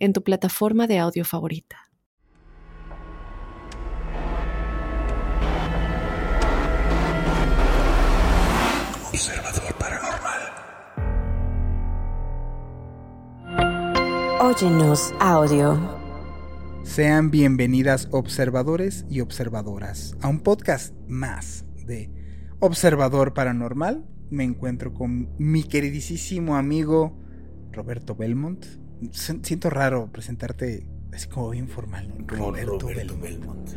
en 0.00 0.12
tu 0.12 0.24
plataforma 0.24 0.86
de 0.86 0.98
audio 0.98 1.24
favorita. 1.24 1.76
Observador 9.12 9.74
paranormal. 9.78 10.40
Óyenos 14.40 15.14
audio. 15.20 16.00
Sean 16.82 17.30
bienvenidas 17.30 18.08
observadores 18.10 19.04
y 19.10 19.20
observadoras 19.20 20.16
a 20.22 20.28
un 20.28 20.40
podcast 20.40 20.94
más 21.06 21.66
de 21.86 22.10
Observador 22.58 23.34
Paranormal. 23.34 24.04
Me 24.30 24.44
encuentro 24.44 24.94
con 24.94 25.28
mi 25.38 25.62
queridísimo 25.62 26.56
amigo 26.56 27.18
Roberto 27.70 28.16
Belmont. 28.16 28.79
Siento 29.12 29.70
raro 29.70 30.10
presentarte 30.12 30.86
así 31.12 31.28
como 31.28 31.50
bien 31.50 31.68
formal, 31.68 32.08
¿no? 32.08 32.26
Roberto, 32.26 32.86
Belmont. 32.86 33.68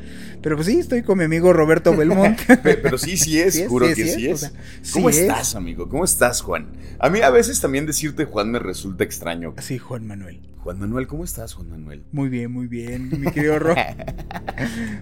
Pero 0.42 0.56
pues 0.56 0.68
sí, 0.68 0.80
estoy 0.80 1.04
con 1.04 1.18
mi 1.18 1.24
amigo 1.24 1.54
Roberto 1.54 1.94
Belmont. 1.98 2.40
Pero 2.62 2.98
sí, 2.98 3.18
sí 3.18 3.40
es, 3.40 3.54
Sí 3.56 3.62
es, 3.62 3.70
juro 3.70 3.88
sí 3.88 3.96
que 3.96 4.02
es, 4.04 4.14
sí 4.14 4.20
sí 4.20 4.28
es, 4.28 4.34
o 4.34 4.38
sea, 4.38 4.52
¿Cómo 4.94 5.12
sí 5.12 5.20
estás, 5.22 5.50
es. 5.50 5.56
amigo? 5.56 5.90
¿Cómo 5.90 6.04
estás, 6.06 6.42
Juan? 6.42 6.68
A 7.00 7.10
mí 7.10 7.22
a 7.22 7.30
veces 7.30 7.60
también 7.60 7.86
decirte 7.86 8.26
Juan 8.26 8.52
me 8.52 8.60
resulta 8.60 9.04
extraño. 9.04 9.54
Sí, 9.60 9.78
Juan 9.78 10.06
Manuel. 10.06 10.42
Juan 10.64 10.80
Manuel, 10.80 11.08
¿cómo 11.08 11.26
estás, 11.26 11.54
Juan 11.56 11.70
Manuel? 11.70 12.06
Muy 12.14 12.30
bien, 12.30 12.50
muy 12.50 12.68
bien, 12.68 13.10
mi 13.20 13.30
querido 13.32 13.60
Ro. 13.60 13.76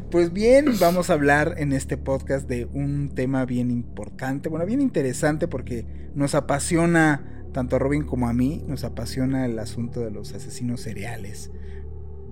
Pues 0.09 0.33
bien, 0.33 0.65
vamos 0.79 1.09
a 1.09 1.13
hablar 1.13 1.55
en 1.57 1.71
este 1.73 1.97
podcast 1.97 2.47
de 2.47 2.65
un 2.65 3.09
tema 3.13 3.45
bien 3.45 3.69
importante, 3.69 4.49
bueno, 4.49 4.65
bien 4.65 4.81
interesante 4.81 5.47
porque 5.47 5.85
nos 6.15 6.33
apasiona, 6.35 7.40
tanto 7.51 7.75
a 7.75 7.79
Robin 7.79 8.03
como 8.03 8.27
a 8.27 8.33
mí, 8.33 8.63
nos 8.67 8.83
apasiona 8.83 9.45
el 9.45 9.57
asunto 9.59 10.01
de 10.01 10.11
los 10.11 10.33
asesinos 10.33 10.81
seriales. 10.81 11.51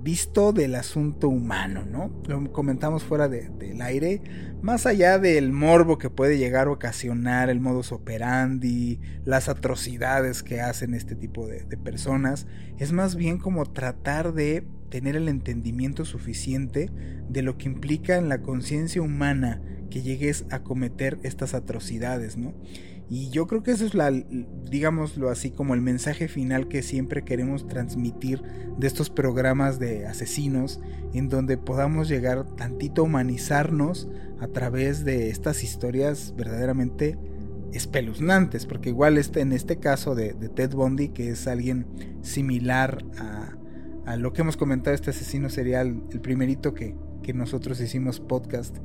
Visto 0.01 0.53
del 0.53 0.75
asunto 0.75 1.27
humano, 1.27 1.83
¿no? 1.85 2.09
Lo 2.25 2.53
comentamos 2.53 3.03
fuera 3.03 3.27
de- 3.27 3.49
del 3.49 3.81
aire, 3.81 4.21
más 4.61 4.85
allá 4.85 5.19
del 5.19 5.51
morbo 5.51 5.97
que 5.97 6.09
puede 6.09 6.37
llegar 6.37 6.67
a 6.67 6.71
ocasionar 6.71 7.49
el 7.49 7.59
modus 7.59 7.91
operandi, 7.91 9.01
las 9.25 9.49
atrocidades 9.49 10.41
que 10.41 10.61
hacen 10.61 10.93
este 10.93 11.15
tipo 11.15 11.47
de, 11.47 11.63
de 11.65 11.75
personas, 11.75 12.47
es 12.77 12.93
más 12.93 13.17
bien 13.17 13.39
como 13.39 13.65
tratar 13.65 14.33
de 14.33 14.65
tener 14.89 15.17
el 15.17 15.27
entendimiento 15.27 16.05
suficiente 16.05 16.89
de 17.29 17.41
lo 17.41 17.57
que 17.57 17.67
implica 17.67 18.15
en 18.15 18.29
la 18.29 18.41
conciencia 18.41 19.01
humana 19.01 19.61
que 19.89 20.01
llegues 20.01 20.45
a 20.49 20.63
cometer 20.63 21.19
estas 21.23 21.53
atrocidades, 21.53 22.37
¿no? 22.37 22.53
Y 23.09 23.29
yo 23.31 23.47
creo 23.47 23.63
que 23.63 23.71
eso 23.71 23.85
es 23.85 23.95
la, 23.95 24.11
digámoslo 24.11 25.29
así, 25.29 25.49
como 25.49 25.73
el 25.73 25.81
mensaje 25.81 26.27
final 26.27 26.67
que 26.67 26.83
siempre 26.83 27.23
queremos 27.23 27.67
transmitir 27.67 28.43
de 28.77 28.85
estos 28.85 29.09
programas 29.09 29.79
de 29.79 30.05
asesinos, 30.05 30.79
en 31.13 31.27
donde 31.27 31.57
podamos 31.57 32.07
llegar 32.07 32.45
tantito 32.55 33.01
a 33.01 33.05
humanizarnos 33.05 34.07
a 34.39 34.47
través 34.47 35.05
de 35.05 35.29
estas 35.29 35.63
historias 35.63 36.35
verdaderamente 36.37 37.17
espeluznantes, 37.73 38.67
porque 38.67 38.89
igual 38.89 39.17
este, 39.17 39.41
en 39.41 39.53
este 39.53 39.77
caso 39.77 40.13
de, 40.13 40.33
Ted 40.33 40.71
Bundy, 40.71 41.09
que 41.09 41.29
es 41.29 41.47
alguien 41.47 41.87
similar 42.21 43.03
a, 43.17 43.55
a 44.05 44.17
lo 44.17 44.33
que 44.33 44.41
hemos 44.41 44.55
comentado, 44.55 44.93
este 44.93 45.09
asesino 45.09 45.49
serial, 45.49 46.03
el 46.11 46.21
primerito 46.21 46.75
que, 46.75 46.95
que 47.23 47.33
nosotros 47.33 47.79
hicimos 47.81 48.19
podcast 48.19 48.77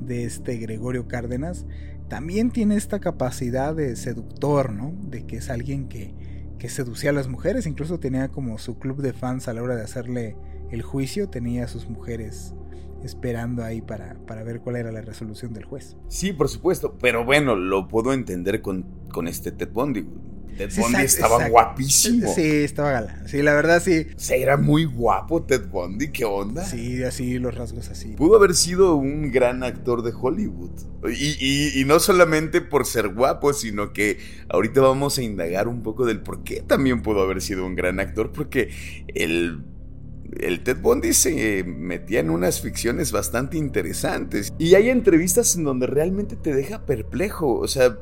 de 0.00 0.24
este 0.24 0.56
Gregorio 0.58 1.06
Cárdenas, 1.06 1.66
también 2.08 2.50
tiene 2.50 2.76
esta 2.76 3.00
capacidad 3.00 3.74
de 3.74 3.96
seductor, 3.96 4.72
¿no? 4.72 4.92
De 5.02 5.26
que 5.26 5.36
es 5.36 5.50
alguien 5.50 5.88
que, 5.88 6.14
que 6.58 6.68
seducía 6.68 7.10
a 7.10 7.12
las 7.12 7.28
mujeres, 7.28 7.66
incluso 7.66 7.98
tenía 7.98 8.28
como 8.28 8.58
su 8.58 8.78
club 8.78 9.02
de 9.02 9.12
fans 9.12 9.48
a 9.48 9.54
la 9.54 9.62
hora 9.62 9.76
de 9.76 9.82
hacerle 9.82 10.36
el 10.70 10.82
juicio, 10.82 11.28
tenía 11.28 11.64
a 11.64 11.68
sus 11.68 11.88
mujeres 11.88 12.54
esperando 13.02 13.62
ahí 13.62 13.82
para, 13.82 14.14
para 14.26 14.42
ver 14.42 14.60
cuál 14.60 14.76
era 14.76 14.90
la 14.90 15.02
resolución 15.02 15.52
del 15.52 15.64
juez. 15.64 15.96
Sí, 16.08 16.32
por 16.32 16.48
supuesto, 16.48 16.96
pero 17.00 17.24
bueno, 17.24 17.54
lo 17.54 17.86
puedo 17.86 18.12
entender 18.12 18.62
con, 18.62 18.86
con 19.12 19.28
este 19.28 19.52
Ted 19.52 19.70
Bundy. 19.72 20.06
Ted 20.56 20.70
Sí, 20.70 20.80
Bundy 20.80 21.00
exacto, 21.02 21.06
estaba 21.14 21.34
exacto. 21.34 21.52
guapísimo. 21.52 22.34
Sí, 22.34 22.42
estaba 22.42 22.90
galán. 22.92 23.28
Sí, 23.28 23.42
la 23.42 23.54
verdad 23.54 23.82
sí. 23.84 24.06
O 24.16 24.18
sea, 24.18 24.36
era 24.36 24.56
muy 24.56 24.84
guapo 24.84 25.42
Ted 25.42 25.66
Bundy, 25.68 26.08
¿qué 26.12 26.24
onda? 26.24 26.64
Sí, 26.64 27.02
así 27.02 27.38
los 27.38 27.54
rasgos 27.54 27.88
así. 27.90 28.08
Pudo 28.16 28.36
haber 28.36 28.54
sido 28.54 28.96
un 28.96 29.30
gran 29.30 29.62
actor 29.62 30.02
de 30.02 30.12
Hollywood. 30.18 30.70
Y, 31.10 31.36
y- 31.38 31.80
y 31.80 31.84
no 31.84 31.98
solamente 32.00 32.60
por 32.62 32.86
ser 32.86 33.08
guapo, 33.08 33.52
sino 33.52 33.92
que 33.92 34.18
ahorita 34.48 34.80
vamos 34.80 35.18
a 35.18 35.22
indagar 35.22 35.68
un 35.68 35.82
poco 35.82 36.06
del 36.06 36.20
por 36.22 36.44
qué 36.44 36.62
también 36.62 37.02
pudo 37.02 37.20
haber 37.22 37.42
sido 37.42 37.66
un 37.66 37.74
gran 37.74 38.00
actor, 38.00 38.32
porque 38.32 38.70
el, 39.14 39.62
el 40.40 40.62
Ted 40.64 40.78
Bundy 40.80 41.12
se 41.12 41.62
metía 41.64 42.20
en 42.20 42.30
unas 42.30 42.60
ficciones 42.62 43.12
bastante 43.12 43.58
interesantes. 43.58 44.52
Y 44.58 44.74
hay 44.76 44.88
entrevistas 44.88 45.54
en 45.56 45.64
donde 45.64 45.86
realmente 45.86 46.36
te 46.36 46.54
deja 46.54 46.86
perplejo, 46.86 47.54
o 47.58 47.68
sea, 47.68 47.98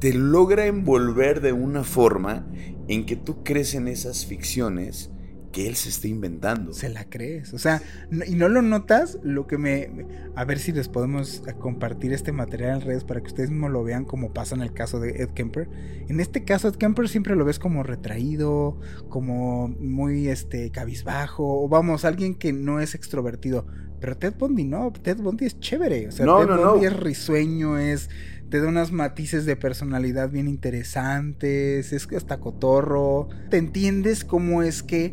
te 0.00 0.12
logra 0.12 0.66
envolver 0.66 1.40
de 1.40 1.52
una 1.52 1.84
forma 1.84 2.46
en 2.88 3.06
que 3.06 3.16
tú 3.16 3.42
crees 3.42 3.74
en 3.74 3.88
esas 3.88 4.26
ficciones 4.26 5.10
que 5.52 5.68
él 5.68 5.76
se 5.76 5.88
está 5.88 6.08
inventando. 6.08 6.72
Se 6.72 6.88
la 6.88 7.08
crees. 7.08 7.54
O 7.54 7.58
sea, 7.58 7.80
no- 8.10 8.24
y 8.24 8.34
no 8.34 8.48
lo 8.48 8.60
notas, 8.60 9.18
lo 9.22 9.46
que 9.46 9.56
me... 9.56 9.88
A 10.34 10.44
ver 10.44 10.58
si 10.58 10.72
les 10.72 10.88
podemos 10.88 11.44
eh, 11.46 11.54
compartir 11.56 12.12
este 12.12 12.32
material 12.32 12.74
en 12.74 12.80
redes 12.80 13.04
para 13.04 13.20
que 13.20 13.28
ustedes 13.28 13.50
mismos 13.50 13.70
lo 13.70 13.84
vean 13.84 14.04
como 14.04 14.32
pasa 14.32 14.56
en 14.56 14.62
el 14.62 14.72
caso 14.72 14.98
de 14.98 15.10
Ed 15.22 15.28
Kemper. 15.30 15.68
En 16.08 16.18
este 16.18 16.42
caso, 16.44 16.66
Ed 16.66 16.74
Kemper 16.74 17.08
siempre 17.08 17.36
lo 17.36 17.44
ves 17.44 17.60
como 17.60 17.84
retraído, 17.84 18.80
como 19.08 19.68
muy 19.68 20.26
este 20.26 20.72
cabizbajo, 20.72 21.62
o 21.62 21.68
vamos, 21.68 22.04
alguien 22.04 22.34
que 22.34 22.52
no 22.52 22.80
es 22.80 22.96
extrovertido. 22.96 23.64
Pero 24.00 24.16
Ted 24.18 24.34
Bundy 24.36 24.64
no, 24.64 24.92
Ted 24.92 25.18
Bundy 25.18 25.46
es 25.46 25.60
chévere. 25.60 26.08
O 26.08 26.10
sea, 26.10 26.26
No, 26.26 26.40
Ted 26.40 26.48
no, 26.48 26.72
Bundy 26.72 26.86
es 26.86 26.96
risueño, 26.96 27.78
es... 27.78 28.10
Te 28.54 28.60
da 28.60 28.68
unos 28.68 28.92
matices 28.92 29.46
de 29.46 29.56
personalidad 29.56 30.30
bien 30.30 30.46
interesantes, 30.46 31.92
es 31.92 32.06
hasta 32.16 32.38
cotorro. 32.38 33.26
Te 33.50 33.56
entiendes 33.56 34.24
cómo 34.24 34.62
es 34.62 34.84
que 34.84 35.12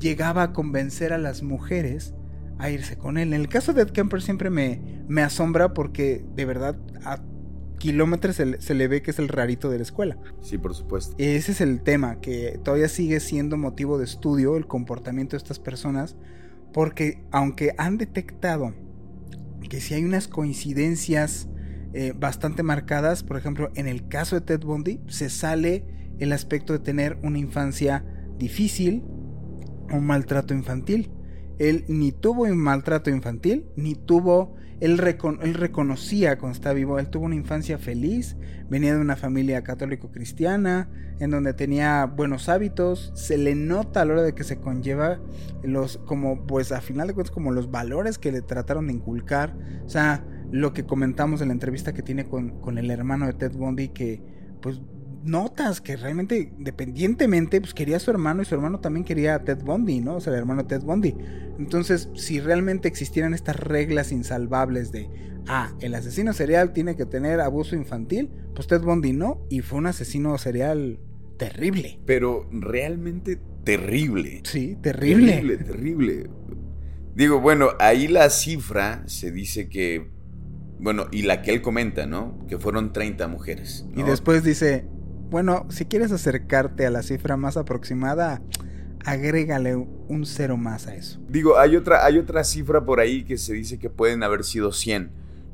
llegaba 0.00 0.44
a 0.44 0.52
convencer 0.54 1.12
a 1.12 1.18
las 1.18 1.42
mujeres 1.42 2.14
a 2.56 2.70
irse 2.70 2.96
con 2.96 3.18
él. 3.18 3.34
En 3.34 3.40
el 3.42 3.48
caso 3.50 3.74
de 3.74 3.82
Ed 3.82 3.90
Kemper 3.90 4.22
siempre 4.22 4.48
me, 4.48 4.80
me 5.06 5.20
asombra 5.20 5.74
porque 5.74 6.24
de 6.34 6.46
verdad 6.46 6.78
a 7.04 7.22
kilómetros 7.76 8.36
se, 8.36 8.46
le- 8.46 8.60
se 8.62 8.72
le 8.72 8.88
ve 8.88 9.02
que 9.02 9.10
es 9.10 9.18
el 9.18 9.28
rarito 9.28 9.68
de 9.68 9.76
la 9.76 9.82
escuela. 9.82 10.16
Sí, 10.40 10.56
por 10.56 10.74
supuesto. 10.74 11.14
Ese 11.18 11.52
es 11.52 11.60
el 11.60 11.82
tema, 11.82 12.22
que 12.22 12.58
todavía 12.64 12.88
sigue 12.88 13.20
siendo 13.20 13.58
motivo 13.58 13.98
de 13.98 14.04
estudio 14.06 14.56
el 14.56 14.66
comportamiento 14.66 15.32
de 15.32 15.42
estas 15.42 15.58
personas, 15.58 16.16
porque 16.72 17.22
aunque 17.32 17.74
han 17.76 17.98
detectado 17.98 18.72
que 19.68 19.82
si 19.82 19.92
hay 19.92 20.06
unas 20.06 20.26
coincidencias 20.26 21.46
eh, 21.92 22.12
bastante 22.16 22.62
marcadas, 22.62 23.22
por 23.22 23.36
ejemplo, 23.36 23.70
en 23.74 23.86
el 23.86 24.08
caso 24.08 24.36
de 24.36 24.42
Ted 24.42 24.60
Bundy, 24.60 25.00
se 25.08 25.30
sale 25.30 25.84
el 26.18 26.32
aspecto 26.32 26.72
de 26.72 26.78
tener 26.78 27.18
una 27.22 27.38
infancia 27.38 28.04
difícil, 28.38 29.02
un 29.92 30.06
maltrato 30.06 30.54
infantil. 30.54 31.10
Él 31.58 31.84
ni 31.88 32.12
tuvo 32.12 32.44
un 32.44 32.56
maltrato 32.58 33.10
infantil, 33.10 33.66
ni 33.76 33.94
tuvo, 33.94 34.54
él, 34.80 34.98
recon- 34.98 35.38
él 35.42 35.54
reconocía 35.54 36.38
cuando 36.38 36.54
estaba 36.56 36.74
vivo, 36.74 36.98
él 36.98 37.10
tuvo 37.10 37.26
una 37.26 37.34
infancia 37.34 37.76
feliz, 37.76 38.36
venía 38.70 38.94
de 38.94 39.00
una 39.00 39.16
familia 39.16 39.62
católico-cristiana, 39.62 40.88
en 41.18 41.30
donde 41.30 41.52
tenía 41.52 42.06
buenos 42.06 42.48
hábitos, 42.48 43.12
se 43.14 43.36
le 43.36 43.54
nota 43.54 44.00
a 44.00 44.04
la 44.06 44.12
hora 44.14 44.22
de 44.22 44.34
que 44.34 44.42
se 44.44 44.58
conlleva 44.58 45.20
los, 45.62 45.98
como, 45.98 46.46
pues 46.46 46.72
a 46.72 46.80
final 46.80 47.08
de 47.08 47.14
cuentas, 47.14 47.30
como 47.30 47.52
los 47.52 47.70
valores 47.70 48.16
que 48.16 48.32
le 48.32 48.40
trataron 48.40 48.86
de 48.86 48.94
inculcar, 48.94 49.54
o 49.84 49.88
sea, 49.90 50.24
lo 50.50 50.72
que 50.72 50.84
comentamos 50.84 51.40
en 51.40 51.48
la 51.48 51.54
entrevista 51.54 51.92
que 51.92 52.02
tiene 52.02 52.24
con, 52.24 52.60
con 52.60 52.78
el 52.78 52.90
hermano 52.90 53.26
de 53.26 53.34
Ted 53.34 53.52
Bundy, 53.52 53.88
que 53.88 54.22
pues 54.60 54.80
notas 55.24 55.80
que 55.80 55.96
realmente, 55.96 56.52
independientemente, 56.56 57.60
pues 57.60 57.74
quería 57.74 57.96
a 57.96 58.00
su 58.00 58.10
hermano 58.10 58.42
y 58.42 58.44
su 58.44 58.54
hermano 58.54 58.80
también 58.80 59.04
quería 59.04 59.34
a 59.34 59.44
Ted 59.44 59.62
Bundy, 59.62 60.00
¿no? 60.00 60.16
O 60.16 60.20
sea, 60.20 60.32
el 60.32 60.38
hermano 60.38 60.62
de 60.62 60.68
Ted 60.68 60.82
Bundy. 60.82 61.14
Entonces, 61.58 62.08
si 62.14 62.40
realmente 62.40 62.88
existieran 62.88 63.34
estas 63.34 63.56
reglas 63.56 64.12
insalvables 64.12 64.92
de, 64.92 65.10
ah, 65.46 65.74
el 65.80 65.94
asesino 65.94 66.32
serial 66.32 66.72
tiene 66.72 66.96
que 66.96 67.06
tener 67.06 67.40
abuso 67.40 67.76
infantil, 67.76 68.30
pues 68.54 68.66
Ted 68.66 68.82
Bundy 68.82 69.12
no, 69.12 69.46
y 69.50 69.60
fue 69.60 69.78
un 69.78 69.86
asesino 69.86 70.36
serial 70.38 71.00
terrible. 71.36 72.00
Pero 72.06 72.48
realmente 72.50 73.38
terrible. 73.64 74.42
Sí, 74.44 74.76
terrible. 74.80 75.32
Terrible, 75.32 75.56
terrible. 75.58 76.30
Digo, 77.14 77.40
bueno, 77.40 77.70
ahí 77.78 78.08
la 78.08 78.30
cifra 78.30 79.02
se 79.06 79.30
dice 79.30 79.68
que, 79.68 80.10
bueno, 80.80 81.06
y 81.12 81.22
la 81.22 81.42
que 81.42 81.52
él 81.52 81.62
comenta, 81.62 82.06
¿no? 82.06 82.38
Que 82.48 82.58
fueron 82.58 82.92
30 82.92 83.28
mujeres. 83.28 83.86
Y 83.94 84.02
después 84.02 84.42
dice, 84.42 84.86
bueno, 85.30 85.66
si 85.68 85.84
quieres 85.84 86.10
acercarte 86.10 86.86
a 86.86 86.90
la 86.90 87.02
cifra 87.02 87.36
más 87.36 87.56
aproximada, 87.56 88.42
agrégale 89.04 89.76
un 89.76 90.24
cero 90.24 90.56
más 90.56 90.86
a 90.86 90.94
eso. 90.94 91.20
Digo, 91.28 91.58
hay 91.58 91.76
otra, 91.76 92.04
hay 92.04 92.18
otra 92.18 92.44
cifra 92.44 92.84
por 92.84 93.00
ahí 93.00 93.24
que 93.24 93.36
se 93.36 93.52
dice 93.52 93.78
que 93.78 93.90
pueden 93.90 94.22
haber 94.22 94.42
sido 94.42 94.72
100, 94.72 95.10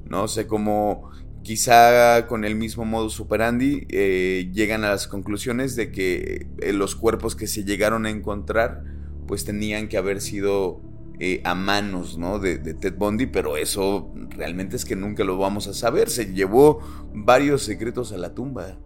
¿no? 0.08 0.24
O 0.24 0.28
sea, 0.28 0.46
como 0.46 1.10
quizá 1.42 2.26
con 2.26 2.44
el 2.44 2.56
mismo 2.56 2.84
modus 2.84 3.20
operandi 3.20 3.86
eh, 3.88 4.50
llegan 4.52 4.82
a 4.82 4.90
las 4.90 5.06
conclusiones 5.06 5.76
de 5.76 5.92
que 5.92 6.48
eh, 6.60 6.72
los 6.72 6.96
cuerpos 6.96 7.36
que 7.36 7.46
se 7.46 7.64
llegaron 7.64 8.04
a 8.04 8.10
encontrar 8.10 8.82
pues 9.28 9.44
tenían 9.44 9.86
que 9.86 9.96
haber 9.96 10.20
sido 10.20 10.80
eh, 11.18 11.40
a 11.44 11.54
manos 11.54 12.18
¿no? 12.18 12.38
de, 12.38 12.58
de, 12.58 12.74
Ted 12.74 12.94
Bundy, 12.96 13.26
pero 13.26 13.56
eso 13.56 14.12
realmente 14.30 14.76
es 14.76 14.84
que 14.84 14.96
nunca 14.96 15.24
lo 15.24 15.38
vamos 15.38 15.66
a 15.66 15.74
saber. 15.74 16.10
Se 16.10 16.32
llevó 16.32 16.80
varios 17.12 17.62
secretos 17.62 18.12
a 18.12 18.18
la 18.18 18.34
tumba. 18.34 18.78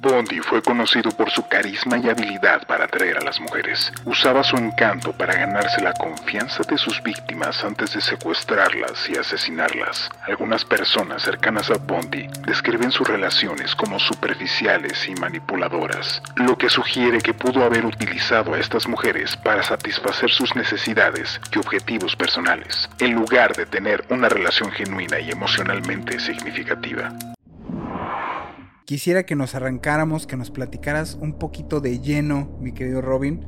Bondi 0.00 0.40
fue 0.40 0.62
conocido 0.62 1.10
por 1.10 1.30
su 1.30 1.48
carisma 1.48 1.98
y 1.98 2.08
habilidad 2.08 2.66
para 2.66 2.84
atraer 2.84 3.18
a 3.18 3.24
las 3.24 3.40
mujeres. 3.40 3.92
Usaba 4.04 4.44
su 4.44 4.56
encanto 4.56 5.12
para 5.12 5.34
ganarse 5.34 5.82
la 5.82 5.94
confianza 5.94 6.62
de 6.64 6.76
sus 6.76 7.02
víctimas 7.02 7.64
antes 7.64 7.94
de 7.94 8.00
secuestrarlas 8.00 9.08
y 9.08 9.16
asesinarlas. 9.16 10.10
Algunas 10.26 10.64
personas 10.64 11.22
cercanas 11.22 11.70
a 11.70 11.78
Bondi 11.78 12.26
describen 12.46 12.90
sus 12.90 13.08
relaciones 13.08 13.74
como 13.74 13.98
superficiales 13.98 15.08
y 15.08 15.14
manipuladoras, 15.14 16.22
lo 16.36 16.58
que 16.58 16.68
sugiere 16.68 17.20
que 17.20 17.34
pudo 17.34 17.64
haber 17.64 17.86
utilizado 17.86 18.54
a 18.54 18.58
estas 18.58 18.86
mujeres 18.86 19.36
para 19.36 19.62
satisfacer 19.62 20.30
sus 20.30 20.54
necesidades 20.54 21.40
y 21.54 21.58
objetivos 21.58 22.16
personales, 22.16 22.88
en 22.98 23.14
lugar 23.14 23.56
de 23.56 23.66
tener 23.66 24.04
una 24.10 24.28
relación 24.28 24.70
genuina 24.72 25.18
y 25.20 25.30
emocionalmente 25.30 26.20
significativa. 26.20 27.12
Quisiera 28.86 29.26
que 29.26 29.34
nos 29.34 29.56
arrancáramos, 29.56 30.28
que 30.28 30.36
nos 30.36 30.52
platicaras 30.52 31.18
un 31.20 31.40
poquito 31.40 31.80
de 31.80 31.98
lleno, 31.98 32.56
mi 32.60 32.70
querido 32.70 33.02
Robin. 33.02 33.44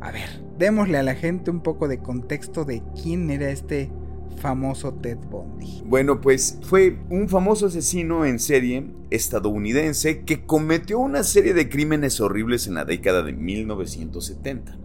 A 0.00 0.10
ver, 0.10 0.42
démosle 0.58 0.98
a 0.98 1.04
la 1.04 1.14
gente 1.14 1.52
un 1.52 1.62
poco 1.62 1.86
de 1.86 2.00
contexto 2.00 2.64
de 2.64 2.82
quién 3.00 3.30
era 3.30 3.50
este 3.50 3.92
famoso 4.38 4.94
Ted 4.94 5.18
Bundy. 5.30 5.84
Bueno, 5.86 6.20
pues 6.20 6.58
fue 6.62 6.98
un 7.08 7.28
famoso 7.28 7.66
asesino 7.66 8.24
en 8.24 8.40
serie 8.40 8.90
estadounidense 9.10 10.24
que 10.24 10.44
cometió 10.44 10.98
una 10.98 11.22
serie 11.22 11.54
de 11.54 11.68
crímenes 11.68 12.20
horribles 12.20 12.66
en 12.66 12.74
la 12.74 12.84
década 12.84 13.22
de 13.22 13.32
1970. 13.32 14.76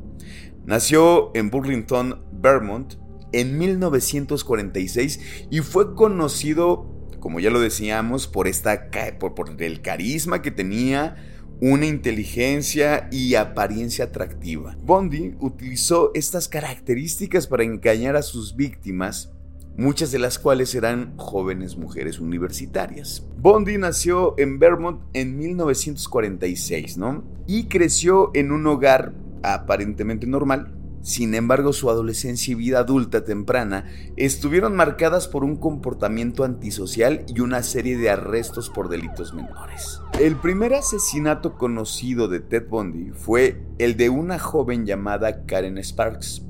Nació 0.67 1.31
en 1.33 1.49
Burlington, 1.49 2.21
Vermont, 2.31 2.93
en 3.31 3.57
1946 3.57 5.47
y 5.49 5.61
fue 5.61 5.95
conocido 5.95 6.94
como 7.25 7.39
ya 7.39 7.49
lo 7.49 7.59
decíamos, 7.59 8.27
por, 8.27 8.47
esta, 8.47 8.91
por, 9.17 9.33
por 9.33 9.59
el 9.59 9.81
carisma 9.81 10.43
que 10.43 10.51
tenía, 10.51 11.15
una 11.59 11.87
inteligencia 11.87 13.09
y 13.11 13.33
apariencia 13.33 14.05
atractiva. 14.05 14.77
Bondi 14.83 15.33
utilizó 15.39 16.11
estas 16.13 16.47
características 16.47 17.47
para 17.47 17.63
engañar 17.63 18.15
a 18.15 18.21
sus 18.21 18.55
víctimas, 18.55 19.33
muchas 19.75 20.11
de 20.11 20.19
las 20.19 20.37
cuales 20.37 20.75
eran 20.75 21.17
jóvenes 21.17 21.77
mujeres 21.77 22.19
universitarias. 22.19 23.27
Bondi 23.39 23.79
nació 23.79 24.35
en 24.37 24.59
Vermont 24.59 25.01
en 25.13 25.35
1946, 25.35 26.97
¿no? 26.97 27.23
Y 27.47 27.63
creció 27.63 28.29
en 28.35 28.51
un 28.51 28.67
hogar 28.67 29.15
aparentemente 29.41 30.27
normal, 30.27 30.75
sin 31.05 31.35
embargo, 31.35 31.71
su 31.71 31.91
adolescencia 31.91 32.51
y 32.51 32.55
vida 32.55 32.79
adulta 32.79 33.23
temprana 33.23 33.85
estuvieron 34.17 34.75
marcadas 34.75 35.27
por 35.27 35.43
un 35.43 35.55
comportamiento 35.55 36.43
antisocial 36.43 37.27
y 37.27 37.41
una 37.41 37.61
serie 37.61 37.95
de 37.95 38.09
arrestos 38.09 38.71
por 38.71 38.89
delitos 38.89 39.31
menores. 39.31 40.01
El 40.19 40.35
primer 40.35 40.73
asesinato 40.73 41.59
conocido 41.59 42.27
de 42.27 42.39
Ted 42.39 42.67
Bundy 42.67 43.11
fue 43.11 43.61
el 43.77 43.97
de 43.97 44.09
una 44.09 44.39
joven 44.39 44.87
llamada 44.87 45.45
Karen 45.45 45.77
Sparks. 45.77 46.41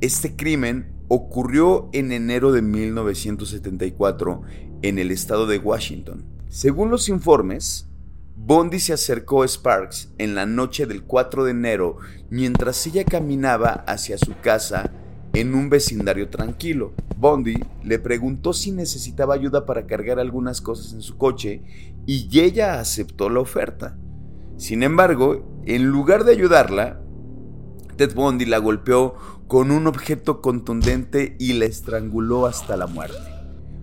Este 0.00 0.36
crimen 0.36 0.92
ocurrió 1.08 1.88
en 1.92 2.12
enero 2.12 2.52
de 2.52 2.62
1974 2.62 4.42
en 4.82 5.00
el 5.00 5.10
estado 5.10 5.48
de 5.48 5.58
Washington. 5.58 6.24
Según 6.48 6.92
los 6.92 7.08
informes, 7.08 7.87
Bondi 8.40 8.78
se 8.78 8.94
acercó 8.94 9.42
a 9.42 9.48
Sparks 9.48 10.14
en 10.16 10.34
la 10.34 10.46
noche 10.46 10.86
del 10.86 11.02
4 11.02 11.44
de 11.44 11.50
enero 11.50 11.98
mientras 12.30 12.86
ella 12.86 13.04
caminaba 13.04 13.84
hacia 13.86 14.16
su 14.16 14.38
casa 14.40 14.90
en 15.34 15.54
un 15.54 15.68
vecindario 15.68 16.30
tranquilo. 16.30 16.94
Bondi 17.16 17.56
le 17.82 17.98
preguntó 17.98 18.52
si 18.52 18.70
necesitaba 18.70 19.34
ayuda 19.34 19.66
para 19.66 19.86
cargar 19.86 20.18
algunas 20.18 20.60
cosas 20.62 20.94
en 20.94 21.02
su 21.02 21.18
coche 21.18 21.62
y 22.06 22.40
ella 22.40 22.80
aceptó 22.80 23.28
la 23.28 23.40
oferta. 23.40 23.98
Sin 24.56 24.82
embargo, 24.82 25.60
en 25.66 25.86
lugar 25.86 26.24
de 26.24 26.32
ayudarla, 26.32 27.02
Ted 27.96 28.14
Bondi 28.14 28.46
la 28.46 28.58
golpeó 28.58 29.14
con 29.46 29.70
un 29.70 29.86
objeto 29.88 30.40
contundente 30.40 31.36
y 31.38 31.54
la 31.54 31.66
estranguló 31.66 32.46
hasta 32.46 32.76
la 32.76 32.86
muerte. 32.86 33.37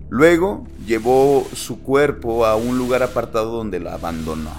Luego 0.08 0.64
llevó 0.86 1.46
su 1.52 1.80
cuerpo 1.82 2.46
a 2.46 2.54
un 2.56 2.78
lugar 2.78 3.02
apartado 3.02 3.50
donde 3.50 3.80
la 3.80 3.94
abandonó. 3.94 4.50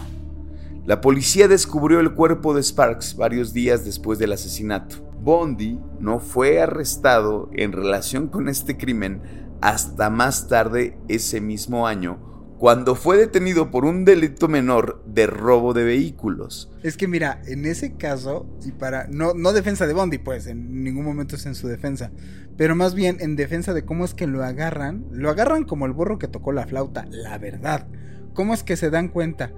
La 0.86 1.02
policía 1.02 1.48
descubrió 1.48 2.00
el 2.00 2.14
cuerpo 2.14 2.54
de 2.54 2.64
Sparks 2.64 3.16
varios 3.16 3.54
días 3.54 3.86
después 3.86 4.20
del 4.20 4.34
asesinato. 4.34 4.98
Bondi 5.22 5.80
no 6.00 6.20
fue 6.20 6.62
arrestado 6.62 7.50
en 7.54 7.72
relación 7.72 8.28
con 8.28 8.50
este 8.50 8.78
crimen 8.78 9.22
hasta 9.62 10.10
más 10.10 10.48
tarde 10.48 10.98
ese 11.08 11.42
mismo 11.42 11.88
año, 11.88 12.20
cuando 12.57 12.95
fue 12.95 13.18
detenido 13.18 13.69
por 13.69 13.86
un 13.86 14.04
delito 14.04 14.48
menor 14.48 15.04
de 15.06 15.27
robo 15.27 15.74
de 15.74 15.83
vehículos. 15.83 16.71
Es 16.83 16.98
que 16.98 17.07
mira, 17.07 17.42
en 17.45 17.65
ese 17.65 17.95
caso, 17.95 18.48
y 18.65 18.71
para 18.71 19.07
no, 19.07 19.33
no 19.33 19.54
defensa 19.54 19.86
de 19.86 19.94
Bondi, 19.94 20.18
pues 20.18 20.48
en 20.48 20.83
ningún 20.83 21.06
momento 21.06 21.36
es 21.36 21.45
en 21.45 21.56
su 21.56 21.68
defensa, 21.68 22.12
pero 22.57 22.75
más 22.75 22.95
bien 22.95 23.18
en 23.19 23.36
defensa 23.36 23.74
de 23.74 23.86
cómo 23.86 24.06
es 24.06 24.13
que 24.13 24.25
lo 24.25 24.44
agarran, 24.44 25.06
lo 25.12 25.30
agarran 25.30 25.65
como 25.65 25.86
el 25.86 25.94
burro 25.94 26.18
que 26.18 26.27
tocó 26.27 26.51
la 26.51 26.65
flauta, 26.65 27.06
la 27.09 27.38
verdad. 27.38 27.88
¿Cómo 28.33 28.54
es 28.54 28.63
que 28.63 28.75
se 28.75 28.89
dan 28.89 29.09
cuenta? 29.09 29.51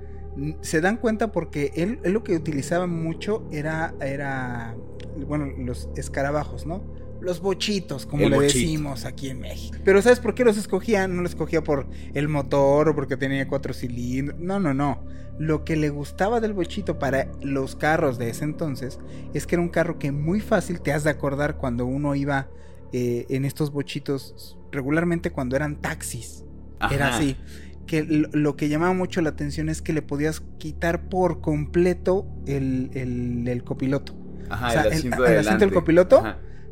Se 0.61 0.81
dan 0.81 0.97
cuenta 0.97 1.31
porque 1.31 1.71
él, 1.75 1.99
él 2.03 2.13
lo 2.13 2.23
que 2.23 2.35
utilizaba 2.35 2.87
mucho 2.87 3.47
era, 3.51 3.93
era, 4.01 4.75
bueno, 5.27 5.47
los 5.57 5.89
escarabajos, 5.95 6.65
¿no? 6.65 6.83
Los 7.21 7.41
bochitos, 7.41 8.05
como 8.05 8.29
le 8.29 8.39
decimos 8.39 9.05
aquí 9.05 9.29
en 9.29 9.39
México. 9.39 9.77
Pero 9.83 10.01
¿sabes 10.01 10.19
por 10.19 10.35
qué 10.35 10.43
los 10.43 10.57
escogía? 10.57 11.07
No 11.07 11.21
los 11.21 11.31
escogía 11.31 11.63
por 11.63 11.87
el 12.13 12.27
motor 12.27 12.89
o 12.89 12.95
porque 12.95 13.17
tenía 13.17 13.47
cuatro 13.47 13.73
cilindros. 13.73 14.39
No, 14.39 14.59
no, 14.59 14.73
no. 14.73 15.03
Lo 15.37 15.63
que 15.63 15.75
le 15.75 15.89
gustaba 15.89 16.39
del 16.39 16.53
bochito 16.53 16.99
para 16.99 17.27
los 17.41 17.75
carros 17.75 18.17
de 18.17 18.29
ese 18.29 18.43
entonces 18.43 18.99
es 19.33 19.47
que 19.47 19.55
era 19.55 19.61
un 19.61 19.69
carro 19.69 19.99
que 19.99 20.11
muy 20.11 20.41
fácil 20.41 20.81
te 20.81 20.91
has 20.91 21.03
de 21.03 21.09
acordar 21.09 21.57
cuando 21.57 21.85
uno 21.85 22.15
iba 22.15 22.49
eh, 22.91 23.25
en 23.29 23.45
estos 23.45 23.71
bochitos, 23.71 24.57
regularmente 24.71 25.31
cuando 25.31 25.55
eran 25.55 25.77
taxis. 25.77 26.43
Era 26.91 27.15
así. 27.15 27.35
Que 27.85 28.03
lo, 28.03 28.55
que 28.55 28.69
llamaba 28.69 28.93
mucho 28.93 29.21
la 29.21 29.29
atención 29.29 29.67
es 29.67 29.81
que 29.81 29.93
le 29.93 30.01
podías 30.03 30.41
quitar 30.59 31.09
por 31.09 31.41
completo 31.41 32.27
el, 32.45 32.91
el, 32.93 33.63
copiloto. 33.63 34.15
Ajá, 34.47 34.83
el 34.83 34.93
asiento, 34.93 35.23
del 35.23 35.73
copiloto 35.73 36.23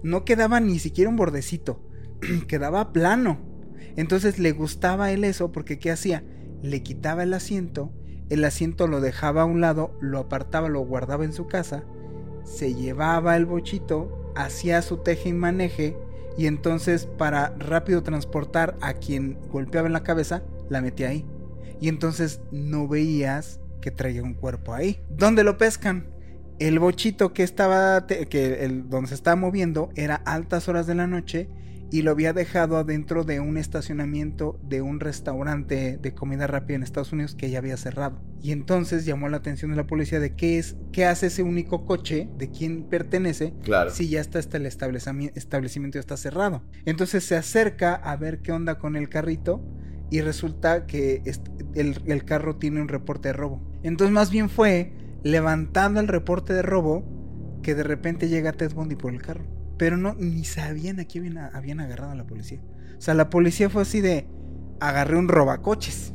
no 0.03 0.25
quedaba 0.25 0.59
ni 0.59 0.79
siquiera 0.79 1.09
un 1.09 1.15
bordecito, 1.15 1.81
quedaba 2.47 2.93
plano. 2.93 3.39
Entonces 3.95 4.39
le 4.39 4.51
gustaba 4.51 5.11
él 5.11 5.23
eso 5.23 5.51
porque 5.51 5.79
¿qué 5.79 5.91
hacía? 5.91 6.23
Le 6.61 6.83
quitaba 6.83 7.23
el 7.23 7.33
asiento, 7.33 7.91
el 8.29 8.43
asiento 8.43 8.87
lo 8.87 9.01
dejaba 9.01 9.43
a 9.43 9.45
un 9.45 9.61
lado, 9.61 9.97
lo 10.01 10.19
apartaba, 10.19 10.69
lo 10.69 10.81
guardaba 10.81 11.25
en 11.25 11.33
su 11.33 11.47
casa, 11.47 11.83
se 12.43 12.73
llevaba 12.73 13.35
el 13.35 13.45
bochito, 13.45 14.31
hacía 14.35 14.81
su 14.81 14.97
teje 14.97 15.29
y 15.29 15.33
maneje 15.33 15.97
y 16.37 16.45
entonces 16.45 17.05
para 17.05 17.55
rápido 17.57 18.03
transportar 18.03 18.77
a 18.81 18.93
quien 18.93 19.39
golpeaba 19.49 19.87
en 19.87 19.93
la 19.93 20.03
cabeza, 20.03 20.43
la 20.69 20.81
metía 20.81 21.09
ahí. 21.09 21.25
Y 21.79 21.89
entonces 21.89 22.41
no 22.51 22.87
veías 22.87 23.59
que 23.81 23.91
traía 23.91 24.23
un 24.23 24.33
cuerpo 24.35 24.73
ahí. 24.73 25.01
¿Dónde 25.09 25.43
lo 25.43 25.57
pescan? 25.57 26.07
El 26.59 26.79
bochito 26.79 27.33
que 27.33 27.43
estaba, 27.43 28.07
que 28.07 28.65
el, 28.65 28.89
donde 28.89 29.09
se 29.09 29.15
estaba 29.15 29.35
moviendo 29.35 29.89
era 29.95 30.15
altas 30.15 30.67
horas 30.67 30.87
de 30.87 30.95
la 30.95 31.07
noche 31.07 31.49
y 31.89 32.01
lo 32.01 32.11
había 32.11 32.33
dejado 32.33 32.77
adentro 32.77 33.23
de 33.23 33.39
un 33.39 33.57
estacionamiento 33.57 34.59
de 34.63 34.81
un 34.81 34.99
restaurante 34.99 35.97
de 35.97 36.13
comida 36.13 36.45
rápida 36.47 36.75
en 36.75 36.83
Estados 36.83 37.13
Unidos 37.13 37.35
que 37.35 37.49
ya 37.49 37.59
había 37.59 37.77
cerrado. 37.77 38.21
Y 38.41 38.51
entonces 38.51 39.05
llamó 39.05 39.29
la 39.29 39.37
atención 39.37 39.71
de 39.71 39.77
la 39.77 39.87
policía 39.87 40.19
de 40.19 40.35
qué 40.35 40.57
es, 40.57 40.75
qué 40.91 41.05
hace 41.05 41.27
ese 41.27 41.43
único 41.43 41.85
coche, 41.85 42.27
de 42.37 42.49
quién 42.49 42.83
pertenece, 42.83 43.53
claro. 43.63 43.91
si 43.91 44.09
ya 44.09 44.19
está 44.19 44.39
hasta 44.39 44.57
el 44.57 44.65
establecimiento, 44.65 45.37
establecimiento 45.39 45.99
está 45.99 46.17
cerrado. 46.17 46.61
Entonces 46.85 47.23
se 47.23 47.35
acerca 47.35 47.95
a 47.95 48.15
ver 48.17 48.39
qué 48.41 48.51
onda 48.51 48.77
con 48.77 48.95
el 48.95 49.07
carrito 49.07 49.63
y 50.09 50.21
resulta 50.21 50.85
que 50.87 51.21
el, 51.73 52.01
el 52.05 52.25
carro 52.25 52.57
tiene 52.57 52.81
un 52.81 52.89
reporte 52.89 53.29
de 53.29 53.33
robo. 53.33 53.61
Entonces 53.83 54.13
más 54.13 54.29
bien 54.29 54.49
fue 54.49 54.91
levantando 55.27 55.99
el 55.99 56.07
reporte 56.07 56.53
de 56.53 56.61
robo 56.61 57.03
que 57.61 57.75
de 57.75 57.83
repente 57.83 58.29
llega 58.29 58.53
Ted 58.53 58.73
Bundy 58.73 58.95
por 58.95 59.13
el 59.13 59.21
carro. 59.21 59.45
Pero 59.77 59.97
no, 59.97 60.15
ni 60.15 60.43
sabían 60.43 60.99
a 60.99 61.05
quién 61.05 61.37
habían, 61.37 61.79
agarrado 61.79 62.11
a 62.11 62.15
la 62.15 62.25
policía. 62.25 62.61
O 62.97 63.01
sea, 63.01 63.13
la 63.13 63.29
policía 63.29 63.69
fue 63.69 63.83
así 63.83 64.01
de, 64.01 64.27
agarré 64.79 65.17
un 65.17 65.27
robacoches. 65.27 66.13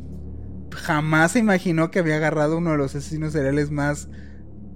Jamás 0.73 1.33
se 1.33 1.38
imaginó 1.38 1.90
que 1.90 1.99
había 1.99 2.16
agarrado 2.16 2.59
uno 2.59 2.73
de 2.73 2.78
los 2.78 2.95
asesinos 2.95 3.33
seriales 3.33 3.71
más 3.71 4.09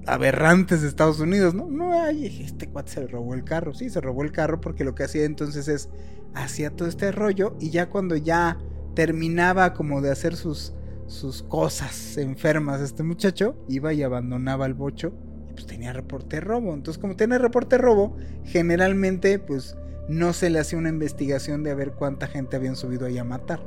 aberrantes 0.06 0.82
de 0.82 0.88
Estados 0.88 1.18
Unidos, 1.18 1.54
¿no? 1.54 1.66
No, 1.68 1.92
ay, 2.00 2.26
este 2.44 2.68
cuate 2.68 2.92
se 2.92 3.06
robó 3.06 3.34
el 3.34 3.42
carro. 3.42 3.74
Sí, 3.74 3.90
se 3.90 4.00
robó 4.00 4.22
el 4.22 4.30
carro 4.30 4.60
porque 4.60 4.84
lo 4.84 4.94
que 4.94 5.02
hacía 5.02 5.24
entonces 5.24 5.66
es, 5.66 5.88
hacía 6.34 6.70
todo 6.70 6.86
este 6.86 7.10
rollo 7.10 7.56
y 7.58 7.70
ya 7.70 7.88
cuando 7.88 8.14
ya 8.14 8.58
terminaba 8.94 9.72
como 9.72 10.00
de 10.00 10.12
hacer 10.12 10.36
sus, 10.36 10.74
sus 11.06 11.42
cosas 11.42 12.16
enfermas 12.16 12.80
este 12.80 13.02
muchacho, 13.02 13.56
iba 13.68 13.92
y 13.92 14.02
abandonaba 14.02 14.66
el 14.66 14.74
bocho 14.74 15.12
y 15.48 15.52
pues 15.52 15.66
tenía 15.66 15.92
reporte 15.92 16.36
de 16.36 16.40
robo. 16.40 16.74
Entonces 16.74 17.00
como 17.00 17.16
tenía 17.16 17.38
reporte 17.38 17.76
de 17.76 17.82
robo, 17.82 18.16
generalmente 18.44 19.38
pues 19.38 19.76
no 20.08 20.32
se 20.32 20.50
le 20.50 20.60
hacía 20.60 20.78
una 20.78 20.88
investigación 20.88 21.62
de 21.62 21.70
a 21.70 21.74
ver 21.74 21.92
cuánta 21.92 22.26
gente 22.26 22.56
habían 22.56 22.76
subido 22.76 23.06
ahí 23.06 23.18
a 23.18 23.24
matar. 23.24 23.60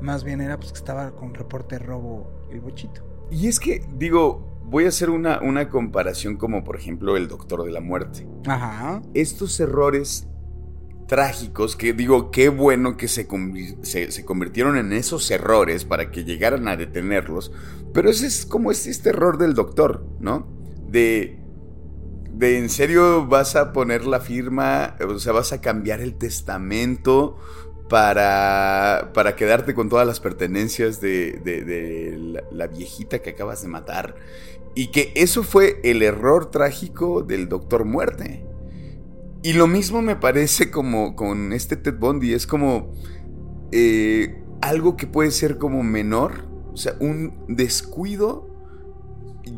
Más 0.00 0.24
bien 0.24 0.40
era 0.40 0.58
pues 0.58 0.72
que 0.72 0.78
estaba 0.78 1.12
con 1.12 1.34
reporte 1.34 1.78
de 1.78 1.84
robo 1.84 2.48
el 2.50 2.60
bochito. 2.60 3.02
Y 3.30 3.48
es 3.48 3.58
que, 3.58 3.84
digo, 3.96 4.60
voy 4.64 4.84
a 4.84 4.88
hacer 4.88 5.10
una, 5.10 5.40
una 5.40 5.68
comparación 5.68 6.36
como 6.36 6.64
por 6.64 6.76
ejemplo 6.76 7.16
el 7.16 7.28
Doctor 7.28 7.64
de 7.64 7.72
la 7.72 7.80
Muerte. 7.80 8.26
Ajá. 8.46 9.02
Estos 9.14 9.58
errores 9.58 10.28
trágicos, 11.06 11.76
que 11.76 11.92
digo, 11.92 12.30
qué 12.30 12.48
bueno 12.48 12.96
que 12.96 13.08
se, 13.08 13.26
se, 13.82 14.24
convirtieron 14.24 14.76
en 14.76 14.92
esos 14.92 15.30
errores 15.30 15.84
para 15.84 16.10
que 16.10 16.24
llegaran 16.24 16.68
a 16.68 16.76
detenerlos, 16.76 17.52
pero 17.92 18.10
ese 18.10 18.26
es 18.26 18.44
como 18.44 18.70
es 18.70 18.86
este 18.86 19.10
error 19.10 19.38
del 19.38 19.54
doctor, 19.54 20.04
¿no? 20.20 20.48
De, 20.88 21.38
de 22.32 22.58
en 22.58 22.68
serio 22.68 23.26
vas 23.26 23.56
a 23.56 23.72
poner 23.72 24.04
la 24.04 24.20
firma, 24.20 24.96
o 25.06 25.18
sea, 25.18 25.32
vas 25.32 25.52
a 25.52 25.60
cambiar 25.60 26.00
el 26.00 26.14
testamento 26.14 27.38
para, 27.88 29.10
para 29.14 29.36
quedarte 29.36 29.74
con 29.74 29.88
todas 29.88 30.06
las 30.06 30.20
pertenencias 30.20 31.00
de, 31.00 31.32
de, 31.44 32.42
la, 32.50 32.66
viejita 32.66 33.20
que 33.20 33.30
acabas 33.30 33.62
de 33.62 33.68
matar. 33.68 34.16
Y 34.74 34.88
que 34.88 35.12
eso 35.14 35.42
fue 35.42 35.80
el 35.84 36.02
error 36.02 36.50
trágico 36.50 37.22
del 37.22 37.48
Doctor 37.48 37.84
Muerte. 37.84 38.44
Y 39.46 39.52
lo 39.52 39.68
mismo 39.68 40.02
me 40.02 40.16
parece 40.16 40.72
como 40.72 41.14
con 41.14 41.52
este 41.52 41.76
Ted 41.76 41.94
Bundy, 42.00 42.32
es 42.32 42.48
como 42.48 42.92
eh, 43.70 44.42
algo 44.60 44.96
que 44.96 45.06
puede 45.06 45.30
ser 45.30 45.56
como 45.56 45.84
menor, 45.84 46.48
o 46.72 46.76
sea, 46.76 46.96
un 46.98 47.44
descuido 47.46 48.50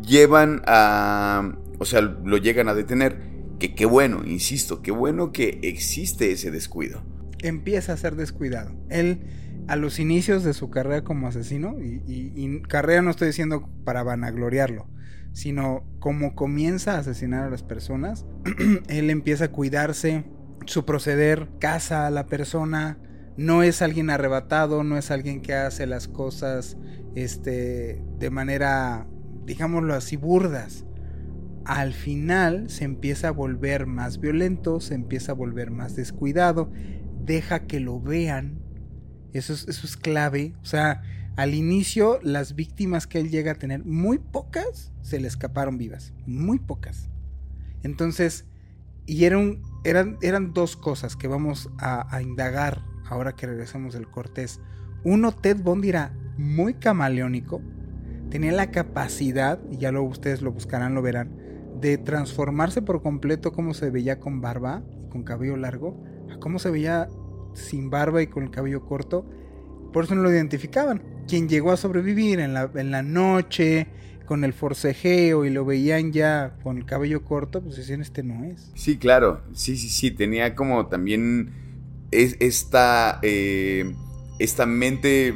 llevan 0.06 0.60
a, 0.66 1.54
o 1.78 1.86
sea, 1.86 2.02
lo 2.02 2.36
llegan 2.36 2.68
a 2.68 2.74
detener, 2.74 3.18
que 3.58 3.74
qué 3.74 3.86
bueno, 3.86 4.26
insisto, 4.26 4.82
qué 4.82 4.90
bueno 4.90 5.32
que 5.32 5.58
existe 5.62 6.32
ese 6.32 6.50
descuido 6.50 7.00
empieza 7.42 7.92
a 7.92 7.96
ser 7.96 8.16
descuidado. 8.16 8.72
Él, 8.88 9.20
a 9.68 9.76
los 9.76 9.98
inicios 9.98 10.44
de 10.44 10.54
su 10.54 10.70
carrera 10.70 11.04
como 11.04 11.28
asesino, 11.28 11.76
y, 11.80 12.62
carrera 12.62 13.02
no 13.02 13.10
estoy 13.10 13.28
diciendo 13.28 13.68
para 13.84 14.02
vanagloriarlo, 14.02 14.88
sino 15.32 15.84
como 16.00 16.34
comienza 16.34 16.94
a 16.94 16.98
asesinar 16.98 17.44
a 17.44 17.50
las 17.50 17.62
personas, 17.62 18.26
él 18.88 19.10
empieza 19.10 19.46
a 19.46 19.52
cuidarse, 19.52 20.24
su 20.64 20.84
proceder, 20.84 21.48
caza 21.60 22.06
a 22.06 22.10
la 22.10 22.26
persona, 22.26 22.98
no 23.36 23.62
es 23.62 23.82
alguien 23.82 24.10
arrebatado, 24.10 24.84
no 24.84 24.96
es 24.96 25.10
alguien 25.10 25.42
que 25.42 25.54
hace 25.54 25.86
las 25.86 26.08
cosas 26.08 26.76
este, 27.14 28.02
de 28.18 28.30
manera, 28.30 29.06
digámoslo 29.44 29.94
así, 29.94 30.16
burdas. 30.16 30.84
Al 31.64 31.92
final 31.92 32.70
se 32.70 32.84
empieza 32.84 33.28
a 33.28 33.32
volver 33.32 33.86
más 33.86 34.18
violento, 34.18 34.80
se 34.80 34.94
empieza 34.94 35.32
a 35.32 35.34
volver 35.34 35.70
más 35.70 35.94
descuidado, 35.94 36.72
deja 37.24 37.66
que 37.66 37.80
lo 37.80 38.00
vean. 38.00 38.60
Eso 39.32 39.52
es, 39.52 39.68
eso 39.68 39.86
es 39.86 39.96
clave. 39.96 40.54
O 40.62 40.66
sea, 40.66 41.02
al 41.36 41.54
inicio 41.54 42.18
las 42.22 42.54
víctimas 42.54 43.06
que 43.06 43.20
él 43.20 43.30
llega 43.30 43.52
a 43.52 43.54
tener, 43.54 43.84
muy 43.84 44.18
pocas 44.18 44.92
se 45.02 45.20
le 45.20 45.28
escaparon 45.28 45.78
vivas. 45.78 46.12
Muy 46.26 46.58
pocas. 46.58 47.08
Entonces, 47.82 48.44
y 49.06 49.24
eran, 49.24 49.62
eran, 49.84 50.18
eran 50.20 50.52
dos 50.52 50.76
cosas 50.76 51.16
que 51.16 51.28
vamos 51.28 51.70
a, 51.78 52.20
indagar 52.20 52.82
ahora 53.08 53.34
que 53.34 53.46
regresamos 53.46 53.94
del 53.94 54.10
Cortés. 54.10 54.60
Uno, 55.04 55.32
Ted 55.32 55.62
Bundy 55.62 55.90
era 55.90 56.12
muy 56.36 56.74
camaleónico. 56.74 57.62
Tenía 58.30 58.52
la 58.52 58.70
capacidad, 58.70 59.58
y 59.70 59.78
ya 59.78 59.92
luego 59.92 60.08
ustedes 60.08 60.42
lo 60.42 60.52
buscarán, 60.52 60.94
lo 60.94 61.00
verán, 61.00 61.30
de 61.80 61.96
transformarse 61.96 62.82
por 62.82 63.00
completo 63.00 63.52
como 63.52 63.72
se 63.72 63.90
veía 63.90 64.20
con 64.20 64.40
barba 64.40 64.82
y 65.06 65.08
con 65.08 65.22
cabello 65.22 65.56
largo 65.56 66.02
cómo 66.38 66.58
se 66.58 66.70
veía 66.70 67.08
sin 67.58 67.90
barba 67.90 68.22
y 68.22 68.26
con 68.28 68.44
el 68.44 68.50
cabello 68.50 68.84
corto, 68.84 69.24
por 69.92 70.04
eso 70.04 70.14
no 70.14 70.22
lo 70.22 70.30
identificaban. 70.30 71.02
Quien 71.28 71.48
llegó 71.48 71.72
a 71.72 71.76
sobrevivir 71.76 72.40
en 72.40 72.54
la, 72.54 72.70
en 72.74 72.90
la 72.90 73.02
noche, 73.02 73.88
con 74.28 74.44
el 74.44 74.52
forcejeo 74.52 75.46
y 75.46 75.50
lo 75.50 75.64
veían 75.64 76.12
ya 76.12 76.58
con 76.62 76.76
el 76.76 76.84
cabello 76.84 77.24
corto, 77.24 77.62
pues 77.62 77.76
decían, 77.76 78.02
este 78.02 78.22
no 78.22 78.44
es. 78.44 78.70
Sí, 78.74 78.98
claro, 78.98 79.40
sí, 79.54 79.78
sí, 79.78 79.88
sí, 79.88 80.10
tenía 80.10 80.54
como 80.54 80.86
también 80.86 81.50
esta, 82.10 83.20
eh, 83.22 83.94
esta 84.38 84.66
mente 84.66 85.34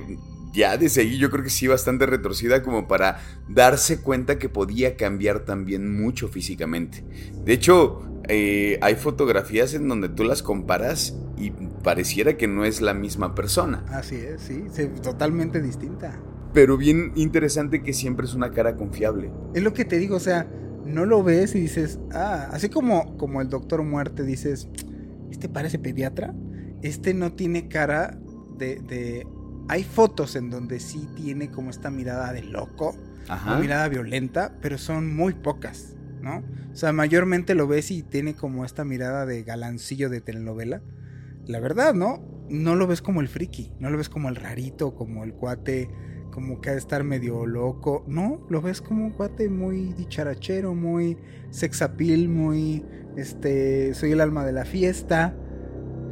ya 0.53 0.77
de 0.77 0.91
seguir, 0.91 1.19
yo 1.19 1.31
creo 1.31 1.43
que 1.43 1.49
sí, 1.49 1.67
bastante 1.67 2.05
retorcida 2.05 2.63
como 2.63 2.87
para 2.87 3.19
darse 3.49 4.03
cuenta 4.03 4.39
que 4.39 4.51
podía 4.51 4.97
cambiar 4.99 5.41
también 5.41 5.99
mucho 5.99 6.29
físicamente. 6.29 7.03
De 7.47 7.55
hecho, 7.55 8.12
eh, 8.29 8.79
hay 8.81 8.95
fotografías 8.95 9.75
en 9.75 9.89
donde 9.89 10.09
tú 10.09 10.25
las 10.25 10.43
comparas 10.43 11.17
y 11.37 11.51
pareciera 11.51 12.37
que 12.37 12.47
no 12.47 12.65
es 12.65 12.81
la 12.81 12.95
misma 12.95 13.35
persona. 13.35 13.85
Así 13.89 14.17
es, 14.17 14.43
sí, 14.43 14.65
totalmente 15.03 15.61
distinta. 15.61 16.21
Pero 16.53 16.77
bien 16.77 17.13
interesante 17.17 17.83
que 17.83 17.93
siempre 17.93 18.27
es 18.27 18.35
una 18.35 18.51
cara 18.51 18.77
confiable. 18.77 19.31
Es 19.55 19.63
lo 19.63 19.73
que 19.73 19.85
te 19.85 19.99
digo, 19.99 20.17
o 20.17 20.21
sea, 20.21 20.47
no 20.85 21.07
lo 21.07 21.23
ves 21.23 21.55
y 21.55 21.61
dices, 21.61 21.99
ah, 22.13 22.49
así 22.53 22.69
como, 22.69 23.17
como 23.17 23.41
el 23.41 23.49
doctor 23.49 23.83
muerte 23.83 24.23
dices, 24.23 24.69
este 25.31 25.49
parece 25.49 25.79
pediatra, 25.79 26.35
este 26.83 27.15
no 27.15 27.33
tiene 27.33 27.69
cara 27.69 28.19
de, 28.57 28.77
de... 28.77 29.27
Hay 29.69 29.85
fotos 29.85 30.37
en 30.37 30.51
donde 30.51 30.81
sí 30.81 31.09
tiene 31.17 31.51
como 31.51 31.71
esta 31.71 31.91
mirada 31.91 32.33
de 32.33 32.43
loco, 32.43 32.95
una 33.29 33.59
mirada 33.59 33.89
violenta, 33.89 34.55
pero 34.61 34.77
son 34.77 35.15
muy 35.15 35.35
pocas. 35.35 35.97
¿No? 36.23 36.43
O 36.73 36.77
sea, 36.77 36.93
mayormente 36.93 37.55
lo 37.55 37.67
ves 37.67 37.91
y 37.91 38.03
tiene 38.03 38.35
como 38.35 38.65
esta 38.65 38.85
mirada 38.85 39.27
de 39.27 39.43
galancillo 39.43 40.09
de 40.09 40.21
telenovela. 40.21 40.83
La 41.47 41.61
verdad, 41.61 41.95
¿no? 41.95 42.23
No 42.49 42.77
lo 42.77 42.87
ves 42.87 43.03
como 43.03 43.21
el 43.21 43.29
friki, 43.29 43.73
no 43.79 43.91
lo 43.91 43.99
ves 43.99 44.09
como 44.09 44.29
el 44.29 44.37
rarito, 44.37 44.95
como 44.95 45.25
el 45.25 45.35
cuate, 45.35 45.91
como 46.31 46.61
que 46.61 46.71
ha 46.71 46.73
de 46.73 46.79
estar 46.79 47.05
medio 47.05 47.47
loco. 47.47 48.05
No, 48.07 48.47
lo 48.49 48.63
ves 48.63 48.81
como 48.81 49.05
un 49.05 49.11
cuate 49.13 49.49
muy 49.49 49.93
dicharachero, 49.93 50.75
muy 50.75 51.19
sexapil, 51.51 52.29
muy, 52.29 52.85
este, 53.17 53.95
soy 53.95 54.13
el 54.13 54.21
alma 54.21 54.45
de 54.45 54.53
la 54.53 54.65
fiesta. 54.65 55.37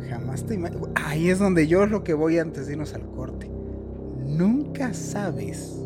Jamás 0.09 0.47
te 0.47 0.59
Ahí 0.95 1.29
es 1.29 1.39
donde 1.39 1.69
yo 1.69 1.85
es 1.85 1.91
lo 1.91 2.03
que 2.03 2.15
voy 2.15 2.39
antes 2.39 2.67
de 2.67 2.73
irnos 2.73 2.95
al 2.95 3.09
corte. 3.11 3.51
Nunca 4.27 4.95
sabes 4.95 5.77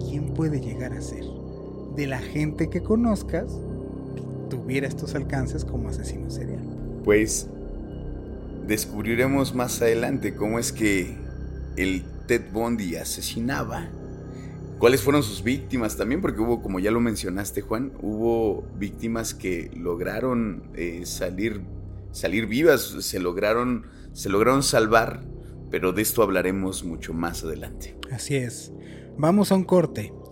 quién 0.00 0.34
puede 0.34 0.60
llegar 0.60 0.92
a 0.92 1.00
ser 1.00 1.24
de 1.96 2.06
la 2.06 2.18
gente 2.18 2.70
que 2.70 2.82
conozcas 2.82 3.52
que 4.14 4.22
tuviera 4.48 4.86
estos 4.86 5.14
alcances 5.14 5.64
como 5.64 5.88
asesino 5.88 6.30
serial. 6.30 6.62
Pues 7.04 7.48
descubriremos 8.66 9.54
más 9.54 9.82
adelante 9.82 10.34
cómo 10.34 10.58
es 10.58 10.72
que 10.72 11.16
el 11.76 12.04
Ted 12.26 12.52
Bundy 12.52 12.96
asesinaba. 12.96 13.88
¿Cuáles 14.78 15.02
fueron 15.02 15.22
sus 15.22 15.42
víctimas 15.42 15.96
también? 15.96 16.22
Porque 16.22 16.40
hubo, 16.40 16.62
como 16.62 16.78
ya 16.78 16.90
lo 16.90 17.00
mencionaste, 17.00 17.60
Juan, 17.60 17.92
hubo 18.00 18.64
víctimas 18.78 19.34
que 19.34 19.70
lograron 19.76 20.62
eh, 20.74 21.02
salir, 21.04 21.62
salir 22.12 22.46
vivas, 22.46 22.96
se 23.00 23.18
lograron, 23.18 23.86
se 24.12 24.30
lograron 24.30 24.62
salvar, 24.62 25.22
pero 25.70 25.92
de 25.92 26.00
esto 26.00 26.22
hablaremos 26.22 26.82
mucho 26.82 27.12
más 27.12 27.44
adelante. 27.44 27.96
Así 28.10 28.36
es. 28.36 28.72
Vamos 29.18 29.52
a 29.52 29.56
un 29.56 29.64
corte 29.64 30.14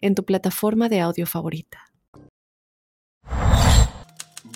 en 0.00 0.14
tu 0.14 0.24
plataforma 0.24 0.88
de 0.88 1.00
audio 1.00 1.26
favorita. 1.26 1.90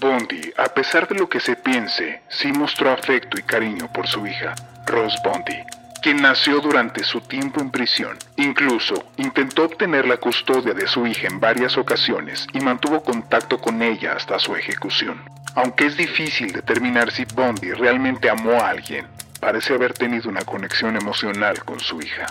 Bondi, 0.00 0.52
a 0.56 0.64
pesar 0.74 1.08
de 1.08 1.14
lo 1.14 1.28
que 1.28 1.40
se 1.40 1.56
piense, 1.56 2.22
sí 2.28 2.52
mostró 2.52 2.90
afecto 2.90 3.38
y 3.38 3.42
cariño 3.42 3.90
por 3.92 4.06
su 4.06 4.26
hija, 4.26 4.54
Rose 4.86 5.16
Bondi, 5.24 5.56
quien 6.02 6.20
nació 6.20 6.60
durante 6.60 7.04
su 7.04 7.20
tiempo 7.20 7.60
en 7.60 7.70
prisión. 7.70 8.18
Incluso 8.36 9.06
intentó 9.16 9.64
obtener 9.64 10.06
la 10.06 10.18
custodia 10.18 10.74
de 10.74 10.86
su 10.86 11.06
hija 11.06 11.28
en 11.28 11.40
varias 11.40 11.78
ocasiones 11.78 12.46
y 12.52 12.60
mantuvo 12.60 13.02
contacto 13.02 13.58
con 13.58 13.80
ella 13.82 14.12
hasta 14.12 14.38
su 14.38 14.54
ejecución. 14.54 15.22
Aunque 15.54 15.86
es 15.86 15.96
difícil 15.96 16.52
determinar 16.52 17.10
si 17.10 17.24
Bondi 17.24 17.72
realmente 17.72 18.28
amó 18.28 18.52
a 18.52 18.70
alguien, 18.70 19.06
parece 19.40 19.74
haber 19.74 19.94
tenido 19.94 20.28
una 20.28 20.44
conexión 20.44 20.96
emocional 20.96 21.64
con 21.64 21.80
su 21.80 22.00
hija. 22.02 22.26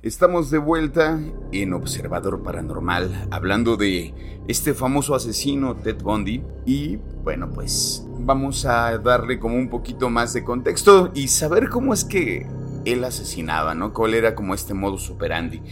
Estamos 0.00 0.52
de 0.52 0.58
vuelta 0.58 1.18
en 1.50 1.72
Observador 1.72 2.40
Paranormal 2.44 3.26
hablando 3.32 3.76
de 3.76 4.14
este 4.46 4.72
famoso 4.72 5.16
asesino 5.16 5.74
Ted 5.74 6.00
Bundy 6.00 6.40
y 6.64 6.98
bueno 7.24 7.50
pues 7.50 8.06
vamos 8.20 8.64
a 8.64 8.96
darle 8.98 9.40
como 9.40 9.56
un 9.56 9.68
poquito 9.68 10.08
más 10.08 10.32
de 10.34 10.44
contexto 10.44 11.10
y 11.16 11.26
saber 11.26 11.68
cómo 11.68 11.92
es 11.92 12.04
que 12.04 12.46
él 12.84 13.02
asesinaba, 13.02 13.74
¿no? 13.74 13.92
¿Cuál 13.92 14.14
era 14.14 14.36
como 14.36 14.54
este 14.54 14.72
modus 14.72 15.10
operandi? 15.10 15.62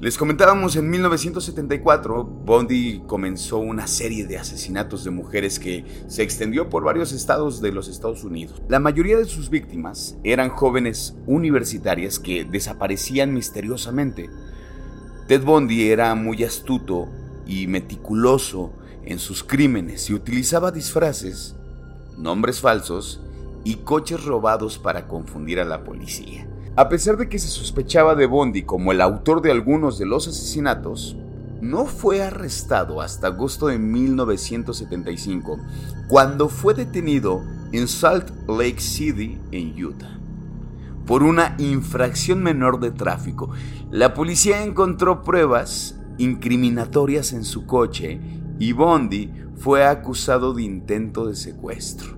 Les 0.00 0.16
comentábamos 0.16 0.76
en 0.76 0.88
1974, 0.88 2.24
Bondi 2.24 3.02
comenzó 3.06 3.58
una 3.58 3.86
serie 3.86 4.26
de 4.26 4.38
asesinatos 4.38 5.04
de 5.04 5.10
mujeres 5.10 5.58
que 5.58 5.84
se 6.08 6.22
extendió 6.22 6.70
por 6.70 6.84
varios 6.84 7.12
estados 7.12 7.60
de 7.60 7.70
los 7.70 7.86
Estados 7.86 8.24
Unidos. 8.24 8.62
La 8.66 8.80
mayoría 8.80 9.18
de 9.18 9.26
sus 9.26 9.50
víctimas 9.50 10.16
eran 10.24 10.48
jóvenes 10.48 11.18
universitarias 11.26 12.18
que 12.18 12.46
desaparecían 12.46 13.34
misteriosamente. 13.34 14.30
Ted 15.28 15.44
Bondi 15.44 15.90
era 15.90 16.14
muy 16.14 16.44
astuto 16.44 17.10
y 17.46 17.66
meticuloso 17.66 18.72
en 19.04 19.18
sus 19.18 19.44
crímenes 19.44 20.08
y 20.08 20.14
utilizaba 20.14 20.70
disfraces, 20.70 21.56
nombres 22.16 22.62
falsos 22.62 23.20
y 23.64 23.74
coches 23.74 24.24
robados 24.24 24.78
para 24.78 25.06
confundir 25.06 25.60
a 25.60 25.66
la 25.66 25.84
policía. 25.84 26.48
A 26.76 26.88
pesar 26.88 27.16
de 27.16 27.28
que 27.28 27.38
se 27.38 27.48
sospechaba 27.48 28.14
de 28.14 28.26
Bondi 28.26 28.62
como 28.62 28.92
el 28.92 29.00
autor 29.00 29.42
de 29.42 29.50
algunos 29.50 29.98
de 29.98 30.06
los 30.06 30.28
asesinatos, 30.28 31.16
no 31.60 31.84
fue 31.84 32.22
arrestado 32.22 33.00
hasta 33.00 33.26
agosto 33.26 33.66
de 33.66 33.78
1975, 33.78 35.58
cuando 36.08 36.48
fue 36.48 36.74
detenido 36.74 37.42
en 37.72 37.88
Salt 37.88 38.30
Lake 38.48 38.80
City, 38.80 39.38
en 39.50 39.84
Utah, 39.84 40.18
por 41.06 41.22
una 41.22 41.56
infracción 41.58 42.42
menor 42.42 42.80
de 42.80 42.92
tráfico. 42.92 43.50
La 43.90 44.14
policía 44.14 44.62
encontró 44.62 45.22
pruebas 45.22 45.96
incriminatorias 46.18 47.32
en 47.32 47.44
su 47.44 47.66
coche 47.66 48.20
y 48.58 48.72
Bondi 48.72 49.32
fue 49.56 49.84
acusado 49.84 50.54
de 50.54 50.62
intento 50.62 51.26
de 51.26 51.34
secuestro. 51.34 52.16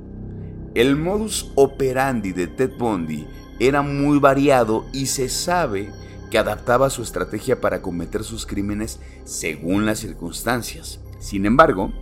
El 0.74 0.96
modus 0.96 1.52
operandi 1.54 2.32
de 2.32 2.46
Ted 2.46 2.72
Bundy 2.78 3.26
era 3.58 3.82
muy 3.82 4.18
variado 4.18 4.86
y 4.92 5.06
se 5.06 5.28
sabe 5.28 5.92
que 6.30 6.38
adaptaba 6.38 6.88
su 6.90 7.02
estrategia 7.02 7.60
para 7.60 7.82
cometer 7.82 8.24
sus 8.24 8.46
crímenes 8.46 9.00
según 9.24 9.84
las 9.84 9.98
circunstancias. 9.98 11.00
Sin 11.18 11.44
embargo, 11.46 11.92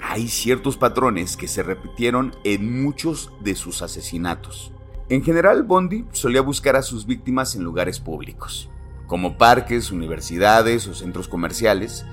hay 0.00 0.28
ciertos 0.28 0.76
patrones 0.76 1.36
que 1.36 1.48
se 1.48 1.62
repitieron 1.62 2.34
en 2.44 2.82
muchos 2.82 3.32
de 3.40 3.54
sus 3.54 3.82
asesinatos. 3.82 4.72
En 5.08 5.22
general, 5.22 5.62
Bondi 5.62 6.04
solía 6.12 6.42
buscar 6.42 6.76
a 6.76 6.82
sus 6.82 7.06
víctimas 7.06 7.54
en 7.54 7.64
lugares 7.64 7.98
públicos, 7.98 8.68
como 9.06 9.38
parques, 9.38 9.90
universidades 9.90 10.86
o 10.86 10.94
centros 10.94 11.26
comerciales. 11.26 12.04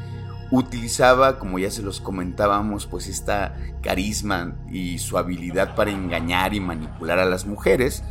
Utilizaba, 0.52 1.40
como 1.40 1.60
ya 1.60 1.72
se 1.72 1.82
los 1.82 2.00
comentábamos, 2.00 2.86
pues 2.86 3.08
esta 3.08 3.58
carisma 3.82 4.56
y 4.72 5.00
su 5.00 5.18
habilidad 5.18 5.76
para 5.76 5.92
engañar 5.92 6.54
y 6.54 6.60
manipular 6.60 7.20
a 7.20 7.26
las 7.26 7.46
mujeres, 7.46 8.04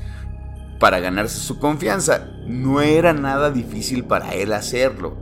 para 0.83 0.99
ganarse 0.99 1.39
su 1.39 1.61
confianza. 1.61 2.27
No 2.45 2.81
era 2.81 3.13
nada 3.13 3.53
difícil 3.53 4.03
para 4.03 4.35
él 4.35 4.53
hacerlo. 4.53 5.17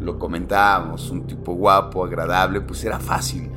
Lo 0.00 0.18
comentábamos, 0.18 1.10
un 1.10 1.26
tipo 1.26 1.52
guapo, 1.52 2.06
agradable, 2.06 2.62
pues 2.62 2.82
era 2.84 2.98
fácil. 2.98 3.50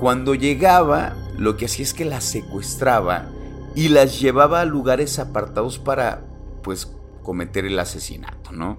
Cuando 0.00 0.34
llegaba, 0.34 1.14
lo 1.36 1.58
que 1.58 1.66
hacía 1.66 1.82
es 1.82 1.92
que 1.92 2.06
las 2.06 2.24
secuestraba 2.24 3.26
y 3.74 3.88
las 3.88 4.20
llevaba 4.20 4.62
a 4.62 4.64
lugares 4.64 5.18
apartados 5.18 5.78
para, 5.78 6.24
pues, 6.62 6.96
cometer 7.22 7.66
el 7.66 7.78
asesinato, 7.78 8.50
¿no? 8.50 8.78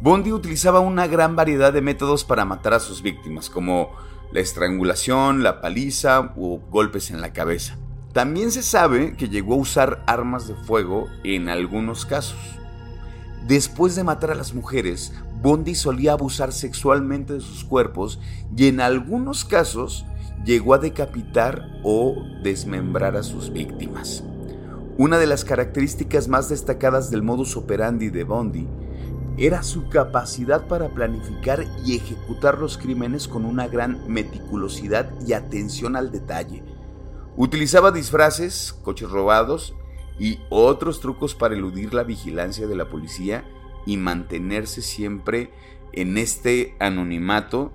Bondi 0.00 0.32
utilizaba 0.32 0.80
una 0.80 1.06
gran 1.06 1.36
variedad 1.36 1.72
de 1.72 1.82
métodos 1.82 2.24
para 2.24 2.44
matar 2.44 2.74
a 2.74 2.80
sus 2.80 3.00
víctimas, 3.02 3.48
como 3.48 3.92
la 4.32 4.40
estrangulación, 4.40 5.44
la 5.44 5.60
paliza 5.60 6.32
o 6.36 6.58
golpes 6.68 7.12
en 7.12 7.20
la 7.20 7.32
cabeza. 7.32 7.78
También 8.16 8.50
se 8.50 8.62
sabe 8.62 9.12
que 9.12 9.28
llegó 9.28 9.52
a 9.52 9.58
usar 9.58 10.02
armas 10.06 10.48
de 10.48 10.54
fuego 10.54 11.06
en 11.22 11.50
algunos 11.50 12.06
casos. 12.06 12.38
Después 13.46 13.94
de 13.94 14.04
matar 14.04 14.30
a 14.30 14.34
las 14.34 14.54
mujeres, 14.54 15.12
Bondi 15.42 15.74
solía 15.74 16.12
abusar 16.12 16.54
sexualmente 16.54 17.34
de 17.34 17.40
sus 17.40 17.62
cuerpos 17.62 18.18
y 18.56 18.68
en 18.68 18.80
algunos 18.80 19.44
casos 19.44 20.06
llegó 20.46 20.72
a 20.72 20.78
decapitar 20.78 21.68
o 21.84 22.16
desmembrar 22.42 23.16
a 23.16 23.22
sus 23.22 23.52
víctimas. 23.52 24.24
Una 24.96 25.18
de 25.18 25.26
las 25.26 25.44
características 25.44 26.26
más 26.26 26.48
destacadas 26.48 27.10
del 27.10 27.22
modus 27.22 27.54
operandi 27.54 28.08
de 28.08 28.24
Bondi 28.24 28.66
era 29.36 29.62
su 29.62 29.90
capacidad 29.90 30.66
para 30.68 30.88
planificar 30.88 31.66
y 31.84 31.96
ejecutar 31.96 32.56
los 32.56 32.78
crímenes 32.78 33.28
con 33.28 33.44
una 33.44 33.68
gran 33.68 34.10
meticulosidad 34.10 35.10
y 35.26 35.34
atención 35.34 35.96
al 35.96 36.10
detalle 36.10 36.62
Utilizaba 37.36 37.90
disfraces, 37.90 38.74
coches 38.82 39.10
robados 39.10 39.74
y 40.18 40.40
otros 40.48 41.00
trucos 41.00 41.34
para 41.34 41.54
eludir 41.54 41.92
la 41.92 42.02
vigilancia 42.02 42.66
de 42.66 42.76
la 42.76 42.88
policía 42.88 43.44
y 43.84 43.96
mantenerse 43.96 44.82
siempre 44.82 45.50
en 45.92 46.18
este 46.18 46.74
anonimato 46.80 47.72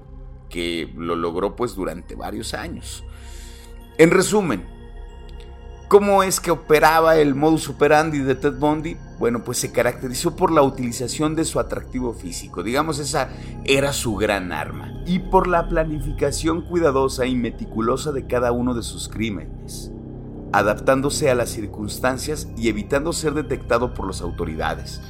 que 0.50 0.92
lo 0.98 1.16
logró 1.16 1.56
pues 1.56 1.76
durante 1.76 2.16
varios 2.16 2.54
años. 2.54 3.04
En 3.98 4.12
resumen, 4.12 4.66
¿Cómo 5.92 6.24
es 6.24 6.40
que 6.40 6.52
operaba 6.52 7.18
el 7.18 7.36
modus 7.36 7.68
operandi 7.68 8.20
de 8.20 8.36
Ted 8.36 8.54
Bundy? 8.54 8.96
Bueno, 9.22 9.44
pues 9.44 9.60
se 9.60 9.72
caracterizó 9.72 10.36
por 10.36 10.52
la 10.52 10.64
utilización 10.64 11.36
de 11.36 11.46
su 11.46 11.60
atractivo 11.60 12.12
físico, 12.12 12.64
digamos 12.64 12.98
esa 12.98 13.30
era 13.66 13.94
su 13.94 14.16
gran 14.16 14.52
arma, 14.52 14.96
y 15.06 15.20
por 15.20 15.46
la 15.46 15.70
planificación 15.70 16.64
cuidadosa 16.64 17.28
y 17.28 17.36
meticulosa 17.36 18.12
de 18.12 18.26
cada 18.26 18.52
uno 18.52 18.74
de 18.74 18.82
sus 18.82 19.10
crímenes, 19.10 19.92
adaptándose 20.54 21.30
a 21.30 21.36
las 21.36 21.52
circunstancias 21.52 22.48
y 22.58 22.70
evitando 22.70 23.14
ser 23.14 23.36
detectado 23.36 23.94
por 23.94 24.08
las 24.08 24.22
autoridades. 24.22 25.02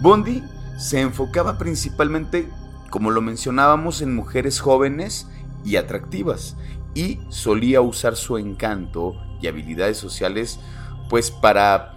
Bundy 0.00 0.44
se 0.78 1.00
enfocaba 1.00 1.58
principalmente, 1.58 2.48
como 2.90 3.10
lo 3.10 3.20
mencionábamos, 3.20 4.00
en 4.00 4.14
mujeres 4.14 4.60
jóvenes 4.60 5.26
y 5.64 5.74
atractivas, 5.74 6.56
y 6.94 7.18
solía 7.30 7.80
usar 7.80 8.14
su 8.14 8.38
encanto 8.38 9.16
y 9.42 9.48
habilidades 9.48 9.96
sociales 9.96 10.60
pues 11.08 11.32
para 11.32 11.95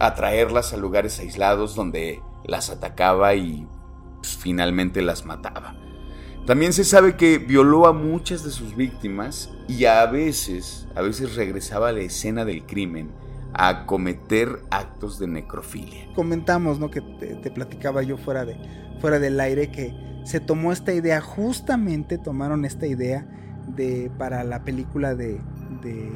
atraerlas 0.00 0.72
a 0.72 0.76
lugares 0.76 1.18
aislados 1.18 1.74
donde 1.74 2.22
las 2.44 2.70
atacaba 2.70 3.34
y 3.34 3.66
pues, 4.16 4.36
finalmente 4.36 5.02
las 5.02 5.24
mataba. 5.24 5.76
También 6.46 6.72
se 6.72 6.84
sabe 6.84 7.16
que 7.16 7.38
violó 7.38 7.86
a 7.86 7.92
muchas 7.92 8.42
de 8.42 8.50
sus 8.50 8.74
víctimas 8.74 9.50
y 9.68 9.84
a 9.84 10.06
veces, 10.06 10.88
a 10.94 11.02
veces 11.02 11.36
regresaba 11.36 11.90
a 11.90 11.92
la 11.92 12.00
escena 12.00 12.44
del 12.46 12.64
crimen 12.64 13.10
a 13.52 13.84
cometer 13.86 14.62
actos 14.70 15.18
de 15.18 15.26
necrofilia. 15.26 16.08
Comentamos, 16.14 16.78
¿no? 16.78 16.90
Que 16.90 17.02
te, 17.02 17.50
platicaba 17.50 18.02
yo 18.02 18.16
fuera, 18.16 18.44
de, 18.46 18.56
fuera 19.00 19.18
del 19.18 19.38
aire 19.40 19.70
que 19.70 19.94
se 20.24 20.40
tomó 20.40 20.72
esta 20.72 20.94
idea, 20.94 21.20
justamente 21.20 22.16
tomaron 22.18 22.64
esta 22.64 22.86
idea 22.86 23.26
de 23.66 24.10
para 24.16 24.44
la 24.44 24.64
película 24.64 25.14
de, 25.14 25.40
de 25.82 26.10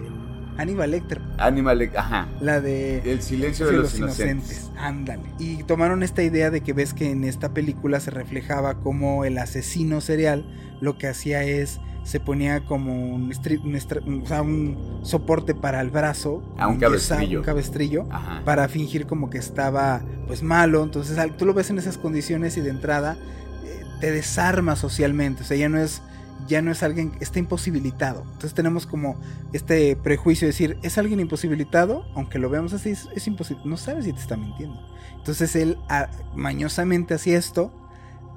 Aníbal 0.58 0.90
Lecter. 0.90 1.20
Aníbal 1.38 1.78
Lecter, 1.78 2.00
ajá. 2.00 2.28
La 2.40 2.60
de 2.60 2.98
El 3.10 3.22
silencio 3.22 3.66
de, 3.66 3.72
los, 3.72 3.98
inocentes. 3.98 4.70
Ándale. 4.78 5.22
Y 5.38 5.62
tomaron 5.64 6.02
esta 6.02 6.22
idea 6.22 6.50
de 6.50 6.60
que 6.60 6.72
ves 6.72 6.94
que 6.94 7.10
en 7.10 7.24
esta 7.24 7.50
película 7.50 8.00
se 8.00 8.10
reflejaba 8.10 8.74
como 8.74 9.24
el 9.24 9.38
asesino 9.38 10.00
serial 10.00 10.44
lo 10.80 10.98
que 10.98 11.06
hacía 11.06 11.44
es 11.44 11.80
se 12.02 12.18
ponía 12.18 12.64
como 12.64 13.14
un, 13.14 13.32
un, 13.32 15.00
soporte 15.02 15.54
para 15.54 15.80
el 15.80 15.90
brazo, 15.90 16.42
a 16.58 16.66
un 16.66 16.78
cabestrillo, 16.78 17.38
un 17.38 17.44
cabestrillo 17.44 18.08
para 18.44 18.68
fingir 18.68 19.06
como 19.06 19.30
que 19.30 19.38
estaba 19.38 20.02
pues 20.26 20.42
malo. 20.42 20.82
Entonces 20.82 21.16
tú 21.36 21.46
lo 21.46 21.54
ves 21.54 21.70
en 21.70 21.78
esas 21.78 21.98
condiciones 21.98 22.56
y 22.56 22.60
de 22.60 22.70
entrada 22.70 23.16
eh, 23.64 23.84
te 24.00 24.10
desarma 24.10 24.74
socialmente. 24.74 25.42
O 25.42 25.46
sea, 25.46 25.56
ya 25.56 25.68
no 25.68 25.78
es 25.78 26.02
ya 26.46 26.62
no 26.62 26.70
es 26.70 26.82
alguien 26.82 27.12
está 27.20 27.38
imposibilitado. 27.38 28.22
Entonces 28.22 28.54
tenemos 28.54 28.86
como 28.86 29.16
este 29.52 29.96
prejuicio 29.96 30.46
de 30.46 30.52
decir, 30.52 30.78
es 30.82 30.98
alguien 30.98 31.20
imposibilitado, 31.20 32.04
aunque 32.14 32.38
lo 32.38 32.50
veamos 32.50 32.72
así, 32.72 32.90
es, 32.90 33.26
imposible, 33.26 33.62
no 33.64 33.76
sabes 33.76 34.04
si 34.04 34.12
te 34.12 34.20
está 34.20 34.36
mintiendo. 34.36 34.80
Entonces 35.16 35.54
él 35.56 35.78
ah, 35.88 36.08
mañosamente 36.34 37.14
hacía 37.14 37.38
esto, 37.38 37.72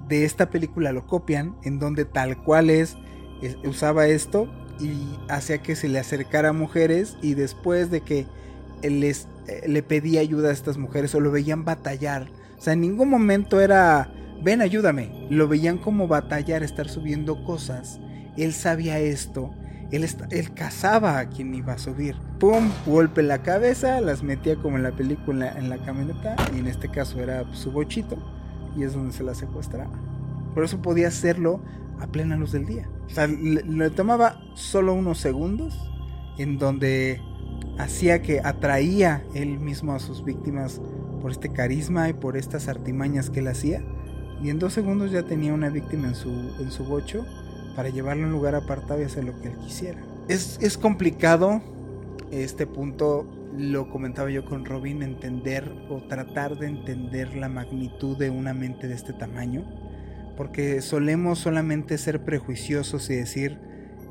de 0.08 0.26
esta 0.26 0.50
película 0.50 0.92
lo 0.92 1.08
copian, 1.08 1.56
en 1.64 1.80
donde 1.80 2.06
tal 2.06 2.42
cual 2.44 2.70
es 2.70 2.98
usaba 3.66 4.08
esto 4.08 4.50
y 4.80 5.18
hacía 5.30 5.62
que 5.62 5.76
se 5.76 5.88
le 5.88 6.00
acercara 6.00 6.50
a 6.50 6.54
mujeres 6.54 7.18
y 7.22 7.34
después 7.34 7.92
de 7.92 8.02
que 8.02 8.26
les, 8.82 9.28
eh, 9.48 9.64
le 9.68 9.84
pedía 9.84 10.22
ayuda 10.22 10.50
a 10.50 10.54
estas 10.54 10.78
mujeres 10.78 11.14
o 11.16 11.20
lo 11.20 11.32
veían 11.32 11.66
batallar. 11.66 12.28
O 12.58 12.62
sea, 12.62 12.74
en 12.74 12.82
ningún 12.82 13.10
momento 13.10 13.62
era, 13.62 14.12
ven, 14.42 14.62
ayúdame. 14.62 15.28
Lo 15.30 15.48
veían 15.48 15.78
como 15.78 16.08
batallar, 16.08 16.64
estar 16.64 16.90
subiendo 16.90 17.44
cosas. 17.44 18.00
Él 18.38 18.54
sabía 18.54 19.00
esto. 19.00 19.54
Él, 19.92 20.08
él 20.32 20.54
cazaba 20.54 21.20
a 21.20 21.30
quien 21.30 21.54
iba 21.54 21.74
a 21.74 21.78
subir. 21.78 22.16
¡Pum! 22.40 22.72
Golpe 22.86 23.22
en 23.22 23.28
la 23.28 23.44
cabeza, 23.44 24.02
las 24.02 24.24
metía 24.24 24.56
como 24.56 24.78
en 24.78 24.84
la 24.84 24.92
película 24.92 25.54
en 25.58 25.70
la 25.70 25.78
camioneta. 25.78 26.36
Y 26.56 26.60
en 26.60 26.68
este 26.68 26.90
caso 26.90 27.22
era 27.22 27.44
su 27.54 27.72
bochito. 27.72 28.18
Y 28.76 28.84
es 28.84 28.94
donde 28.94 29.14
se 29.14 29.24
la 29.24 29.36
secuestraba. 29.36 29.92
Por 30.54 30.64
eso 30.64 30.82
podía 30.82 31.10
hacerlo 31.10 31.62
a 32.00 32.08
plena 32.08 32.38
luz 32.38 32.52
del 32.52 32.66
día. 32.66 32.90
O 33.06 33.10
sea, 33.10 33.28
le, 33.28 33.90
tomaba 33.90 34.42
solo 34.56 34.94
unos 34.94 35.20
segundos 35.20 35.78
en 36.38 36.58
donde 36.58 37.22
hacía 37.78 38.22
que 38.22 38.40
atraía 38.40 39.24
él 39.34 39.60
mismo 39.60 39.94
a 39.94 40.00
sus 40.00 40.24
víctimas 40.24 40.82
por 41.22 41.32
este 41.32 41.50
carisma 41.50 42.10
y 42.10 42.14
por 42.14 42.38
estas 42.38 42.68
artimañas 42.68 43.30
que 43.30 43.40
él 43.40 43.48
hacía. 43.48 43.84
Y 44.44 44.50
en 44.50 44.60
dos 44.60 44.74
segundos 44.74 45.12
ya 45.12 45.24
tenía 45.24 45.54
una 45.54 45.70
víctima 45.70 46.08
en 46.08 46.16
su, 46.16 46.30
en 46.60 46.72
su 46.72 46.84
bocho 46.84 47.26
para 47.76 47.90
llevarlo 47.90 48.24
a 48.24 48.28
un 48.28 48.34
lugar 48.34 48.56
apartado 48.56 49.02
y 49.02 49.04
hacer 49.04 49.24
lo 49.24 49.40
que 49.42 49.50
él 49.50 49.58
quisiera. 49.58 50.00
Es, 50.28 50.58
es 50.62 50.78
complicado 50.78 51.62
este 52.32 52.68
punto, 52.68 53.26
lo 53.58 53.90
comentaba 53.90 54.30
yo 54.30 54.46
con 54.46 54.66
Robin, 54.66 55.04
entender 55.04 55.72
o 55.90 56.02
tratar 56.08 56.58
de 56.58 56.68
entender 56.68 57.36
la 57.36 57.50
magnitud 57.50 58.18
de 58.18 58.30
una 58.30 58.54
mente 58.54 58.88
de 58.88 58.96
este 58.96 59.14
tamaño 59.14 59.66
porque 60.36 60.82
solemos 60.82 61.40
solamente 61.40 61.98
ser 61.98 62.24
prejuiciosos 62.24 63.10
y 63.10 63.16
decir, 63.16 63.58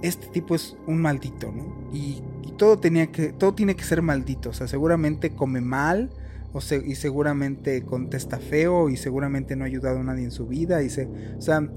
este 0.03 0.27
tipo 0.29 0.55
es 0.55 0.77
un 0.87 1.01
maldito, 1.01 1.53
¿no? 1.53 1.91
Y, 1.93 2.23
todo, 2.57 2.79
tenía 2.79 3.11
que, 3.11 3.33
todo 3.33 3.53
tiene 3.53 3.75
que 3.75 3.83
ser 3.83 4.01
maldito, 4.01 4.51
o 4.51 4.53
sea, 4.53 4.69
seguramente 4.69 5.35
come 5.35 5.61
mal, 5.61 6.11
o 6.55 6.61
y 6.75 6.95
seguramente 6.95 7.83
contesta 7.83 8.39
feo, 8.39 8.89
y 8.89 8.97
seguramente 8.97 9.57
no 9.57 9.65
ha 9.65 9.67
ayudado 9.67 9.99
a 9.99 10.05
nadie 10.05 10.25
en 10.25 10.31
su 10.31 10.47
vida, 10.47 10.83
y 10.83 10.89
se, 10.89 11.07
o 11.37 11.43
sea, 11.43 11.69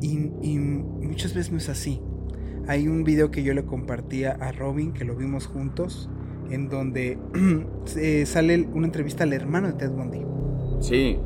y, 0.00 0.16
muchas 0.16 1.34
veces 1.34 1.52
no 1.52 1.58
es 1.58 1.68
así. 1.68 2.00
Hay 2.66 2.88
un 2.88 3.04
video 3.04 3.30
que 3.30 3.42
yo 3.42 3.52
le 3.52 3.64
compartía 3.64 4.32
a 4.32 4.52
Robin, 4.52 4.92
que 4.92 5.04
lo 5.04 5.16
vimos 5.16 5.46
juntos, 5.46 6.08
en 6.48 6.70
donde 6.70 7.18
sale 8.24 8.68
una 8.72 8.86
entrevista 8.86 9.24
al 9.24 9.34
hermano 9.34 9.68
de 9.68 9.74
Ted 9.74 9.90
Bundy. 9.90 10.22
Sí, 10.80 11.18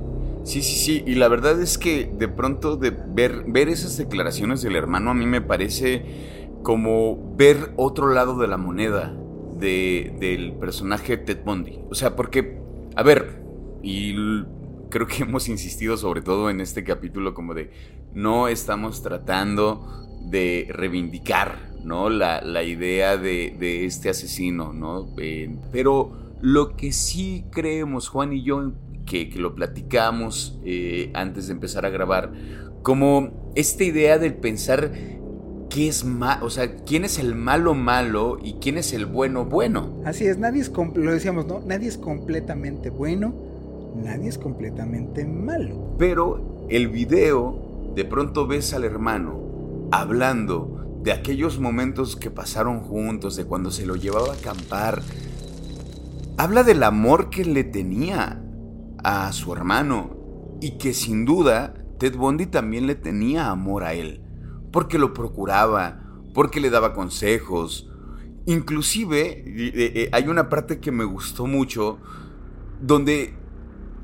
Sí, 0.44 0.62
sí, 0.62 0.76
sí. 0.76 1.02
Y 1.06 1.16
la 1.16 1.28
verdad 1.28 1.60
es 1.60 1.76
que 1.76 2.10
de 2.10 2.26
pronto 2.26 2.76
de 2.76 2.90
ver, 2.90 3.44
ver 3.48 3.68
esas 3.68 3.98
declaraciones 3.98 4.62
del 4.62 4.76
hermano 4.76 5.10
a 5.10 5.14
mí 5.14 5.26
me 5.26 5.42
parece 5.42 6.06
como 6.62 7.34
ver 7.36 7.72
otro 7.76 8.08
lado 8.14 8.38
de 8.38 8.48
la 8.48 8.56
moneda 8.56 9.14
de, 9.58 10.16
del 10.18 10.54
personaje 10.54 11.18
Ted 11.18 11.44
Bundy. 11.44 11.80
O 11.90 11.94
sea, 11.94 12.16
porque, 12.16 12.60
a 12.98 13.02
ver, 13.04 13.40
y 13.80 14.12
creo 14.90 15.06
que 15.06 15.22
hemos 15.22 15.48
insistido 15.48 15.96
sobre 15.96 16.20
todo 16.20 16.50
en 16.50 16.60
este 16.60 16.82
capítulo 16.82 17.32
como 17.32 17.54
de 17.54 17.70
no 18.12 18.48
estamos 18.48 19.02
tratando 19.02 19.86
de 20.28 20.66
reivindicar, 20.68 21.70
¿no? 21.84 22.10
La, 22.10 22.40
la 22.40 22.64
idea 22.64 23.16
de, 23.16 23.54
de, 23.56 23.84
este 23.84 24.10
asesino, 24.10 24.72
¿no? 24.72 25.14
Pero 25.70 26.34
lo 26.40 26.74
que 26.74 26.90
sí 26.90 27.44
creemos, 27.52 28.08
Juan 28.08 28.32
y 28.32 28.42
yo 28.42 28.72
que, 29.06 29.30
lo 29.36 29.54
platicamos 29.54 30.58
eh, 30.64 31.12
antes 31.14 31.46
de 31.46 31.52
empezar 31.52 31.86
a 31.86 31.90
grabar, 31.90 32.32
como 32.82 33.52
esta 33.54 33.84
idea 33.84 34.18
del 34.18 34.34
pensar 34.34 34.90
qué 35.70 35.88
es 35.88 36.04
malo, 36.04 36.46
o 36.46 36.50
sea, 36.50 36.76
quién 36.84 37.04
es 37.04 37.18
el 37.18 37.34
malo 37.34 37.74
malo 37.74 38.38
y 38.42 38.54
quién 38.54 38.78
es 38.78 38.92
el 38.92 39.06
bueno 39.06 39.44
bueno. 39.44 40.00
Así 40.04 40.26
es, 40.26 40.38
nadie 40.38 40.62
es, 40.62 40.70
lo 40.70 41.12
decíamos, 41.12 41.46
¿no? 41.46 41.60
Nadie 41.60 41.88
es 41.88 41.98
completamente 41.98 42.90
bueno, 42.90 43.34
nadie 44.02 44.28
es 44.28 44.38
completamente 44.38 45.24
malo. 45.24 45.94
Pero 45.98 46.66
el 46.68 46.88
video, 46.88 47.92
de 47.94 48.04
pronto 48.04 48.46
ves 48.46 48.72
al 48.72 48.84
hermano 48.84 49.88
hablando 49.90 51.00
de 51.02 51.12
aquellos 51.12 51.58
momentos 51.58 52.16
que 52.16 52.30
pasaron 52.30 52.80
juntos, 52.80 53.36
de 53.36 53.44
cuando 53.44 53.70
se 53.70 53.86
lo 53.86 53.96
llevaba 53.96 54.32
a 54.32 54.36
acampar. 54.36 55.02
Habla 56.36 56.62
del 56.62 56.82
amor 56.82 57.30
que 57.30 57.44
le 57.44 57.64
tenía 57.64 58.42
a 59.02 59.32
su 59.32 59.52
hermano 59.52 60.16
y 60.60 60.72
que 60.72 60.92
sin 60.92 61.24
duda 61.24 61.74
Ted 61.98 62.16
Bundy 62.16 62.46
también 62.46 62.86
le 62.86 62.94
tenía 62.94 63.50
amor 63.50 63.84
a 63.84 63.94
él, 63.94 64.22
porque 64.72 64.98
lo 64.98 65.14
procuraba, 65.14 66.00
porque 66.34 66.60
le 66.60 66.70
daba 66.70 66.94
consejos. 66.94 67.90
Inclusive 68.46 69.44
eh, 69.46 70.08
hay 70.12 70.28
una 70.28 70.48
parte 70.48 70.80
que 70.80 70.92
me 70.92 71.04
gustó 71.04 71.46
mucho 71.46 71.98
donde 72.80 73.34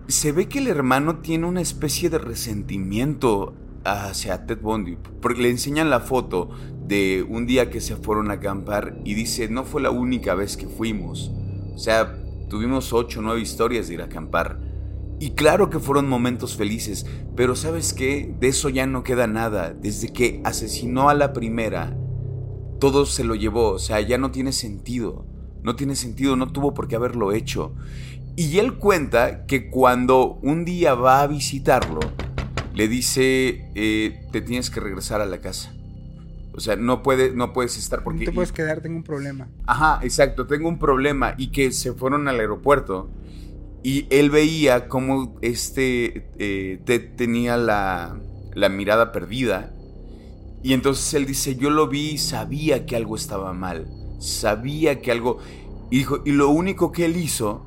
se 0.08 0.32
ve 0.32 0.48
que 0.48 0.58
el 0.58 0.68
hermano 0.68 1.18
tiene 1.18 1.46
una 1.46 1.60
especie 1.60 2.10
de 2.10 2.18
resentimiento 2.18 3.54
hacia 3.84 4.46
Ted 4.46 4.60
Bundy, 4.60 4.98
porque 5.20 5.42
le 5.42 5.50
enseñan 5.50 5.90
la 5.90 6.00
foto 6.00 6.50
de 6.86 7.24
un 7.28 7.46
día 7.46 7.70
que 7.70 7.80
se 7.80 7.96
fueron 7.96 8.30
a 8.30 8.34
acampar 8.34 8.98
y 9.04 9.14
dice, 9.14 9.48
no 9.48 9.64
fue 9.64 9.80
la 9.80 9.90
única 9.90 10.34
vez 10.34 10.56
que 10.56 10.68
fuimos. 10.68 11.30
O 11.74 11.78
sea, 11.78 12.18
tuvimos 12.48 12.92
ocho 12.92 13.20
o 13.20 13.22
nueve 13.22 13.40
historias 13.40 13.88
de 13.88 13.94
ir 13.94 14.02
a 14.02 14.06
acampar. 14.06 14.58
Y 15.20 15.30
claro 15.30 15.70
que 15.70 15.78
fueron 15.78 16.08
momentos 16.08 16.56
felices, 16.56 17.06
pero 17.36 17.56
sabes 17.56 17.92
qué, 17.92 18.34
de 18.40 18.48
eso 18.48 18.68
ya 18.68 18.86
no 18.86 19.04
queda 19.04 19.26
nada. 19.26 19.72
Desde 19.72 20.12
que 20.12 20.40
asesinó 20.44 21.08
a 21.08 21.14
la 21.14 21.32
primera, 21.32 21.96
todo 22.80 23.06
se 23.06 23.24
lo 23.24 23.34
llevó, 23.34 23.70
o 23.72 23.78
sea, 23.78 24.00
ya 24.00 24.18
no 24.18 24.30
tiene 24.30 24.52
sentido. 24.52 25.26
No 25.62 25.76
tiene 25.76 25.96
sentido, 25.96 26.36
no 26.36 26.52
tuvo 26.52 26.74
por 26.74 26.88
qué 26.88 26.96
haberlo 26.96 27.32
hecho. 27.32 27.74
Y 28.36 28.58
él 28.58 28.74
cuenta 28.74 29.46
que 29.46 29.70
cuando 29.70 30.38
un 30.42 30.64
día 30.64 30.94
va 30.94 31.22
a 31.22 31.26
visitarlo, 31.26 32.00
le 32.74 32.88
dice, 32.88 33.70
eh, 33.74 34.26
te 34.32 34.42
tienes 34.42 34.68
que 34.68 34.80
regresar 34.80 35.20
a 35.20 35.26
la 35.26 35.40
casa. 35.40 35.72
O 36.52 36.60
sea, 36.60 36.76
no, 36.76 37.02
puede, 37.02 37.32
no 37.32 37.52
puedes 37.52 37.78
estar 37.78 38.02
porque... 38.04 38.20
No 38.20 38.24
te 38.26 38.32
puedes 38.32 38.52
quedar, 38.52 38.80
tengo 38.80 38.96
un 38.96 39.04
problema. 39.04 39.48
Ajá, 39.66 40.00
exacto, 40.02 40.46
tengo 40.46 40.68
un 40.68 40.78
problema. 40.78 41.34
Y 41.38 41.48
que 41.48 41.72
se 41.72 41.94
fueron 41.94 42.28
al 42.28 42.38
aeropuerto 42.38 43.10
y 43.84 44.06
él 44.08 44.30
veía 44.30 44.88
cómo 44.88 45.36
este 45.42 46.30
eh, 46.38 47.10
tenía 47.16 47.58
la, 47.58 48.18
la 48.54 48.68
mirada 48.70 49.12
perdida. 49.12 49.74
Y 50.62 50.72
entonces 50.72 51.12
él 51.12 51.26
dice, 51.26 51.56
yo 51.56 51.68
lo 51.68 51.86
vi 51.86 52.12
y 52.12 52.18
sabía 52.18 52.86
que 52.86 52.96
algo 52.96 53.14
estaba 53.14 53.52
mal. 53.52 53.86
Sabía 54.18 55.02
que 55.02 55.12
algo... 55.12 55.38
Y 55.90 56.06
y 56.24 56.32
lo 56.32 56.48
único 56.48 56.90
que 56.90 57.04
él 57.04 57.18
hizo 57.18 57.66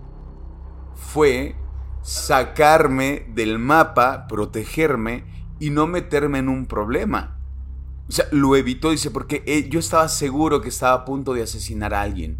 fue 0.96 1.56
sacarme 2.02 3.28
del 3.36 3.60
mapa, 3.60 4.26
protegerme 4.28 5.24
y 5.60 5.70
no 5.70 5.86
meterme 5.86 6.40
en 6.40 6.50
un 6.50 6.66
problema. 6.66 7.40
O 8.10 8.12
sea, 8.12 8.26
lo 8.32 8.56
evitó, 8.56 8.90
dice, 8.90 9.12
porque 9.12 9.44
eh, 9.46 9.70
yo 9.70 9.80
estaba 9.80 10.08
seguro 10.08 10.62
que 10.62 10.70
estaba 10.70 10.94
a 10.94 11.06
punto 11.06 11.36
de 11.36 11.44
asesinar 11.44 11.94
a 11.94 12.02
alguien. 12.02 12.40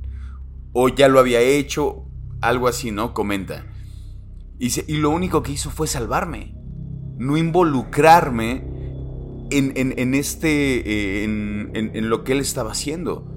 O 0.74 0.90
ya 0.90 1.08
lo 1.08 1.20
había 1.20 1.42
hecho, 1.42 2.07
algo 2.42 2.68
así, 2.68 2.92
¿no? 2.92 3.14
Comenta. 3.14 3.66
Y, 4.60 4.98
lo 4.98 5.12
único 5.12 5.44
que 5.44 5.52
hizo 5.52 5.70
fue 5.70 5.88
salvarme. 5.88 6.56
No 7.18 7.38
involucrarme 7.38 8.64
en, 9.52 9.74
en, 9.76 10.14
este. 10.14 11.22
Eh, 11.22 11.24
en, 11.24 11.72
en, 11.74 12.10
lo 12.10 12.24
que 12.24 12.34
él 12.34 12.40
estaba 12.40 12.72
haciendo. 12.72 13.34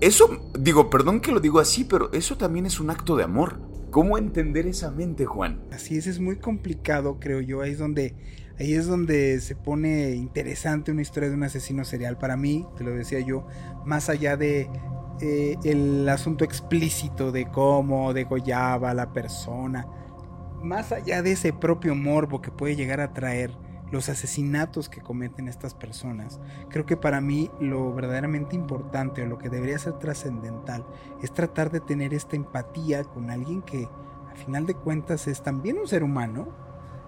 Eso, 0.00 0.52
digo, 0.58 0.88
perdón 0.88 1.20
que 1.20 1.32
lo 1.32 1.40
digo 1.40 1.60
así, 1.60 1.84
pero 1.84 2.10
eso 2.12 2.36
también 2.36 2.66
es 2.66 2.80
un 2.80 2.90
acto 2.90 3.16
de 3.16 3.24
amor. 3.24 3.60
¿Cómo 3.90 4.18
entender 4.18 4.66
esa 4.66 4.90
mente, 4.90 5.26
Juan? 5.26 5.60
Así 5.72 5.96
es, 5.96 6.06
es 6.06 6.20
muy 6.20 6.36
complicado, 6.36 7.18
creo 7.18 7.40
yo. 7.40 7.60
Ahí 7.60 7.72
es 7.72 7.78
donde, 7.78 8.14
ahí 8.58 8.74
es 8.74 8.86
donde 8.86 9.40
se 9.40 9.56
pone 9.56 10.12
interesante 10.12 10.92
una 10.92 11.02
historia 11.02 11.28
de 11.28 11.34
un 11.34 11.42
asesino 11.42 11.84
serial. 11.84 12.16
Para 12.16 12.36
mí, 12.36 12.66
te 12.78 12.84
lo 12.84 12.92
decía 12.92 13.18
yo, 13.20 13.46
más 13.84 14.08
allá 14.08 14.36
de 14.36 14.70
eh, 15.20 15.56
el 15.64 16.08
asunto 16.08 16.44
explícito 16.44 17.32
de 17.32 17.50
cómo 17.50 18.12
degollaba 18.12 18.90
a 18.90 18.94
la 18.94 19.12
persona, 19.12 19.86
más 20.62 20.92
allá 20.92 21.22
de 21.22 21.32
ese 21.32 21.52
propio 21.52 21.94
morbo 21.94 22.40
que 22.42 22.50
puede 22.50 22.76
llegar 22.76 23.00
a 23.00 23.12
traer 23.12 23.56
los 23.90 24.08
asesinatos 24.08 24.88
que 24.88 25.00
cometen 25.00 25.48
estas 25.48 25.74
personas, 25.74 26.40
creo 26.68 26.86
que 26.86 26.96
para 26.96 27.20
mí 27.20 27.50
lo 27.60 27.92
verdaderamente 27.92 28.54
importante 28.54 29.22
o 29.22 29.26
lo 29.26 29.38
que 29.38 29.48
debería 29.48 29.78
ser 29.78 29.94
trascendental 29.94 30.86
es 31.22 31.32
tratar 31.32 31.70
de 31.70 31.80
tener 31.80 32.14
esta 32.14 32.36
empatía 32.36 33.04
con 33.04 33.30
alguien 33.30 33.62
que 33.62 33.88
a 34.30 34.36
final 34.36 34.66
de 34.66 34.74
cuentas 34.74 35.26
es 35.26 35.42
también 35.42 35.78
un 35.78 35.88
ser 35.88 36.04
humano 36.04 36.48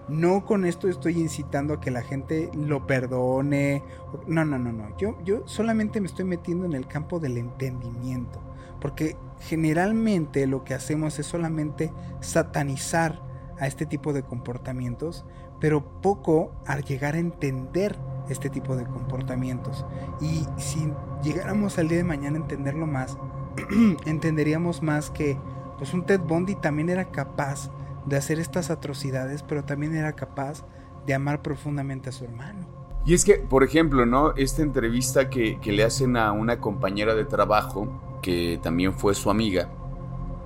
no 0.07 0.45
con 0.45 0.65
esto 0.65 0.87
estoy 0.87 1.19
incitando 1.19 1.73
a 1.73 1.79
que 1.79 1.91
la 1.91 2.01
gente 2.01 2.49
lo 2.53 2.85
perdone. 2.85 3.83
No, 4.27 4.43
no, 4.45 4.59
no, 4.59 4.71
no. 4.71 4.95
Yo, 4.97 5.17
yo 5.23 5.43
solamente 5.47 6.01
me 6.01 6.07
estoy 6.07 6.25
metiendo 6.25 6.65
en 6.65 6.73
el 6.73 6.87
campo 6.87 7.19
del 7.19 7.37
entendimiento. 7.37 8.41
Porque 8.81 9.15
generalmente 9.39 10.45
lo 10.45 10.63
que 10.63 10.73
hacemos 10.73 11.17
es 11.19 11.25
solamente 11.25 11.93
satanizar 12.19 13.21
a 13.59 13.67
este 13.67 13.85
tipo 13.85 14.11
de 14.11 14.23
comportamientos, 14.23 15.25
pero 15.59 16.01
poco 16.01 16.51
al 16.65 16.83
llegar 16.83 17.15
a 17.15 17.19
entender 17.19 17.97
este 18.29 18.49
tipo 18.49 18.75
de 18.75 18.85
comportamientos. 18.85 19.85
Y 20.19 20.45
si 20.57 20.91
llegáramos 21.23 21.77
al 21.77 21.87
día 21.87 21.99
de 21.99 22.03
mañana 22.03 22.37
a 22.37 22.41
entenderlo 22.41 22.87
más, 22.87 23.17
entenderíamos 24.05 24.81
más 24.81 25.09
que 25.09 25.37
pues 25.77 25.93
un 25.93 26.05
Ted 26.05 26.21
Bundy 26.21 26.55
también 26.55 26.89
era 26.89 27.05
capaz 27.05 27.69
de 28.05 28.17
hacer 28.17 28.39
estas 28.39 28.69
atrocidades, 28.69 29.43
pero 29.43 29.63
también 29.63 29.95
era 29.95 30.13
capaz 30.13 30.65
de 31.05 31.13
amar 31.13 31.41
profundamente 31.41 32.09
a 32.09 32.11
su 32.11 32.23
hermano. 32.25 32.67
Y 33.05 33.13
es 33.13 33.25
que, 33.25 33.35
por 33.35 33.63
ejemplo, 33.63 34.05
¿no? 34.05 34.33
Esta 34.35 34.61
entrevista 34.61 35.29
que, 35.29 35.59
que 35.59 35.71
le 35.73 35.83
hacen 35.83 36.15
a 36.15 36.31
una 36.31 36.59
compañera 36.59 37.15
de 37.15 37.25
trabajo, 37.25 38.19
que 38.21 38.59
también 38.63 38.93
fue 38.93 39.13
su 39.13 39.29
amiga, 39.29 39.69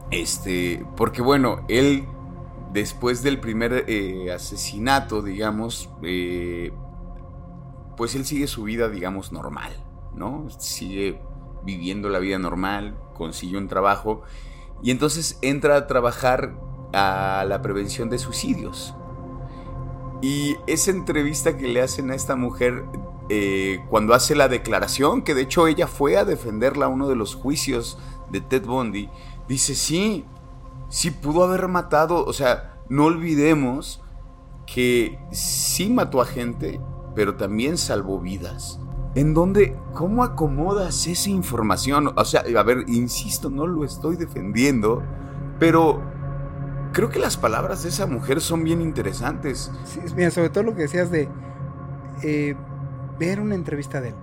este, 0.09 0.85
porque 0.95 1.21
bueno, 1.21 1.65
él, 1.67 2.05
después 2.71 3.23
del 3.23 3.39
primer 3.39 3.85
eh, 3.87 4.31
asesinato, 4.31 5.21
digamos, 5.21 5.89
eh, 6.01 6.71
pues 7.97 8.15
él 8.15 8.25
sigue 8.25 8.47
su 8.47 8.63
vida, 8.63 8.89
digamos, 8.89 9.31
normal, 9.31 9.73
¿no? 10.15 10.49
Sigue 10.59 11.21
viviendo 11.63 12.09
la 12.09 12.19
vida 12.19 12.39
normal, 12.39 12.95
consigue 13.13 13.57
un 13.57 13.67
trabajo 13.67 14.21
y 14.81 14.91
entonces 14.91 15.39
entra 15.41 15.75
a 15.75 15.87
trabajar 15.87 16.55
a 16.93 17.45
la 17.47 17.61
prevención 17.61 18.09
de 18.09 18.17
suicidios. 18.17 18.95
Y 20.21 20.57
esa 20.65 20.91
entrevista 20.91 21.57
que 21.57 21.67
le 21.67 21.81
hacen 21.81 22.11
a 22.11 22.15
esta 22.15 22.35
mujer 22.35 22.85
eh, 23.29 23.83
cuando 23.89 24.13
hace 24.13 24.35
la 24.35 24.47
declaración, 24.47 25.21
que 25.21 25.35
de 25.35 25.41
hecho 25.41 25.67
ella 25.67 25.87
fue 25.87 26.17
a 26.17 26.25
defenderla 26.25 26.85
a 26.85 26.89
uno 26.89 27.07
de 27.07 27.15
los 27.15 27.35
juicios 27.35 27.99
de 28.31 28.41
Ted 28.41 28.65
Bundy, 28.65 29.09
dice, 29.47 29.75
sí, 29.75 30.25
sí 30.89 31.11
pudo 31.11 31.43
haber 31.43 31.67
matado, 31.67 32.25
o 32.25 32.33
sea, 32.33 32.77
no 32.89 33.05
olvidemos 33.05 34.01
que 34.65 35.19
sí 35.31 35.89
mató 35.89 36.21
a 36.21 36.25
gente, 36.25 36.79
pero 37.15 37.35
también 37.35 37.77
salvó 37.77 38.19
vidas. 38.19 38.79
¿En 39.15 39.33
dónde, 39.33 39.75
cómo 39.93 40.23
acomodas 40.23 41.07
esa 41.07 41.29
información? 41.29 42.13
O 42.15 42.25
sea, 42.25 42.43
a 42.57 42.63
ver, 42.63 42.85
insisto, 42.87 43.49
no 43.49 43.65
lo 43.65 43.83
estoy 43.83 44.15
defendiendo, 44.15 45.01
pero 45.59 46.01
creo 46.97 47.09
que 47.09 47.19
las 47.19 47.37
palabras 47.37 47.83
de 47.83 47.89
esa 47.89 48.07
mujer 48.07 48.41
son 48.41 48.63
bien 48.63 48.81
interesantes. 48.81 49.71
Mira, 50.15 50.31
sobre 50.31 50.49
todo 50.49 50.63
lo 50.63 50.75
que 50.75 50.81
decías 50.81 51.11
de 51.11 51.29
eh, 52.23 52.55
ver 53.19 53.39
una 53.39 53.53
entrevista 53.53 54.01
de 54.01 54.09
él. 54.09 54.15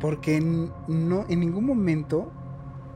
Porque 0.00 0.40
no, 0.40 1.26
en 1.28 1.40
ningún 1.40 1.66
momento, 1.66 2.32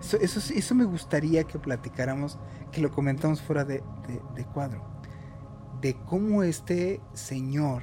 eso, 0.01 0.17
eso, 0.17 0.41
eso, 0.55 0.75
me 0.75 0.85
gustaría 0.85 1.45
que 1.45 1.59
platicáramos, 1.59 2.39
que 2.73 2.81
lo 2.81 2.91
comentamos 2.91 3.43
fuera 3.43 3.67
de, 3.67 3.83
de, 4.09 4.23
de 4.35 4.47
cuadro, 4.47 4.83
de 5.83 5.97
cómo 6.07 6.43
este 6.43 7.03
señor 7.13 7.83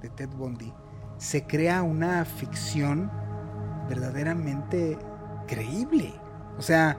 de 0.00 0.08
Ted 0.08 0.30
Bundy 0.30 0.72
se 1.18 1.46
crea 1.46 1.82
una 1.82 2.24
ficción 2.24 3.10
verdaderamente 3.90 4.96
creíble. 5.46 6.14
O 6.56 6.62
sea, 6.62 6.96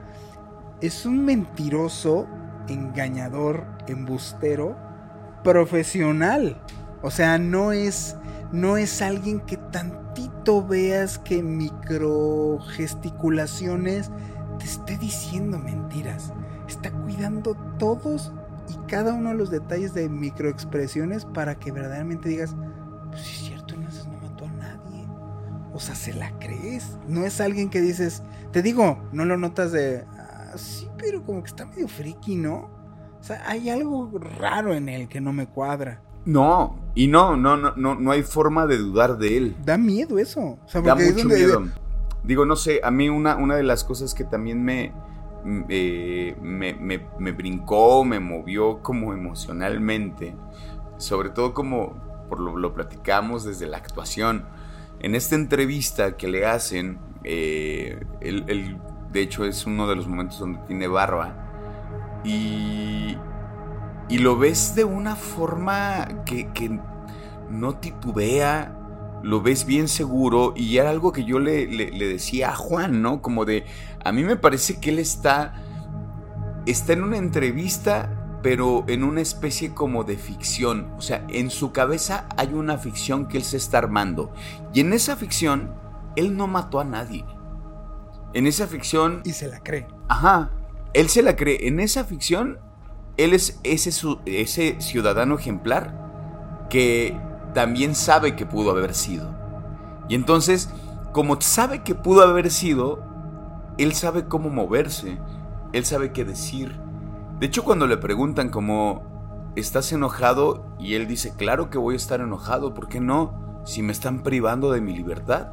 es 0.80 1.04
un 1.04 1.24
mentiroso, 1.24 2.28
engañador, 2.68 3.66
embustero, 3.86 4.76
profesional. 5.42 6.60
O 7.02 7.10
sea, 7.10 7.38
no 7.38 7.72
es 7.72 8.16
no 8.52 8.76
es 8.76 9.02
alguien 9.02 9.40
que 9.40 9.56
tantito 9.56 10.64
veas 10.64 11.18
que 11.18 11.42
micro 11.42 12.58
gesticulaciones 12.60 14.10
te 14.58 14.64
esté 14.64 14.96
diciendo 14.96 15.58
mentiras. 15.58 16.32
Está 16.68 16.90
cuidando 16.90 17.54
todos 17.78 18.32
y 18.68 18.76
cada 18.88 19.14
uno 19.14 19.30
de 19.30 19.36
los 19.36 19.50
detalles 19.50 19.94
de 19.94 20.08
microexpresiones 20.08 21.24
para 21.24 21.56
que 21.56 21.72
verdaderamente 21.72 22.28
digas, 22.28 22.54
pues 23.10 23.22
es 23.22 23.38
cierto, 23.38 23.74
no, 23.76 23.88
no 23.88 24.28
mató 24.28 24.46
a 24.46 24.50
nadie. 24.50 25.06
O 25.72 25.80
sea, 25.80 25.94
se 25.94 26.14
la 26.14 26.30
crees. 26.38 26.96
No 27.08 27.24
es 27.24 27.40
alguien 27.40 27.68
que 27.68 27.80
dices, 27.80 28.22
te 28.52 28.62
digo, 28.62 29.02
no 29.12 29.24
lo 29.24 29.36
notas 29.36 29.72
de, 29.72 30.04
sí, 30.58 30.88
pero 30.98 31.22
como 31.22 31.42
que 31.42 31.48
está 31.48 31.66
medio 31.66 31.88
friki, 31.88 32.36
¿no? 32.36 32.70
O 33.20 33.22
sea, 33.22 33.42
hay 33.48 33.70
algo 33.70 34.10
raro 34.38 34.74
en 34.74 34.88
él 34.88 35.08
que 35.08 35.20
no 35.20 35.32
me 35.32 35.46
cuadra. 35.46 36.02
No, 36.24 36.76
y 36.94 37.06
no, 37.06 37.36
no, 37.36 37.56
no, 37.56 37.74
no, 37.76 37.94
no 37.94 38.10
hay 38.10 38.22
forma 38.22 38.66
de 38.66 38.78
dudar 38.78 39.16
de 39.18 39.36
él. 39.36 39.56
Da 39.64 39.78
miedo 39.78 40.18
eso. 40.18 40.40
O 40.40 40.68
sea, 40.68 40.80
da 40.80 40.94
mucho 40.94 41.14
donde... 41.14 41.36
miedo. 41.36 41.62
Digo, 42.24 42.44
no 42.44 42.56
sé, 42.56 42.80
a 42.82 42.90
mí 42.90 43.08
una, 43.08 43.36
una 43.36 43.54
de 43.54 43.62
las 43.62 43.84
cosas 43.84 44.12
que 44.12 44.24
también 44.24 44.64
me, 44.64 44.92
eh, 45.68 46.36
me, 46.42 46.74
me, 46.74 47.06
me, 47.20 47.32
brincó, 47.32 48.04
me 48.04 48.18
movió 48.18 48.82
como 48.82 49.12
emocionalmente, 49.12 50.34
sobre 50.98 51.30
todo 51.30 51.54
como 51.54 51.94
por 52.28 52.40
lo, 52.40 52.56
lo 52.56 52.74
platicamos 52.74 53.44
desde 53.44 53.66
la 53.66 53.76
actuación. 53.76 54.44
En 54.98 55.14
esta 55.14 55.36
entrevista 55.36 56.16
que 56.16 56.26
le 56.26 56.46
hacen, 56.46 56.98
eh, 57.22 58.04
él, 58.20 58.78
de 59.12 59.20
hecho 59.20 59.44
es 59.44 59.66
uno 59.66 59.86
de 59.86 59.96
los 59.96 60.06
momentos 60.08 60.38
donde 60.38 60.58
tiene 60.66 60.88
barba 60.88 61.46
y, 62.24 63.16
y 64.08 64.18
lo 64.18 64.36
ves 64.36 64.74
de 64.74 64.84
una 64.84 65.16
forma 65.16 66.24
que, 66.24 66.52
que, 66.52 66.78
no 67.50 67.76
titubea, 67.76 68.76
lo 69.22 69.40
ves 69.40 69.66
bien 69.66 69.88
seguro 69.88 70.52
y 70.56 70.76
era 70.78 70.90
algo 70.90 71.12
que 71.12 71.24
yo 71.24 71.38
le, 71.38 71.66
le, 71.66 71.90
le, 71.90 72.08
decía 72.08 72.50
a 72.50 72.56
Juan, 72.56 73.02
¿no? 73.02 73.22
Como 73.22 73.44
de, 73.44 73.64
a 74.04 74.12
mí 74.12 74.24
me 74.24 74.36
parece 74.36 74.80
que 74.80 74.90
él 74.90 74.98
está, 74.98 75.54
está 76.66 76.92
en 76.92 77.02
una 77.02 77.16
entrevista, 77.16 78.38
pero 78.42 78.84
en 78.88 79.04
una 79.04 79.20
especie 79.20 79.74
como 79.74 80.04
de 80.04 80.16
ficción. 80.16 80.92
O 80.96 81.00
sea, 81.00 81.24
en 81.28 81.50
su 81.50 81.72
cabeza 81.72 82.28
hay 82.36 82.52
una 82.52 82.78
ficción 82.78 83.26
que 83.28 83.38
él 83.38 83.44
se 83.44 83.56
está 83.56 83.78
armando. 83.78 84.32
Y 84.72 84.80
en 84.80 84.92
esa 84.92 85.16
ficción, 85.16 85.74
él 86.16 86.36
no 86.36 86.46
mató 86.46 86.80
a 86.80 86.84
nadie. 86.84 87.24
En 88.36 88.46
esa 88.46 88.66
ficción... 88.66 89.22
Y 89.24 89.32
se 89.32 89.48
la 89.48 89.60
cree. 89.60 89.86
Ajá. 90.08 90.50
Él 90.92 91.08
se 91.08 91.22
la 91.22 91.36
cree. 91.36 91.68
En 91.68 91.80
esa 91.80 92.04
ficción, 92.04 92.58
él 93.16 93.32
es 93.32 93.58
ese, 93.64 93.90
ese 94.26 94.78
ciudadano 94.78 95.38
ejemplar 95.38 96.66
que 96.68 97.18
también 97.54 97.94
sabe 97.94 98.36
que 98.36 98.44
pudo 98.44 98.72
haber 98.72 98.92
sido. 98.92 99.34
Y 100.10 100.16
entonces, 100.16 100.68
como 101.12 101.40
sabe 101.40 101.82
que 101.82 101.94
pudo 101.94 102.20
haber 102.20 102.50
sido, 102.50 103.02
él 103.78 103.94
sabe 103.94 104.26
cómo 104.26 104.50
moverse, 104.50 105.16
él 105.72 105.86
sabe 105.86 106.12
qué 106.12 106.26
decir. 106.26 106.78
De 107.40 107.46
hecho, 107.46 107.64
cuando 107.64 107.86
le 107.86 107.96
preguntan 107.96 108.50
como, 108.50 109.52
¿estás 109.56 109.90
enojado? 109.92 110.66
Y 110.78 110.92
él 110.92 111.06
dice, 111.06 111.32
claro 111.34 111.70
que 111.70 111.78
voy 111.78 111.94
a 111.94 111.96
estar 111.96 112.20
enojado, 112.20 112.74
¿por 112.74 112.88
qué 112.88 113.00
no? 113.00 113.62
Si 113.64 113.80
me 113.82 113.92
están 113.92 114.22
privando 114.22 114.72
de 114.72 114.82
mi 114.82 114.94
libertad. 114.94 115.52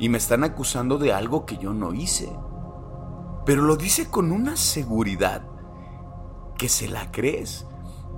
Y 0.00 0.08
me 0.08 0.18
están 0.18 0.42
acusando 0.42 0.98
de 0.98 1.12
algo 1.12 1.46
que 1.46 1.58
yo 1.58 1.72
no 1.72 1.94
hice. 1.94 2.32
Pero 3.46 3.62
lo 3.62 3.76
dice 3.76 4.10
con 4.10 4.32
una 4.32 4.56
seguridad 4.56 5.42
que 6.58 6.68
se 6.68 6.88
la 6.88 7.12
crees. 7.12 7.66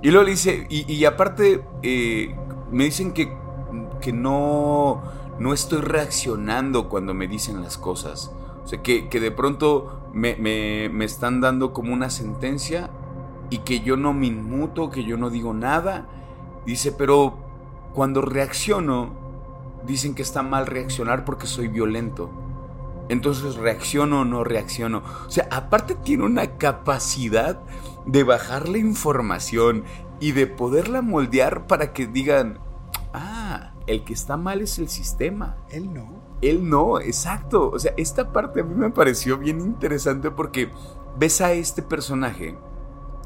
Y 0.01 0.11
luego 0.11 0.25
le 0.25 0.31
dice, 0.31 0.65
y, 0.69 1.05
aparte, 1.05 1.63
eh, 1.81 2.35
me 2.71 2.85
dicen 2.85 3.13
que, 3.13 3.37
que 4.01 4.11
no, 4.11 5.01
no 5.39 5.53
estoy 5.53 5.79
reaccionando 5.79 6.89
cuando 6.89 7.13
me 7.13 7.27
dicen 7.27 7.61
las 7.61 7.77
cosas. 7.77 8.31
O 8.65 8.67
sea, 8.67 8.81
que, 8.81 9.07
que 9.07 9.19
de 9.19 9.31
pronto 9.31 10.09
me, 10.13 10.35
me, 10.35 10.89
me, 10.89 11.05
están 11.05 11.39
dando 11.39 11.71
como 11.71 11.93
una 11.93 12.09
sentencia 12.09 12.89
y 13.49 13.59
que 13.59 13.79
yo 13.79 13.95
no 13.95 14.13
me 14.13 14.27
inmuto, 14.27 14.89
que 14.89 15.05
yo 15.05 15.15
no 15.15 15.29
digo 15.29 15.53
nada. 15.53 16.07
Dice, 16.65 16.91
pero 16.91 17.35
cuando 17.93 18.21
reacciono, 18.21 19.22
dicen 19.85 20.15
que 20.15 20.21
está 20.21 20.43
mal 20.43 20.65
reaccionar 20.65 21.25
porque 21.25 21.47
soy 21.47 21.67
violento. 21.67 22.31
Entonces, 23.09 23.55
¿reacciono 23.55 24.21
o 24.21 24.25
no 24.25 24.43
reacciono? 24.43 25.03
O 25.27 25.31
sea, 25.31 25.47
aparte 25.51 25.95
tiene 25.95 26.23
una 26.23 26.57
capacidad 26.57 27.59
de 28.05 28.23
bajar 28.23 28.69
la 28.69 28.77
información 28.77 29.83
y 30.19 30.31
de 30.31 30.47
poderla 30.47 31.01
moldear 31.01 31.67
para 31.67 31.91
que 31.91 32.07
digan, 32.07 32.59
ah, 33.13 33.73
el 33.87 34.03
que 34.03 34.13
está 34.13 34.37
mal 34.37 34.61
es 34.61 34.79
el 34.79 34.87
sistema. 34.87 35.57
Él 35.69 35.93
no. 35.93 36.23
Él 36.41 36.69
no, 36.69 36.99
exacto. 36.99 37.69
O 37.71 37.79
sea, 37.79 37.93
esta 37.97 38.31
parte 38.31 38.61
a 38.61 38.63
mí 38.63 38.75
me 38.75 38.89
pareció 38.89 39.37
bien 39.37 39.59
interesante 39.59 40.31
porque 40.31 40.69
ves 41.17 41.41
a 41.41 41.53
este 41.53 41.81
personaje, 41.81 42.57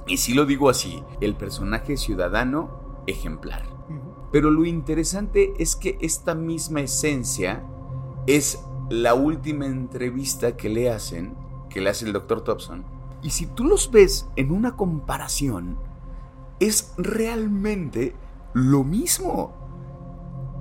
y 0.08 0.18
si 0.18 0.34
lo 0.34 0.46
digo 0.46 0.70
así, 0.70 1.04
el 1.22 1.36
personaje 1.36 1.98
ciudadano 1.98 3.04
ejemplar. 3.08 3.77
Pero 4.32 4.52
lo 4.52 4.66
interesante 4.66 5.54
es 5.58 5.76
que 5.76 5.98
esta 6.02 6.36
misma 6.36 6.82
esencia 6.82 7.64
es 8.28 8.60
la 8.90 9.14
última 9.14 9.66
entrevista 9.66 10.58
que 10.58 10.70
le 10.70 10.90
hacen, 10.92 11.36
que 11.70 11.82
le 11.82 11.90
hace 11.90 12.06
el 12.06 12.14
doctor 12.14 12.44
Thompson. 12.44 12.84
Y 13.22 13.32
si 13.32 13.46
tú 13.46 13.64
los 13.64 13.90
ves 13.92 14.28
en 14.36 14.52
una 14.52 14.76
comparación, 14.76 15.78
es 16.60 16.94
realmente 16.98 18.16
lo 18.54 18.84
mismo. 18.84 19.54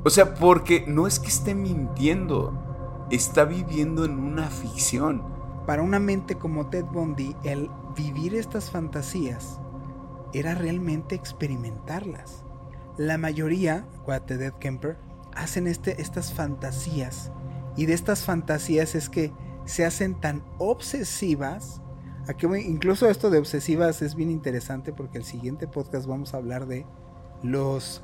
O 0.04 0.10
sea, 0.10 0.34
porque 0.34 0.84
no 0.86 1.06
es 1.06 1.18
que 1.18 1.28
esté 1.28 1.54
mintiendo, 1.54 2.52
está 3.10 3.44
viviendo 3.44 4.04
en 4.04 4.18
una 4.18 4.48
ficción. 4.48 5.22
Para 5.66 5.82
una 5.82 5.98
mente 5.98 6.36
como 6.36 6.68
Ted 6.68 6.84
Bundy, 6.84 7.34
el 7.42 7.70
vivir 7.96 8.36
estas 8.36 8.70
fantasías 8.70 9.60
era 10.32 10.54
realmente 10.54 11.14
experimentarlas. 11.14 12.45
La 12.96 13.18
mayoría, 13.18 13.86
acuérdate 13.98 14.38
de 14.38 14.46
Ed 14.46 14.54
Kemper, 14.54 14.96
hacen 15.34 15.66
este, 15.66 16.00
estas 16.00 16.32
fantasías. 16.32 17.30
Y 17.76 17.86
de 17.86 17.92
estas 17.92 18.24
fantasías 18.24 18.94
es 18.94 19.08
que 19.08 19.32
se 19.66 19.84
hacen 19.84 20.18
tan 20.20 20.42
obsesivas. 20.58 21.82
Aquí, 22.26 22.46
incluso 22.46 23.08
esto 23.08 23.30
de 23.30 23.38
obsesivas 23.38 24.00
es 24.02 24.14
bien 24.14 24.30
interesante 24.30 24.92
porque 24.92 25.18
el 25.18 25.24
siguiente 25.24 25.68
podcast 25.68 26.06
vamos 26.06 26.32
a 26.32 26.38
hablar 26.38 26.66
de 26.66 26.86
los... 27.42 28.02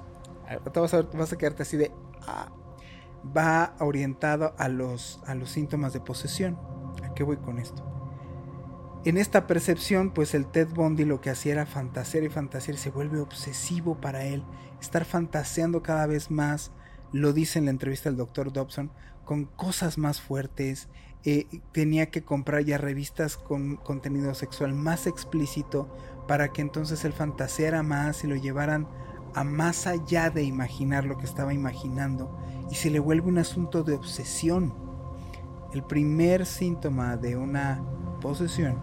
Vas 0.75 0.93
a, 0.93 1.03
vas 1.03 1.33
a 1.33 1.39
quedarte 1.39 1.63
así 1.63 1.77
de... 1.77 1.91
Ah, 2.27 2.53
va 3.37 3.75
orientado 3.79 4.55
a 4.59 4.69
los, 4.69 5.21
a 5.27 5.35
los 5.35 5.51
síntomas 5.51 5.93
de 5.93 6.01
posesión. 6.01 6.59
¿A 7.03 7.15
qué 7.15 7.23
voy 7.23 7.39
con 7.39 7.59
esto? 7.59 7.83
En 9.05 9.17
esta 9.17 9.47
percepción, 9.47 10.11
pues 10.11 10.35
el 10.35 10.47
Ted 10.47 10.69
Bundy 10.69 11.05
lo 11.05 11.21
que 11.21 11.31
hacía 11.31 11.53
era 11.53 11.67
fantasear 11.67 12.23
y 12.25 12.29
fantasear, 12.29 12.77
se 12.77 12.91
vuelve 12.91 13.21
obsesivo 13.21 14.01
para 14.01 14.25
él, 14.25 14.45
estar 14.83 15.05
fantaseando 15.05 15.83
cada 15.83 16.07
vez 16.07 16.31
más, 16.31 16.73
lo 17.12 17.33
dice 17.33 17.59
en 17.59 17.66
la 17.66 17.71
entrevista 17.71 18.09
del 18.09 18.18
doctor 18.18 18.53
Dobson, 18.53 18.90
con 19.25 19.45
cosas 19.45 19.97
más 19.99 20.21
fuertes, 20.21 20.88
eh, 21.25 21.47
tenía 21.71 22.11
que 22.11 22.23
comprar 22.23 22.64
ya 22.64 22.79
revistas 22.79 23.37
con 23.37 23.77
contenido 23.77 24.35
sexual 24.35 24.75
más 24.75 25.07
explícito 25.07 25.88
para 26.27 26.49
que 26.53 26.62
entonces 26.62 27.05
él 27.05 27.12
fantaseara 27.12 27.83
más 27.85 28.25
y 28.25 28.27
lo 28.27 28.35
llevaran 28.35 28.88
a 29.35 29.45
más 29.45 29.87
allá 29.87 30.31
de 30.31 30.42
imaginar 30.42 31.05
lo 31.05 31.16
que 31.16 31.25
estaba 31.25 31.55
imaginando 31.55 32.37
y 32.71 32.75
se 32.75 32.90
le 32.90 32.99
vuelve 32.99 33.29
un 33.29 33.38
asunto 33.38 33.85
de 33.85 33.95
obsesión. 33.95 34.75
El 35.73 35.85
primer 35.85 36.45
síntoma 36.45 37.16
de 37.16 37.37
una 37.37 37.83
posesión 38.21 38.79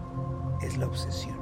es 0.62 0.76
la 0.76 0.86
obsesión. 0.86 1.38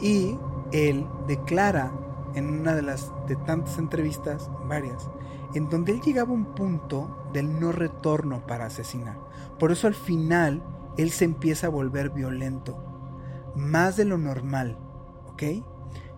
Y 0.00 0.36
él 0.72 1.06
declara 1.26 1.92
en 2.38 2.60
una 2.60 2.74
de 2.74 2.82
las 2.82 3.12
de 3.26 3.36
tantas 3.36 3.78
entrevistas, 3.78 4.50
varias, 4.66 5.10
en 5.54 5.68
donde 5.68 5.92
él 5.92 6.00
llegaba 6.00 6.30
a 6.30 6.34
un 6.34 6.54
punto 6.54 7.28
del 7.32 7.58
no 7.60 7.72
retorno 7.72 8.46
para 8.46 8.66
asesinar. 8.66 9.18
Por 9.58 9.72
eso 9.72 9.86
al 9.86 9.94
final 9.94 10.62
él 10.96 11.10
se 11.10 11.24
empieza 11.24 11.66
a 11.66 11.70
volver 11.70 12.10
violento, 12.10 12.82
más 13.54 13.96
de 13.96 14.04
lo 14.04 14.18
normal, 14.18 14.78
¿ok? 15.26 15.42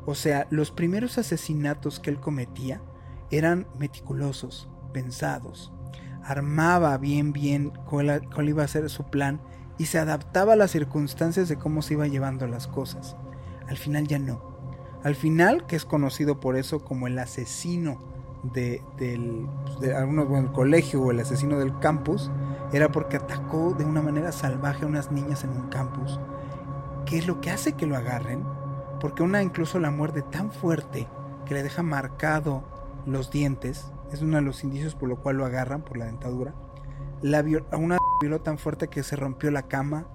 O 0.07 0.15
sea, 0.15 0.47
los 0.51 0.71
primeros 0.71 1.19
asesinatos 1.19 2.01
que 2.01 2.11
él 2.11 2.21
cometía 2.21 2.83
eran 3.31 3.67
meticulosos, 3.79 4.69
pensados. 4.93 5.73
Armaba 6.23 6.97
bien, 6.99 7.33
bien 7.33 7.73
cuál, 7.89 8.23
iba 8.45 8.65
a 8.65 8.69
ser 8.69 8.89
su 8.91 9.05
plan 9.05 9.41
y 9.79 9.87
se 9.87 9.99
adaptaba 9.99 10.55
a 10.55 10.57
las 10.57 10.71
circunstancias 10.71 11.49
de 11.49 11.57
cómo 11.57 11.83
se 11.83 11.95
iba 11.95 12.07
llevando 12.07 12.47
las 12.47 12.67
cosas. 12.67 13.17
Al 13.69 13.77
final 13.77 14.07
ya 14.07 14.19
no. 14.19 14.50
Al 15.03 15.15
final, 15.15 15.67
que 15.67 15.77
es 15.77 15.85
conocido 15.85 16.41
por 16.41 16.57
eso 16.57 16.81
como 16.81 17.07
el 17.07 17.19
asesino 17.19 17.99
de, 18.43 18.83
del 18.99 19.47
de 19.81 19.95
algunos, 19.95 20.29
bueno, 20.29 20.53
colegio 20.53 21.01
o 21.01 21.11
el 21.11 21.21
asesino 21.21 21.59
del 21.59 21.79
campus, 21.79 22.31
era 22.73 22.93
porque 22.93 23.17
atacó 23.17 23.75
de 23.75 23.85
una 23.85 24.03
manera 24.03 24.31
salvaje 24.31 24.85
a 24.85 24.89
unas 24.89 25.11
niñas 25.11 25.45
en 25.45 25.51
un 25.51 25.69
campus. 25.69 26.21
¿Qué 27.07 27.19
es 27.19 27.27
lo 27.27 27.41
que 27.41 27.51
hace 27.51 27.73
que 27.73 27.87
lo 27.87 27.97
agarren? 27.97 28.45
Porque 29.01 29.23
una 29.23 29.43
incluso 29.43 29.79
la 29.79 29.91
muerde 29.91 30.23
tan 30.23 30.53
fuerte 30.53 31.09
que 31.47 31.55
le 31.55 31.63
deja 31.63 31.83
marcado 31.83 32.63
los 33.07 33.31
dientes, 33.31 33.91
es 34.13 34.21
uno 34.21 34.37
de 34.37 34.43
los 34.43 34.65
indicios 34.65 34.95
por 34.95 35.09
lo 35.09 35.17
cual 35.17 35.37
lo 35.37 35.47
agarran, 35.47 35.83
por 35.83 35.97
la 35.97 36.07
dentadura. 36.07 36.55
La 37.23 37.43
a 37.71 37.77
una 37.77 37.99
violó 38.21 38.41
tan 38.43 38.59
fuerte 38.59 38.89
que 38.89 39.03
se 39.03 39.17
rompió 39.17 39.51
la 39.51 39.63
cama, 39.63 40.07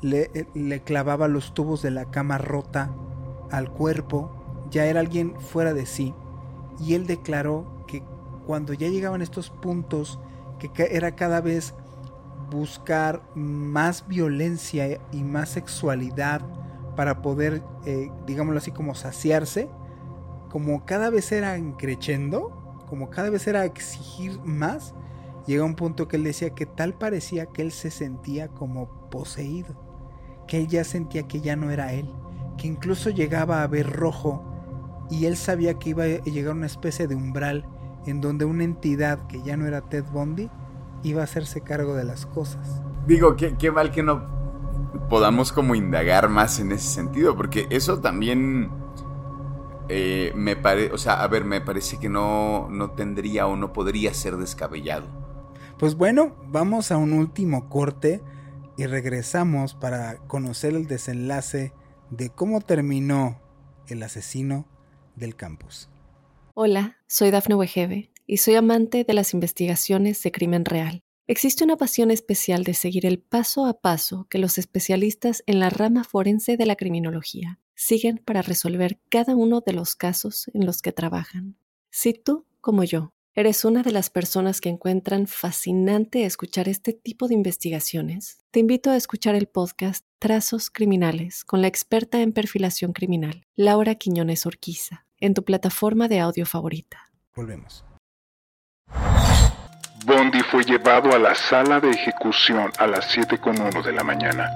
le, 0.00 0.30
eh, 0.32 0.48
le 0.54 0.80
clavaba 0.80 1.28
los 1.28 1.52
tubos 1.52 1.82
de 1.82 1.90
la 1.90 2.06
cama 2.06 2.38
rota 2.38 2.90
al 3.50 3.70
cuerpo, 3.70 4.30
ya 4.70 4.86
era 4.86 5.00
alguien 5.00 5.34
fuera 5.40 5.74
de 5.74 5.86
sí, 5.86 6.14
y 6.78 6.94
él 6.94 7.06
declaró 7.06 7.84
que 7.86 8.02
cuando 8.46 8.72
ya 8.72 8.88
llegaban 8.88 9.22
estos 9.22 9.50
puntos, 9.50 10.18
que 10.58 10.70
era 10.90 11.16
cada 11.16 11.40
vez 11.40 11.74
buscar 12.50 13.22
más 13.34 14.06
violencia 14.08 15.00
y 15.12 15.22
más 15.22 15.50
sexualidad 15.50 16.42
para 16.96 17.22
poder, 17.22 17.62
eh, 17.86 18.10
digámoslo 18.26 18.58
así, 18.58 18.72
como 18.72 18.94
saciarse, 18.94 19.68
como 20.50 20.84
cada 20.84 21.10
vez 21.10 21.30
era 21.32 21.56
creciendo, 21.78 22.76
como 22.88 23.08
cada 23.08 23.30
vez 23.30 23.46
era 23.46 23.64
exigir 23.64 24.38
más, 24.40 24.94
llega 25.46 25.64
un 25.64 25.76
punto 25.76 26.08
que 26.08 26.16
él 26.16 26.24
decía 26.24 26.50
que 26.50 26.66
tal 26.66 26.94
parecía 26.94 27.46
que 27.46 27.62
él 27.62 27.70
se 27.70 27.90
sentía 27.90 28.48
como 28.48 29.08
poseído, 29.10 29.74
que 30.46 30.58
él 30.58 30.66
ya 30.66 30.84
sentía 30.84 31.22
que 31.28 31.40
ya 31.40 31.54
no 31.56 31.70
era 31.70 31.92
él, 31.92 32.12
que 32.60 32.68
incluso 32.68 33.08
llegaba 33.08 33.62
a 33.62 33.66
ver 33.66 33.90
rojo 33.90 34.44
y 35.08 35.24
él 35.24 35.36
sabía 35.36 35.78
que 35.78 35.90
iba 35.90 36.04
a 36.04 36.22
llegar 36.24 36.54
una 36.54 36.66
especie 36.66 37.06
de 37.06 37.14
umbral 37.14 37.66
en 38.06 38.20
donde 38.20 38.44
una 38.44 38.64
entidad 38.64 39.26
que 39.28 39.42
ya 39.42 39.56
no 39.56 39.66
era 39.66 39.80
Ted 39.80 40.04
Bundy 40.12 40.50
iba 41.02 41.22
a 41.22 41.24
hacerse 41.24 41.62
cargo 41.62 41.94
de 41.94 42.04
las 42.04 42.26
cosas. 42.26 42.82
Digo, 43.06 43.34
qué, 43.34 43.56
qué 43.56 43.70
mal 43.70 43.90
que 43.90 44.02
no 44.02 44.28
podamos 45.08 45.52
como 45.52 45.74
indagar 45.74 46.28
más 46.28 46.60
en 46.60 46.72
ese 46.72 46.86
sentido, 46.86 47.34
porque 47.34 47.66
eso 47.70 48.00
también 48.00 48.70
eh, 49.88 50.32
me 50.36 50.54
parece, 50.54 50.92
o 50.92 50.98
sea, 50.98 51.22
a 51.22 51.28
ver, 51.28 51.46
me 51.46 51.62
parece 51.62 51.98
que 51.98 52.10
no, 52.10 52.68
no 52.70 52.90
tendría 52.90 53.46
o 53.46 53.56
no 53.56 53.72
podría 53.72 54.12
ser 54.12 54.36
descabellado. 54.36 55.06
Pues 55.78 55.94
bueno, 55.94 56.34
vamos 56.46 56.92
a 56.92 56.98
un 56.98 57.14
último 57.14 57.70
corte 57.70 58.22
y 58.76 58.84
regresamos 58.84 59.74
para 59.74 60.18
conocer 60.26 60.74
el 60.74 60.86
desenlace 60.86 61.72
de 62.10 62.30
cómo 62.30 62.60
terminó 62.60 63.40
el 63.88 64.02
asesino 64.02 64.66
del 65.16 65.36
campus. 65.36 65.88
Hola, 66.54 66.98
soy 67.06 67.30
Dafne 67.30 67.54
Wegebe 67.54 68.10
y 68.26 68.38
soy 68.38 68.54
amante 68.54 69.04
de 69.04 69.14
las 69.14 69.34
investigaciones 69.34 70.22
de 70.22 70.32
crimen 70.32 70.64
real. 70.64 71.02
Existe 71.26 71.62
una 71.62 71.76
pasión 71.76 72.10
especial 72.10 72.64
de 72.64 72.74
seguir 72.74 73.06
el 73.06 73.20
paso 73.20 73.66
a 73.66 73.80
paso 73.80 74.26
que 74.28 74.38
los 74.38 74.58
especialistas 74.58 75.44
en 75.46 75.60
la 75.60 75.70
rama 75.70 76.02
forense 76.02 76.56
de 76.56 76.66
la 76.66 76.74
criminología 76.74 77.60
siguen 77.76 78.18
para 78.18 78.42
resolver 78.42 79.00
cada 79.08 79.36
uno 79.36 79.60
de 79.60 79.72
los 79.72 79.94
casos 79.94 80.50
en 80.54 80.66
los 80.66 80.82
que 80.82 80.92
trabajan. 80.92 81.56
Si 81.90 82.14
tú, 82.14 82.46
como 82.60 82.82
yo, 82.84 83.12
eres 83.34 83.64
una 83.64 83.82
de 83.82 83.92
las 83.92 84.10
personas 84.10 84.60
que 84.60 84.68
encuentran 84.68 85.26
fascinante 85.26 86.24
escuchar 86.24 86.68
este 86.68 86.92
tipo 86.92 87.28
de 87.28 87.34
investigaciones, 87.34 88.44
te 88.50 88.60
invito 88.60 88.90
a 88.90 88.96
escuchar 88.96 89.34
el 89.34 89.46
podcast 89.46 90.04
Trazos 90.18 90.70
Criminales 90.70 91.44
con 91.44 91.62
la 91.62 91.68
experta 91.68 92.20
en 92.20 92.32
perfilación 92.32 92.92
criminal, 92.92 93.42
Laura 93.54 93.94
Quiñones 93.94 94.46
Orquiza, 94.46 95.06
en 95.18 95.34
tu 95.34 95.44
plataforma 95.44 96.08
de 96.08 96.20
audio 96.20 96.46
favorita. 96.46 97.10
Volvemos. 97.34 97.84
Bondi 100.04 100.40
fue 100.40 100.64
llevado 100.64 101.14
a 101.14 101.18
la 101.18 101.34
sala 101.34 101.78
de 101.78 101.90
ejecución 101.90 102.72
a 102.78 102.86
las 102.86 103.16
7.1 103.16 103.84
de 103.84 103.92
la 103.92 104.02
mañana 104.02 104.50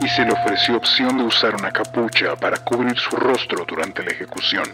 y 0.00 0.08
se 0.08 0.24
le 0.24 0.32
ofreció 0.32 0.76
opción 0.76 1.18
de 1.18 1.24
usar 1.24 1.54
una 1.56 1.72
capucha 1.72 2.36
para 2.36 2.58
cubrir 2.64 2.96
su 2.96 3.16
rostro 3.16 3.64
durante 3.66 4.02
la 4.02 4.12
ejecución. 4.12 4.64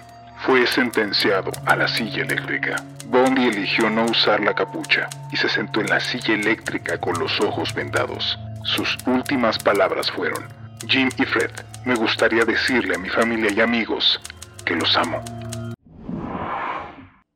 Fue 0.45 0.67
sentenciado 0.67 1.51
a 1.67 1.77
la 1.77 1.87
silla 1.89 2.23
eléctrica. 2.23 2.77
Bondi 3.07 3.47
eligió 3.47 3.91
no 3.91 4.05
usar 4.07 4.41
la 4.41 4.55
capucha 4.55 5.09
y 5.31 5.37
se 5.37 5.49
sentó 5.49 5.81
en 5.81 5.89
la 5.89 6.01
silla 6.01 6.35
eléctrica 6.35 6.99
con 6.99 7.19
los 7.19 7.41
ojos 7.41 7.75
vendados. 7.75 8.39
Sus 8.65 8.97
últimas 9.07 9.59
palabras 9.59 10.11
fueron, 10.11 10.45
Jim 10.87 11.09
y 11.19 11.25
Fred, 11.25 11.51
me 11.85 11.95
gustaría 11.95 12.45
decirle 12.45 12.95
a 12.95 12.99
mi 12.99 13.09
familia 13.09 13.51
y 13.53 13.61
amigos 13.61 14.21
que 14.65 14.77
los 14.77 14.97
amo 14.97 15.23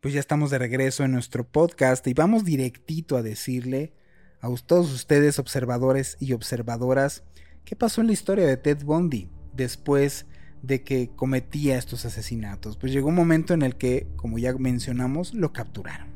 pues 0.05 0.13
ya 0.13 0.21
estamos 0.21 0.51
de 0.51 0.59
regreso 0.59 1.03
en 1.03 1.13
nuestro 1.13 1.45
podcast 1.45 2.07
y 2.07 2.13
vamos 2.13 2.45
directito 2.45 3.17
a 3.17 3.23
decirle 3.23 3.95
a 4.43 4.55
todos 4.67 4.93
ustedes 4.93 5.39
observadores 5.39 6.19
y 6.21 6.35
observadoras 6.35 7.25
qué 7.65 7.75
pasó 7.75 8.03
en 8.03 8.09
la 8.09 8.13
historia 8.13 8.47
de 8.47 8.59
Ted 8.59 8.85
Bundy 8.85 9.31
después 9.55 10.27
de 10.67 10.83
que 10.83 11.11
cometía 11.15 11.77
estos 11.77 12.05
asesinatos. 12.05 12.77
Pues 12.77 12.93
llegó 12.93 13.09
un 13.09 13.15
momento 13.15 13.55
en 13.55 13.63
el 13.63 13.77
que, 13.77 14.07
como 14.17 14.39
ya 14.39 14.53
mencionamos, 14.55 15.35
lo 15.35 15.53
capturaron. 15.53 16.09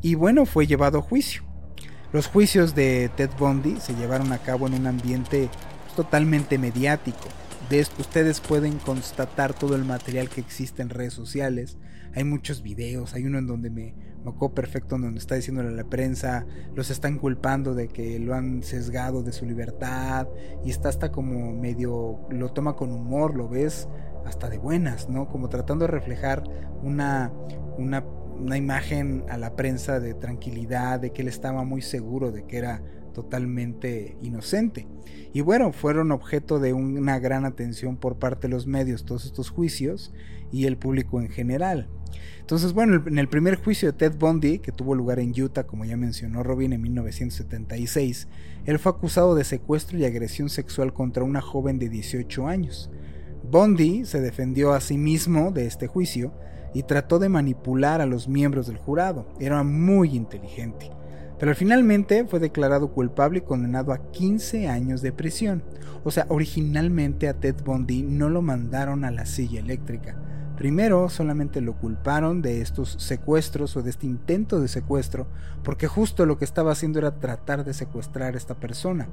Y 0.00 0.14
bueno, 0.14 0.46
fue 0.46 0.66
llevado 0.66 0.98
a 0.98 1.02
juicio. 1.02 1.42
Los 2.12 2.26
juicios 2.26 2.74
de 2.74 3.10
Ted 3.16 3.30
Bundy 3.38 3.80
se 3.80 3.94
llevaron 3.94 4.32
a 4.32 4.38
cabo 4.38 4.66
en 4.66 4.74
un 4.74 4.86
ambiente 4.86 5.48
totalmente 5.96 6.58
mediático. 6.58 7.28
De 7.70 7.80
esto 7.80 8.02
ustedes 8.02 8.40
pueden 8.40 8.78
constatar 8.78 9.54
todo 9.54 9.76
el 9.76 9.84
material 9.84 10.28
que 10.28 10.40
existe 10.40 10.82
en 10.82 10.90
redes 10.90 11.14
sociales 11.14 11.76
hay 12.14 12.24
muchos 12.24 12.62
videos, 12.62 13.14
hay 13.14 13.24
uno 13.24 13.38
en 13.38 13.46
donde 13.46 13.70
me 13.70 13.94
mocó 14.24 14.54
perfecto, 14.54 14.98
donde 14.98 15.18
está 15.18 15.34
diciéndole 15.34 15.70
a 15.70 15.72
la 15.72 15.84
prensa, 15.84 16.46
los 16.74 16.90
están 16.90 17.18
culpando 17.18 17.74
de 17.74 17.88
que 17.88 18.18
lo 18.18 18.34
han 18.34 18.62
sesgado 18.62 19.22
de 19.22 19.32
su 19.32 19.46
libertad 19.46 20.28
y 20.64 20.70
está 20.70 20.88
hasta 20.88 21.10
como 21.10 21.52
medio, 21.52 22.20
lo 22.30 22.52
toma 22.52 22.76
con 22.76 22.92
humor, 22.92 23.34
lo 23.34 23.48
ves 23.48 23.88
hasta 24.24 24.48
de 24.48 24.58
buenas, 24.58 25.08
¿no? 25.08 25.28
Como 25.28 25.48
tratando 25.48 25.86
de 25.86 25.90
reflejar 25.90 26.44
una, 26.82 27.32
una, 27.78 28.04
una 28.38 28.56
imagen 28.56 29.24
a 29.28 29.36
la 29.36 29.56
prensa 29.56 29.98
de 29.98 30.14
tranquilidad, 30.14 31.00
de 31.00 31.10
que 31.10 31.22
él 31.22 31.28
estaba 31.28 31.64
muy 31.64 31.82
seguro 31.82 32.30
de 32.30 32.44
que 32.44 32.58
era 32.58 32.82
totalmente 33.12 34.16
inocente. 34.22 34.86
Y 35.32 35.40
bueno, 35.40 35.72
fueron 35.72 36.12
objeto 36.12 36.58
de 36.58 36.72
una 36.72 37.18
gran 37.18 37.44
atención 37.44 37.96
por 37.96 38.18
parte 38.18 38.48
de 38.48 38.54
los 38.54 38.66
medios 38.66 39.04
todos 39.04 39.24
estos 39.24 39.50
juicios 39.50 40.12
y 40.52 40.66
el 40.66 40.76
público 40.76 41.20
en 41.20 41.28
general. 41.28 41.88
Entonces, 42.40 42.72
bueno, 42.72 43.02
en 43.06 43.18
el 43.18 43.28
primer 43.28 43.56
juicio 43.56 43.90
de 43.90 43.96
Ted 43.96 44.16
Bundy, 44.18 44.58
que 44.58 44.72
tuvo 44.72 44.94
lugar 44.94 45.18
en 45.18 45.32
Utah, 45.40 45.64
como 45.64 45.84
ya 45.84 45.96
mencionó 45.96 46.42
Robin, 46.42 46.72
en 46.72 46.82
1976, 46.82 48.28
él 48.66 48.78
fue 48.78 48.92
acusado 48.92 49.34
de 49.34 49.44
secuestro 49.44 49.96
y 49.98 50.04
agresión 50.04 50.50
sexual 50.50 50.92
contra 50.92 51.24
una 51.24 51.40
joven 51.40 51.78
de 51.78 51.88
18 51.88 52.46
años. 52.46 52.90
Bundy 53.50 54.04
se 54.04 54.20
defendió 54.20 54.72
a 54.72 54.80
sí 54.80 54.98
mismo 54.98 55.50
de 55.50 55.66
este 55.66 55.86
juicio 55.86 56.32
y 56.74 56.82
trató 56.84 57.18
de 57.18 57.28
manipular 57.28 58.00
a 58.00 58.06
los 58.06 58.28
miembros 58.28 58.66
del 58.66 58.76
jurado. 58.76 59.26
Era 59.40 59.62
muy 59.62 60.14
inteligente. 60.16 60.90
Pero 61.38 61.54
finalmente 61.54 62.24
fue 62.24 62.38
declarado 62.38 62.92
culpable 62.92 63.38
y 63.38 63.42
condenado 63.42 63.92
a 63.92 64.10
15 64.12 64.68
años 64.68 65.02
de 65.02 65.12
prisión. 65.12 65.64
O 66.04 66.10
sea, 66.10 66.26
originalmente 66.28 67.28
a 67.28 67.34
Ted 67.34 67.56
Bundy 67.64 68.02
no 68.02 68.28
lo 68.28 68.42
mandaron 68.42 69.04
a 69.04 69.10
la 69.10 69.26
silla 69.26 69.60
eléctrica. 69.60 70.16
Primero 70.56 71.08
solamente 71.08 71.60
lo 71.60 71.74
culparon 71.74 72.42
de 72.42 72.60
estos 72.60 72.96
secuestros 72.98 73.76
o 73.76 73.82
de 73.82 73.90
este 73.90 74.06
intento 74.06 74.60
de 74.60 74.68
secuestro, 74.68 75.26
porque 75.64 75.88
justo 75.88 76.26
lo 76.26 76.38
que 76.38 76.44
estaba 76.44 76.72
haciendo 76.72 76.98
era 76.98 77.18
tratar 77.18 77.64
de 77.64 77.74
secuestrar 77.74 78.34
a 78.34 78.38
esta 78.38 78.54
persona. 78.54 79.08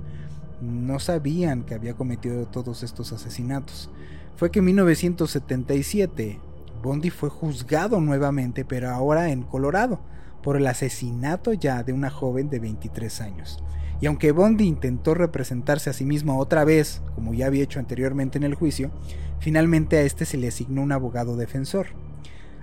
No 0.61 0.99
sabían 0.99 1.63
que 1.63 1.75
había 1.75 1.93
cometido 1.93 2.45
todos 2.45 2.83
estos 2.83 3.13
asesinatos. 3.13 3.89
Fue 4.35 4.51
que 4.51 4.59
en 4.59 4.65
1977 4.65 6.39
Bondi 6.81 7.09
fue 7.09 7.29
juzgado 7.29 7.99
nuevamente, 7.99 8.63
pero 8.63 8.89
ahora 8.89 9.29
en 9.29 9.43
Colorado, 9.43 9.99
por 10.41 10.55
el 10.55 10.67
asesinato 10.67 11.53
ya 11.53 11.83
de 11.83 11.93
una 11.93 12.09
joven 12.09 12.49
de 12.49 12.59
23 12.59 13.21
años. 13.21 13.63
Y 14.01 14.05
aunque 14.05 14.31
Bondi 14.31 14.65
intentó 14.65 15.13
representarse 15.13 15.89
a 15.89 15.93
sí 15.93 16.05
mismo 16.05 16.39
otra 16.39 16.63
vez, 16.63 17.01
como 17.15 17.33
ya 17.33 17.47
había 17.47 17.63
hecho 17.63 17.79
anteriormente 17.79 18.37
en 18.37 18.43
el 18.43 18.55
juicio, 18.55 18.91
finalmente 19.39 19.97
a 19.97 20.01
este 20.01 20.25
se 20.25 20.37
le 20.37 20.47
asignó 20.47 20.81
un 20.81 20.91
abogado 20.91 21.35
defensor. 21.35 21.87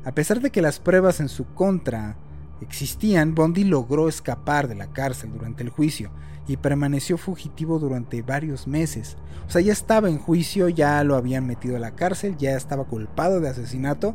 A 0.05 0.13
pesar 0.13 0.41
de 0.41 0.51
que 0.51 0.63
las 0.63 0.79
pruebas 0.79 1.21
en 1.21 1.29
su 1.29 1.45
contra 1.47 2.17
existían, 2.61 3.35
Bondi 3.35 3.65
logró 3.65 4.09
escapar 4.09 4.69
de 4.69 4.77
la 4.77 4.87
cárcel 4.93 5.33
durante 5.33 5.63
el 5.63 5.69
juicio 5.69 6.11
y 6.49 6.57
permaneció 6.57 7.19
fugitivo 7.19 7.79
durante 7.79 8.23
varios 8.23 8.67
meses. 8.67 9.17
O 9.47 9.51
sea, 9.51 9.61
ya 9.61 9.73
estaba 9.73 10.09
en 10.09 10.19
juicio, 10.19 10.69
ya 10.69 11.03
lo 11.05 11.17
habían 11.17 11.47
metido 11.47 11.77
a 11.77 11.81
la 11.81 11.95
cárcel, 11.95 12.37
ya 12.39 12.57
estaba 12.57 12.85
culpado 12.85 13.41
de 13.41 13.49
asesinato, 13.49 14.15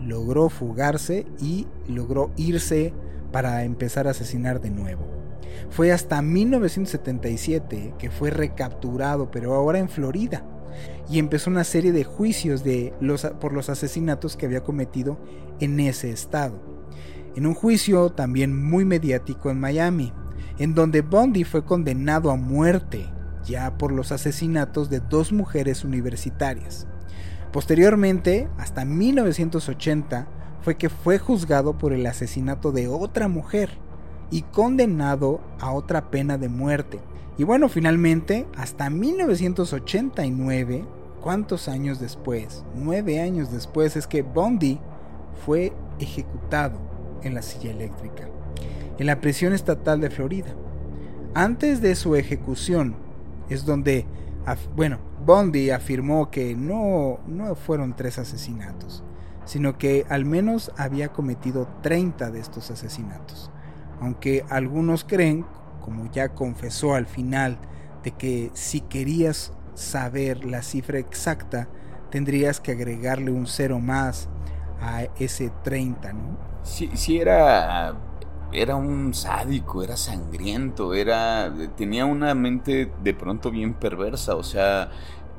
logró 0.00 0.48
fugarse 0.48 1.26
y 1.40 1.66
logró 1.88 2.30
irse 2.36 2.94
para 3.30 3.64
empezar 3.64 4.06
a 4.06 4.12
asesinar 4.12 4.60
de 4.60 4.70
nuevo. 4.70 5.21
Fue 5.70 5.92
hasta 5.92 6.22
1977 6.22 7.94
que 7.98 8.10
fue 8.10 8.30
recapturado, 8.30 9.30
pero 9.30 9.54
ahora 9.54 9.78
en 9.78 9.88
Florida, 9.88 10.44
y 11.08 11.18
empezó 11.18 11.50
una 11.50 11.64
serie 11.64 11.92
de 11.92 12.04
juicios 12.04 12.64
de 12.64 12.92
los, 13.00 13.24
por 13.40 13.52
los 13.52 13.68
asesinatos 13.68 14.36
que 14.36 14.46
había 14.46 14.62
cometido 14.62 15.18
en 15.60 15.80
ese 15.80 16.10
estado. 16.10 16.60
En 17.34 17.46
un 17.46 17.54
juicio 17.54 18.10
también 18.10 18.60
muy 18.62 18.84
mediático 18.84 19.50
en 19.50 19.60
Miami, 19.60 20.12
en 20.58 20.74
donde 20.74 21.00
Bundy 21.00 21.44
fue 21.44 21.64
condenado 21.64 22.30
a 22.30 22.36
muerte 22.36 23.08
ya 23.44 23.76
por 23.78 23.92
los 23.92 24.12
asesinatos 24.12 24.90
de 24.90 25.00
dos 25.00 25.32
mujeres 25.32 25.84
universitarias. 25.84 26.86
Posteriormente, 27.52 28.48
hasta 28.56 28.84
1980, 28.84 30.28
fue 30.62 30.76
que 30.76 30.88
fue 30.88 31.18
juzgado 31.18 31.76
por 31.76 31.92
el 31.92 32.06
asesinato 32.06 32.72
de 32.72 32.88
otra 32.88 33.28
mujer 33.28 33.70
y 34.32 34.42
condenado 34.42 35.40
a 35.60 35.70
otra 35.70 36.10
pena 36.10 36.36
de 36.38 36.48
muerte. 36.48 36.98
Y 37.38 37.44
bueno, 37.44 37.68
finalmente, 37.68 38.48
hasta 38.56 38.90
1989, 38.90 40.84
¿cuántos 41.20 41.68
años 41.68 42.00
después? 42.00 42.64
Nueve 42.74 43.20
años 43.20 43.52
después 43.52 43.94
es 43.96 44.08
que 44.08 44.22
Bundy 44.22 44.80
fue 45.46 45.72
ejecutado 46.00 46.80
en 47.22 47.34
la 47.34 47.42
silla 47.42 47.70
eléctrica 47.70 48.32
en 48.98 49.06
la 49.06 49.20
prisión 49.20 49.52
estatal 49.52 50.00
de 50.00 50.10
Florida. 50.10 50.54
Antes 51.34 51.80
de 51.80 51.94
su 51.94 52.14
ejecución 52.14 52.94
es 53.48 53.64
donde, 53.64 54.06
bueno, 54.76 54.98
Bondi 55.24 55.70
afirmó 55.70 56.30
que 56.30 56.54
no, 56.54 57.20
no 57.26 57.54
fueron 57.54 57.96
tres 57.96 58.18
asesinatos, 58.18 59.02
sino 59.44 59.78
que 59.78 60.04
al 60.08 60.24
menos 60.24 60.72
había 60.76 61.08
cometido 61.08 61.68
30 61.82 62.30
de 62.30 62.40
estos 62.40 62.70
asesinatos. 62.70 63.50
Aunque 64.02 64.44
algunos 64.50 65.04
creen, 65.04 65.46
como 65.80 66.10
ya 66.10 66.30
confesó 66.30 66.94
al 66.94 67.06
final, 67.06 67.56
de 68.02 68.10
que 68.10 68.50
si 68.52 68.80
querías 68.80 69.52
saber 69.74 70.44
la 70.44 70.62
cifra 70.62 70.98
exacta, 70.98 71.68
tendrías 72.10 72.58
que 72.60 72.72
agregarle 72.72 73.30
un 73.30 73.46
cero 73.46 73.78
más 73.78 74.28
a 74.80 75.04
ese 75.20 75.52
30, 75.62 76.14
¿no? 76.14 76.36
Si, 76.64 76.88
si 76.96 77.20
era 77.20 77.94
era 78.50 78.74
un 78.74 79.14
sádico, 79.14 79.84
era 79.84 79.96
sangriento, 79.96 80.94
era 80.94 81.52
tenía 81.76 82.04
una 82.04 82.34
mente 82.34 82.92
de 83.04 83.14
pronto 83.14 83.52
bien 83.52 83.72
perversa, 83.72 84.34
o 84.34 84.42
sea, 84.42 84.90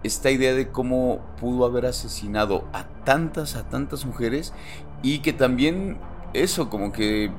esta 0.03 0.31
idea 0.31 0.53
de 0.53 0.69
cómo 0.71 1.19
pudo 1.37 1.65
haber 1.65 1.85
asesinado 1.85 2.63
a 2.71 2.85
tantas, 3.03 3.57
a 3.57 3.67
tantas 3.67 4.05
mujeres 4.05 4.53
y 5.01 5.19
que 5.19 5.33
también 5.33 5.97
eso, 6.33 6.69
como 6.69 6.93
que 6.93 7.29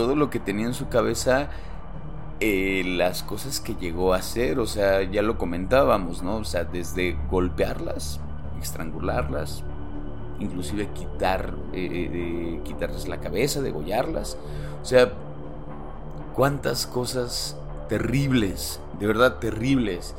todo 0.00 0.16
lo 0.16 0.30
que 0.30 0.40
tenía 0.40 0.64
en 0.64 0.72
su 0.72 0.88
cabeza, 0.88 1.50
eh, 2.40 2.82
las 2.86 3.22
cosas 3.22 3.60
que 3.60 3.74
llegó 3.74 4.14
a 4.14 4.16
hacer, 4.16 4.58
o 4.58 4.66
sea, 4.66 5.02
ya 5.02 5.20
lo 5.20 5.36
comentábamos, 5.36 6.22
¿no? 6.22 6.36
O 6.36 6.44
sea, 6.44 6.64
desde 6.64 7.18
golpearlas, 7.30 8.18
estrangularlas, 8.62 9.62
inclusive 10.38 10.88
quitar, 10.94 11.54
eh, 11.74 12.08
eh, 12.14 12.60
quitarles 12.64 13.08
la 13.08 13.20
cabeza, 13.20 13.60
degollarlas. 13.60 14.38
O 14.80 14.86
sea, 14.86 15.12
cuántas 16.34 16.86
cosas 16.86 17.58
terribles, 17.90 18.80
de 18.98 19.06
verdad 19.06 19.36
terribles. 19.36 20.14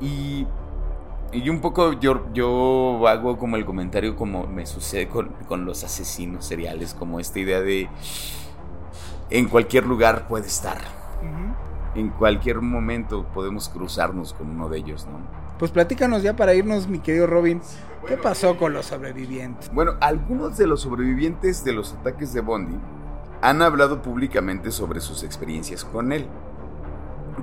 Y, 0.00 0.44
y 1.30 1.48
un 1.50 1.60
poco 1.60 1.92
yo, 1.92 2.26
yo 2.34 3.06
hago 3.06 3.38
como 3.38 3.54
el 3.54 3.64
comentario 3.64 4.16
como 4.16 4.48
me 4.48 4.66
sucede 4.66 5.06
con, 5.06 5.28
con 5.46 5.66
los 5.66 5.84
asesinos 5.84 6.44
seriales, 6.44 6.94
como 6.94 7.20
esta 7.20 7.38
idea 7.38 7.60
de 7.60 7.88
en 9.34 9.48
cualquier 9.48 9.84
lugar 9.84 10.28
puede 10.28 10.46
estar. 10.46 10.78
En 11.96 12.10
cualquier 12.10 12.60
momento 12.60 13.26
podemos 13.34 13.68
cruzarnos 13.68 14.32
con 14.32 14.48
uno 14.48 14.68
de 14.68 14.78
ellos, 14.78 15.06
¿no? 15.06 15.18
Pues 15.58 15.72
platícanos 15.72 16.22
ya 16.22 16.36
para 16.36 16.54
irnos, 16.54 16.86
mi 16.86 17.00
querido 17.00 17.26
Robin. 17.26 17.60
¿Qué 18.06 18.16
pasó 18.16 18.56
con 18.56 18.72
los 18.72 18.86
sobrevivientes? 18.86 19.72
Bueno, 19.72 19.94
algunos 20.00 20.56
de 20.56 20.68
los 20.68 20.82
sobrevivientes 20.82 21.64
de 21.64 21.72
los 21.72 21.94
ataques 21.94 22.32
de 22.32 22.42
Bondi 22.42 22.76
han 23.42 23.60
hablado 23.60 24.02
públicamente 24.02 24.70
sobre 24.70 25.00
sus 25.00 25.24
experiencias 25.24 25.84
con 25.84 26.12
él. 26.12 26.28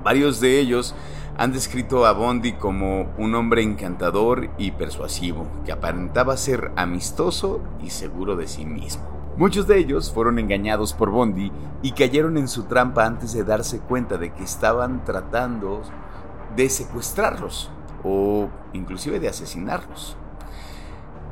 Varios 0.01 0.39
de 0.39 0.59
ellos 0.59 0.95
han 1.37 1.51
descrito 1.51 2.05
a 2.05 2.13
Bondi 2.13 2.53
como 2.53 3.11
un 3.17 3.35
hombre 3.35 3.63
encantador 3.63 4.49
y 4.57 4.71
persuasivo, 4.71 5.45
que 5.65 5.73
aparentaba 5.73 6.37
ser 6.37 6.71
amistoso 6.77 7.61
y 7.83 7.89
seguro 7.89 8.37
de 8.37 8.47
sí 8.47 8.65
mismo. 8.65 9.20
Muchos 9.37 9.65
de 9.65 9.77
ellos 9.77 10.11
fueron 10.11 10.39
engañados 10.39 10.93
por 10.93 11.09
Bondi 11.09 11.51
y 11.81 11.93
cayeron 11.93 12.37
en 12.37 12.47
su 12.47 12.63
trampa 12.63 13.05
antes 13.05 13.33
de 13.33 13.43
darse 13.43 13.79
cuenta 13.79 14.17
de 14.17 14.33
que 14.33 14.43
estaban 14.43 15.03
tratando 15.05 15.81
de 16.55 16.69
secuestrarlos 16.69 17.71
o 18.03 18.49
inclusive 18.73 19.19
de 19.19 19.29
asesinarlos. 19.29 20.17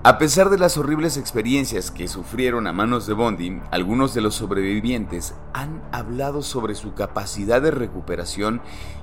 A 0.02 0.18
pesar 0.18 0.50
de 0.50 0.58
las 0.58 0.78
horribles 0.78 1.18
experiencias 1.18 1.92
que 1.92 2.08
sufrieron 2.08 2.68
a 2.68 2.74
manos 2.74 3.06
de 3.06 3.14
Bondi, 3.14 3.60
algunos 3.70 4.14
de 4.14 4.22
los 4.22 4.36
sobrevivientes 4.36 5.36
han 5.54 5.82
hablado 5.92 6.42
sobre 6.42 6.76
su 6.76 6.94
capacidad 6.94 7.62
de 7.62 7.72
recuperación 7.72 8.62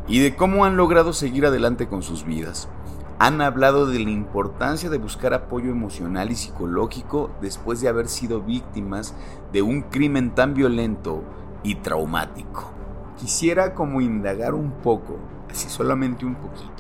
y 0.09 0.21
de 0.21 0.35
cómo 0.35 0.65
han 0.65 0.79
logrado 0.79 1.13
seguir 1.13 1.45
adelante 1.45 1.87
con 1.87 2.03
sus 2.03 2.25
vidas. 2.25 2.71
Han 3.19 3.41
hablado 3.41 3.87
de 3.87 3.99
la 3.99 4.11
importancia 4.11 4.91
de 4.91 4.99
buscar 4.99 5.33
apoyo 5.33 5.71
emocional 5.71 6.31
y 6.31 6.37
psicológico 6.37 7.31
después 7.41 7.81
de 7.81 7.89
haber 7.89 8.09
sido 8.09 8.43
víctimas 8.43 9.15
de 9.53 9.63
un 9.63 9.83
crimen 9.83 10.35
tan 10.35 10.53
violento 10.53 11.25
y 11.63 11.77
traumático. 11.77 12.71
Quisiera 13.19 13.75
como 13.75 14.03
indagar 14.03 14.55
un 14.55 14.71
poco, 14.71 15.19
así 15.51 15.71
solamente 15.71 16.27
un 16.27 16.35
poquito. 16.35 16.77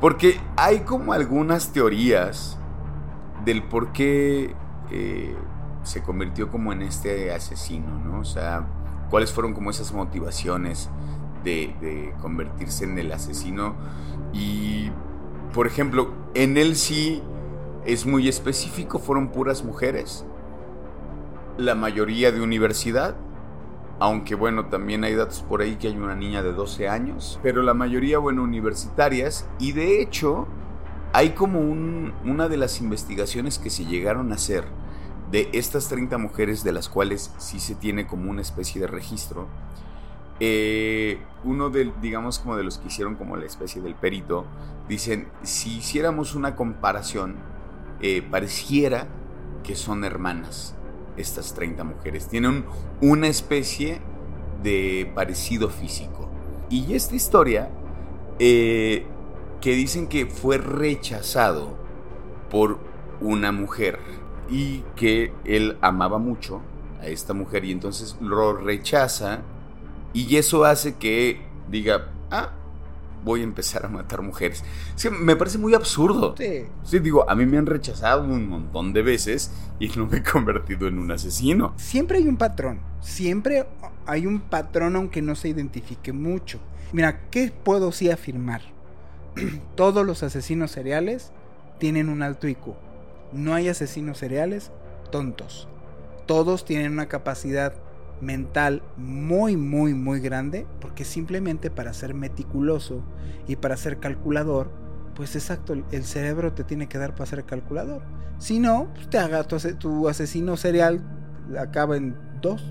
Porque 0.00 0.40
hay 0.56 0.80
como 0.80 1.12
algunas 1.12 1.72
teorías 1.72 2.58
del 3.44 3.62
por 3.62 3.92
qué 3.92 4.54
eh, 4.90 5.34
se 5.82 6.02
convirtió 6.02 6.50
como 6.50 6.72
en 6.72 6.82
este 6.82 7.32
asesino, 7.32 7.98
¿no? 7.98 8.20
O 8.20 8.24
sea, 8.24 8.66
cuáles 9.10 9.32
fueron 9.32 9.54
como 9.54 9.70
esas 9.70 9.92
motivaciones 9.92 10.90
de, 11.46 12.12
convertirse 12.20 12.84
en 12.84 12.98
el 12.98 13.12
asesino. 13.12 13.74
Y, 14.32 14.90
por 15.54 15.66
ejemplo, 15.66 16.10
en 16.34 16.56
él 16.56 16.76
sí 16.76 17.22
es 17.84 18.04
muy 18.04 18.28
específico, 18.28 18.98
fueron 18.98 19.28
puras 19.28 19.64
mujeres, 19.64 20.26
la 21.56 21.74
mayoría 21.74 22.32
de 22.32 22.40
universidad, 22.40 23.16
aunque 23.98 24.34
bueno, 24.34 24.66
también 24.66 25.04
hay 25.04 25.14
datos 25.14 25.42
por 25.48 25.62
ahí 25.62 25.76
que 25.76 25.88
hay 25.88 25.96
una 25.96 26.16
niña 26.16 26.42
de 26.42 26.52
12 26.52 26.88
años, 26.88 27.38
pero 27.42 27.62
la 27.62 27.72
mayoría, 27.72 28.18
bueno, 28.18 28.42
universitarias, 28.42 29.48
y 29.58 29.72
de 29.72 30.02
hecho 30.02 30.48
hay 31.12 31.30
como 31.30 31.60
un, 31.60 32.12
una 32.24 32.48
de 32.48 32.58
las 32.58 32.80
investigaciones 32.80 33.58
que 33.58 33.70
se 33.70 33.86
llegaron 33.86 34.32
a 34.32 34.34
hacer 34.34 34.64
de 35.30 35.48
estas 35.52 35.88
30 35.88 36.18
mujeres 36.18 36.62
de 36.62 36.72
las 36.72 36.88
cuales 36.88 37.32
sí 37.38 37.58
se 37.58 37.74
tiene 37.74 38.06
como 38.06 38.30
una 38.30 38.42
especie 38.42 38.80
de 38.80 38.86
registro, 38.86 39.48
eh, 40.40 41.18
uno 41.44 41.70
de, 41.70 41.92
digamos, 42.00 42.38
como 42.38 42.56
de 42.56 42.64
los 42.64 42.78
que 42.78 42.88
hicieron 42.88 43.14
como 43.16 43.36
la 43.36 43.46
especie 43.46 43.80
del 43.80 43.94
perito, 43.94 44.44
dicen, 44.88 45.28
si 45.42 45.78
hiciéramos 45.78 46.34
una 46.34 46.56
comparación, 46.56 47.36
eh, 48.00 48.22
pareciera 48.22 49.08
que 49.62 49.74
son 49.74 50.04
hermanas 50.04 50.74
estas 51.16 51.54
30 51.54 51.84
mujeres. 51.84 52.28
Tienen 52.28 52.64
una 53.00 53.28
especie 53.28 54.00
de 54.62 55.10
parecido 55.14 55.70
físico. 55.70 56.28
Y 56.68 56.94
esta 56.94 57.14
historia, 57.14 57.70
eh, 58.38 59.06
que 59.60 59.74
dicen 59.74 60.08
que 60.08 60.26
fue 60.26 60.58
rechazado 60.58 61.76
por 62.50 62.78
una 63.20 63.52
mujer 63.52 63.98
y 64.50 64.80
que 64.94 65.32
él 65.44 65.78
amaba 65.80 66.18
mucho 66.18 66.60
a 67.00 67.06
esta 67.06 67.34
mujer 67.34 67.64
y 67.64 67.72
entonces 67.72 68.16
lo 68.20 68.52
rechaza 68.52 69.40
y 70.16 70.36
eso 70.36 70.64
hace 70.64 70.94
que 70.96 71.40
diga, 71.68 72.08
ah, 72.30 72.52
voy 73.22 73.40
a 73.40 73.44
empezar 73.44 73.84
a 73.84 73.88
matar 73.88 74.22
mujeres. 74.22 74.64
me 75.20 75.36
parece 75.36 75.58
muy 75.58 75.74
absurdo. 75.74 76.34
Sí. 76.38 76.64
Sí, 76.84 77.00
digo, 77.00 77.28
a 77.28 77.34
mí 77.34 77.44
me 77.44 77.58
han 77.58 77.66
rechazado 77.66 78.24
un 78.24 78.48
montón 78.48 78.94
de 78.94 79.02
veces 79.02 79.50
y 79.78 79.88
no 79.88 80.06
me 80.06 80.18
he 80.18 80.22
convertido 80.22 80.88
en 80.88 80.98
un 80.98 81.10
asesino. 81.10 81.74
Siempre 81.76 82.16
hay 82.18 82.28
un 82.28 82.38
patrón. 82.38 82.80
Siempre 83.02 83.66
hay 84.06 84.26
un 84.26 84.40
patrón 84.40 84.96
aunque 84.96 85.20
no 85.20 85.34
se 85.34 85.48
identifique 85.48 86.14
mucho. 86.14 86.60
Mira, 86.92 87.28
¿qué 87.30 87.52
puedo 87.62 87.92
sí 87.92 88.10
afirmar? 88.10 88.62
Todos 89.74 90.06
los 90.06 90.22
asesinos 90.22 90.70
seriales 90.70 91.30
tienen 91.78 92.08
un 92.08 92.22
alto 92.22 92.48
IQ. 92.48 92.74
No 93.32 93.52
hay 93.52 93.68
asesinos 93.68 94.16
seriales 94.16 94.70
tontos. 95.10 95.68
Todos 96.24 96.64
tienen 96.64 96.92
una 96.92 97.06
capacidad 97.06 97.74
mental 98.20 98.82
muy, 98.96 99.56
muy, 99.56 99.94
muy 99.94 100.20
grande, 100.20 100.66
porque 100.80 101.04
simplemente 101.04 101.70
para 101.70 101.92
ser 101.92 102.14
meticuloso 102.14 103.02
y 103.46 103.56
para 103.56 103.76
ser 103.76 103.98
calculador, 103.98 104.70
pues 105.14 105.34
exacto, 105.34 105.72
el 105.72 106.04
cerebro 106.04 106.52
te 106.52 106.64
tiene 106.64 106.88
que 106.88 106.98
dar 106.98 107.14
para 107.14 107.26
ser 107.26 107.44
calculador. 107.44 108.02
Si 108.38 108.58
no, 108.58 108.88
pues 108.94 109.08
te 109.08 109.18
haga 109.18 109.44
tu, 109.44 110.08
asesino 110.08 110.56
serial, 110.56 111.00
acaba 111.58 111.96
en 111.96 112.14
dos 112.42 112.62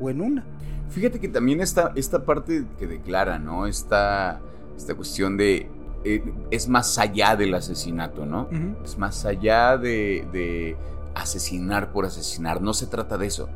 o 0.00 0.10
en 0.10 0.20
una. 0.20 0.44
Fíjate 0.90 1.18
que 1.18 1.28
también 1.28 1.60
esta, 1.60 1.92
esta 1.96 2.24
parte 2.24 2.64
que 2.78 2.86
declara, 2.86 3.38
¿no? 3.38 3.66
Esta, 3.66 4.40
esta 4.76 4.94
cuestión 4.94 5.36
de 5.36 5.68
eh, 6.04 6.22
es 6.50 6.68
más 6.68 6.98
allá 6.98 7.34
del 7.34 7.54
asesinato, 7.54 8.26
¿no? 8.26 8.48
Es 8.84 8.98
más 8.98 9.24
allá 9.24 9.76
de, 9.76 10.26
de, 10.32 10.76
asesinar 11.14 11.92
por 11.92 12.06
asesinar. 12.06 12.62
No 12.62 12.74
se 12.74 12.86
trata 12.86 13.18
de 13.18 13.26
eso. 13.26 13.48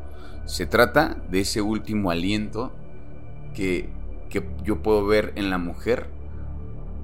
Se 0.47 0.65
trata 0.65 1.21
de 1.29 1.41
ese 1.41 1.61
último 1.61 2.09
aliento 2.09 2.71
que, 3.53 3.89
yo 4.63 4.81
puedo 4.81 5.05
ver 5.05 5.33
en 5.35 5.49
la 5.49 5.57
mujer. 5.57 6.09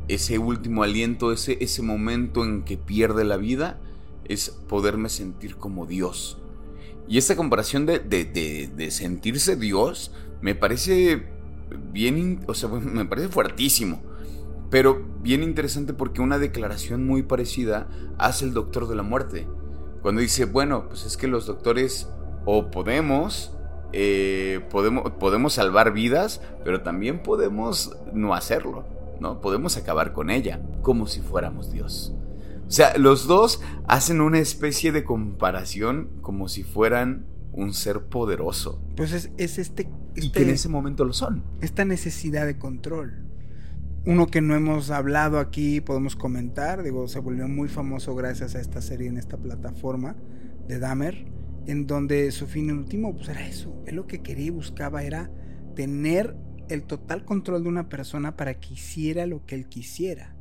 Ese 0.07 0.37
último 0.37 0.83
aliento, 0.83 1.31
ese, 1.31 1.57
ese 1.61 1.81
momento 1.81 2.43
en 2.45 2.63
que 2.63 2.77
pierde 2.77 3.25
la 3.25 3.37
vida, 3.37 3.79
es 4.25 4.49
poderme 4.49 5.09
sentir 5.09 5.57
como 5.57 5.85
Dios. 5.85 6.41
Y 7.07 7.17
esta 7.17 7.35
comparación 7.35 7.85
de, 7.85 7.99
de, 7.99 8.91
sentirse 8.91 9.57
Dios 9.57 10.11
me 10.41 10.55
parece 10.55 11.27
bien, 11.91 12.39
o 12.47 12.53
sea, 12.53 12.69
me 12.69 13.05
parece 13.05 13.27
fuertísimo. 13.27 14.01
Pero 14.69 15.05
bien 15.21 15.43
interesante 15.43 15.93
porque 15.93 16.21
una 16.21 16.39
declaración 16.39 17.05
muy 17.05 17.23
parecida 17.23 17.89
hace 18.17 18.45
el 18.45 18.53
doctor 18.53 18.87
de 18.87 18.95
la 18.95 19.03
muerte. 19.03 19.47
Cuando 20.01 20.21
dice, 20.21 20.45
bueno, 20.45 20.87
pues 20.87 21.05
es 21.05 21.17
que 21.17 21.27
los 21.27 21.45
doctores 21.45 22.07
o 22.45 22.71
podemos, 22.71 23.55
eh, 23.91 24.61
podemos, 24.69 25.11
podemos 25.13 25.53
salvar 25.53 25.93
vidas, 25.93 26.41
pero 26.63 26.81
también 26.81 27.23
podemos 27.23 27.95
no 28.13 28.33
hacerlo, 28.33 28.85
¿no? 29.19 29.41
Podemos 29.41 29.77
acabar 29.77 30.13
con 30.13 30.29
ella, 30.29 30.61
como 30.81 31.07
si 31.07 31.21
fuéramos 31.21 31.71
Dios. 31.71 32.13
O 32.67 32.71
sea, 32.71 32.97
los 32.97 33.27
dos 33.27 33.61
hacen 33.87 34.21
una 34.21 34.39
especie 34.39 34.91
de 34.91 35.03
comparación 35.03 36.09
como 36.21 36.47
si 36.47 36.63
fueran 36.63 37.25
un 37.51 37.73
ser 37.73 38.05
poderoso. 38.05 38.81
Pues 38.95 39.13
es, 39.13 39.31
este, 39.37 39.59
este, 39.59 39.89
Y 40.15 40.31
que 40.31 40.41
en 40.41 40.49
ese 40.49 40.69
momento 40.69 41.05
lo 41.05 41.13
son. 41.13 41.43
Esta 41.61 41.85
necesidad 41.85 42.45
de 42.45 42.57
control 42.57 43.23
uno 44.05 44.27
que 44.27 44.41
no 44.41 44.55
hemos 44.55 44.89
hablado 44.89 45.39
aquí, 45.39 45.79
podemos 45.79 46.15
comentar, 46.15 46.83
digo, 46.83 47.07
se 47.07 47.19
volvió 47.19 47.47
muy 47.47 47.69
famoso 47.69 48.15
gracias 48.15 48.55
a 48.55 48.59
esta 48.59 48.81
serie 48.81 49.07
en 49.07 49.17
esta 49.17 49.37
plataforma 49.37 50.15
de 50.67 50.79
Dahmer, 50.79 51.25
en 51.67 51.87
donde 51.87 52.31
su 52.31 52.47
fin 52.47 52.71
último 52.71 53.15
pues 53.15 53.29
era 53.29 53.47
eso, 53.47 53.81
él 53.85 53.95
lo 53.95 54.07
que 54.07 54.21
quería 54.21 54.47
y 54.47 54.49
buscaba 54.51 55.03
era 55.03 55.31
tener 55.75 56.35
el 56.69 56.83
total 56.83 57.25
control 57.25 57.63
de 57.63 57.69
una 57.69 57.89
persona 57.89 58.35
para 58.35 58.59
que 58.59 58.73
hiciera 58.73 59.25
lo 59.25 59.45
que 59.45 59.55
él 59.55 59.67
quisiera. 59.67 60.35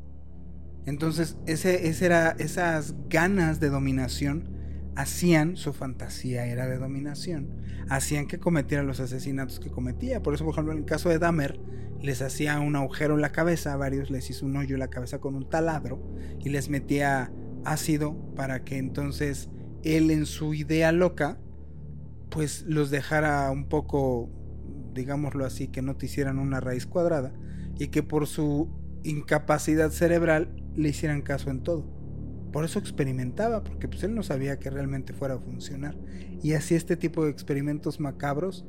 Entonces, 0.85 1.37
ese, 1.47 2.05
era, 2.05 2.31
esas 2.39 2.95
ganas 3.09 3.61
de 3.61 3.71
dominación 3.71 4.49
hacían, 4.97 5.57
su 5.57 5.73
fantasía 5.73 6.47
era 6.47 6.67
de 6.67 6.79
dominación, 6.79 7.49
hacían 7.89 8.27
que 8.27 8.39
cometiera 8.39 8.83
los 8.83 9.01
asesinatos 9.01 9.61
que 9.61 9.71
cometía. 9.71 10.23
Por 10.23 10.35
eso, 10.35 10.45
por 10.45 10.55
ejemplo, 10.55 10.73
en 10.73 10.81
el 10.81 10.85
caso 10.85 11.09
de 11.09 11.19
Dahmer, 11.19 11.61
les 12.01 12.21
hacía 12.21 12.59
un 12.59 12.75
agujero 12.75 13.15
en 13.15 13.21
la 13.21 13.31
cabeza, 13.31 13.73
a 13.73 13.77
varios 13.77 14.11
les 14.11 14.29
hizo 14.29 14.45
un 14.45 14.57
hoyo 14.57 14.75
en 14.75 14.81
la 14.81 14.89
cabeza 14.89 15.19
con 15.19 15.37
un 15.37 15.49
taladro 15.49 16.03
y 16.41 16.49
les 16.49 16.69
metía 16.69 17.33
ácido 17.65 18.17
para 18.35 18.65
que 18.65 18.79
entonces 18.79 19.49
él 19.85 20.11
en 20.11 20.27
su 20.27 20.55
idea 20.55 20.93
loca, 20.93 21.39
pues 22.31 22.65
los 22.67 22.91
dejara 22.91 23.51
un 23.51 23.69
poco, 23.69 24.31
digámoslo 24.95 25.45
así, 25.45 25.69
que 25.69 25.83
no 25.83 25.97
te 25.97 26.07
hicieran 26.07 26.39
una 26.39 26.61
raíz 26.61 26.87
cuadrada 26.87 27.33
y 27.79 27.89
que 27.89 28.03
por 28.03 28.27
su 28.27 28.69
incapacidad 29.03 29.91
cerebral 29.91 30.55
le 30.75 30.89
hicieran 30.89 31.23
caso 31.23 31.51
en 31.51 31.63
todo. 31.63 31.85
Por 32.53 32.65
eso 32.65 32.79
experimentaba, 32.79 33.65
porque 33.65 33.89
pues 33.89 34.03
él 34.03 34.15
no 34.15 34.23
sabía 34.23 34.59
que 34.59 34.71
realmente 34.71 35.15
fuera 35.15 35.35
a 35.35 35.39
funcionar. 35.39 35.97
Y 36.43 36.53
hacía 36.53 36.77
este 36.77 36.97
tipo 36.97 37.25
de 37.25 37.31
experimentos 37.31 37.99
macabros 37.99 38.67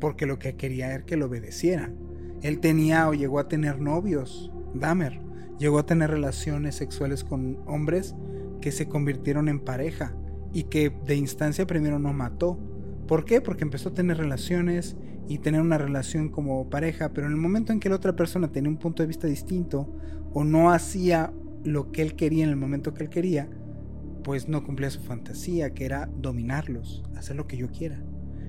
porque 0.00 0.26
lo 0.26 0.38
que 0.38 0.56
quería 0.56 0.94
era 0.94 1.04
que 1.04 1.16
lo 1.16 1.26
obedecieran. 1.26 1.96
Él 2.42 2.60
tenía 2.60 3.08
o 3.08 3.14
llegó 3.14 3.38
a 3.38 3.48
tener 3.48 3.80
novios, 3.80 4.50
Dahmer. 4.74 5.20
Llegó 5.58 5.80
a 5.80 5.86
tener 5.86 6.10
relaciones 6.10 6.76
sexuales 6.76 7.24
con 7.24 7.58
hombres 7.66 8.14
que 8.60 8.70
se 8.72 8.88
convirtieron 8.88 9.48
en 9.48 9.60
pareja 9.60 10.14
y 10.52 10.64
que 10.64 10.90
de 11.06 11.16
instancia 11.16 11.66
primero 11.66 11.98
no 11.98 12.12
mató. 12.12 12.58
¿Por 13.06 13.24
qué? 13.24 13.40
Porque 13.40 13.64
empezó 13.64 13.90
a 13.90 13.94
tener 13.94 14.18
relaciones 14.18 14.96
y 15.28 15.38
tener 15.38 15.60
una 15.60 15.78
relación 15.78 16.30
como 16.30 16.68
pareja, 16.70 17.12
pero 17.12 17.26
en 17.26 17.34
el 17.34 17.38
momento 17.38 17.72
en 17.72 17.80
que 17.80 17.88
la 17.88 17.96
otra 17.96 18.16
persona 18.16 18.50
tenía 18.50 18.70
un 18.70 18.78
punto 18.78 19.02
de 19.02 19.06
vista 19.06 19.26
distinto 19.26 19.94
o 20.32 20.44
no 20.44 20.70
hacía 20.70 21.32
lo 21.64 21.92
que 21.92 22.02
él 22.02 22.14
quería 22.14 22.44
en 22.44 22.50
el 22.50 22.56
momento 22.56 22.94
que 22.94 23.04
él 23.04 23.10
quería, 23.10 23.48
pues 24.24 24.48
no 24.48 24.64
cumplía 24.64 24.90
su 24.90 25.00
fantasía, 25.00 25.70
que 25.70 25.84
era 25.84 26.08
dominarlos, 26.16 27.04
hacer 27.16 27.36
lo 27.36 27.46
que 27.46 27.56
yo 27.56 27.70
quiera. 27.70 28.02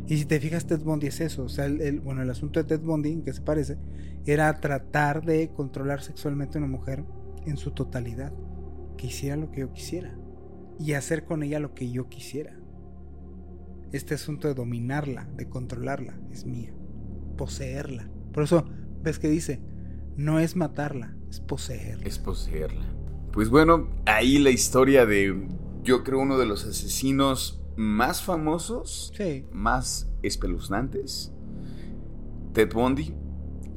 Y 0.08 0.18
si 0.18 0.26
te 0.26 0.40
fijas, 0.40 0.66
Ted 0.66 0.82
Bundy 0.82 1.08
es 1.08 1.22
eso. 1.22 1.44
O 1.44 1.50
sea, 1.50 1.70
bueno, 2.04 2.24
el 2.24 2.30
asunto 2.30 2.60
de 2.60 2.64
Ted 2.66 2.82
Bundy, 2.82 3.22
que 3.22 3.32
se 3.32 3.42
parece, 3.42 3.78
era 4.26 4.60
tratar 4.60 5.24
de 5.24 5.50
controlar 5.50 6.02
sexualmente 6.02 6.58
a 6.58 6.62
una 6.62 6.68
mujer 6.68 7.04
en 7.46 7.58
su 7.58 7.72
totalidad. 7.72 8.34
Que 8.98 9.08
hiciera 9.08 9.36
lo 9.36 9.52
que 9.52 9.62
yo 9.62 9.72
quisiera. 9.72 10.18
Y 10.80 10.94
hacer 10.94 11.26
con 11.26 11.44
ella 11.44 11.60
lo 11.60 11.74
que 11.74 11.92
yo 11.92 12.08
quisiera. 12.10 12.58
Este 13.92 14.16
asunto 14.16 14.48
de 14.48 14.54
dominarla, 14.54 15.28
de 15.36 15.50
controlarla, 15.50 16.20
es 16.32 16.46
mía. 16.46 16.74
Poseerla. 17.38 18.10
Por 18.34 18.44
eso, 18.44 18.66
ves 19.02 19.20
que 19.20 19.30
dice, 19.30 19.62
no 20.16 20.40
es 20.40 20.56
matarla, 20.56 21.16
es 21.30 21.40
poseerla. 21.40 22.06
Es 22.06 22.20
poseerla. 22.20 22.86
Pues 23.32 23.50
bueno, 23.50 23.90
ahí 24.06 24.40
la 24.40 24.50
historia 24.50 25.06
de, 25.06 25.48
yo 25.84 26.04
creo, 26.04 26.20
uno 26.20 26.38
de 26.38 26.46
los 26.46 26.66
asesinos 26.66 27.62
más 27.76 28.22
famosos, 28.22 29.14
más 29.52 30.12
espeluznantes, 30.24 31.32
Ted 32.54 32.74
Bundy. 32.74 33.14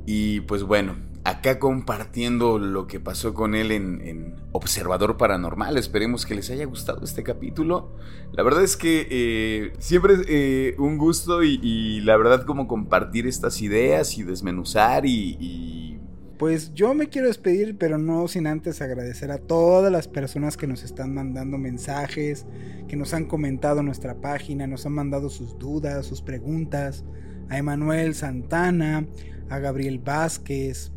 Y 0.07 0.40
pues 0.40 0.64
bueno, 0.64 0.96
acá 1.24 1.58
compartiendo 1.58 2.58
lo 2.58 2.86
que 2.86 3.00
pasó 3.00 3.34
con 3.34 3.54
él 3.54 3.70
en, 3.70 4.34
Observador 4.54 5.16
Paranormal. 5.16 5.78
Esperemos 5.78 6.26
que 6.26 6.34
les 6.34 6.50
haya 6.50 6.66
gustado 6.66 7.04
este 7.04 7.22
capítulo. 7.22 7.96
La 8.32 8.42
verdad 8.42 8.62
es 8.62 8.76
que 8.76 9.06
eh, 9.10 9.72
siempre 9.78 10.14
es 10.14 10.20
eh, 10.28 10.74
un 10.78 10.98
gusto 10.98 11.42
y, 11.42 12.00
la 12.00 12.16
verdad 12.16 12.44
como 12.44 12.68
compartir 12.68 13.26
estas 13.26 13.62
ideas 13.62 14.18
y 14.18 14.24
desmenuzar 14.24 15.06
y 15.06 15.92
pues 16.42 16.74
yo 16.74 16.92
me 16.92 17.08
quiero 17.08 17.28
despedir, 17.28 17.78
pero 17.78 17.98
no 17.98 18.26
sin 18.26 18.48
antes 18.48 18.82
agradecer 18.82 19.30
a 19.30 19.38
todas 19.38 19.92
las 19.92 20.08
personas 20.08 20.56
que 20.56 20.66
nos 20.66 20.82
están 20.82 21.14
mandando 21.14 21.56
mensajes, 21.56 22.46
que 22.88 22.96
nos 22.96 23.14
han 23.14 23.26
comentado 23.26 23.84
nuestra 23.84 24.20
página, 24.20 24.66
nos 24.66 24.84
han 24.84 24.92
mandado 24.92 25.30
sus 25.30 25.56
dudas, 25.56 26.04
sus 26.04 26.20
preguntas. 26.20 27.04
a 27.48 27.58
Emanuel 27.58 28.16
Santana, 28.16 29.06
a 29.50 29.60
Gabriel 29.60 30.00
Vázquez, 30.00 30.90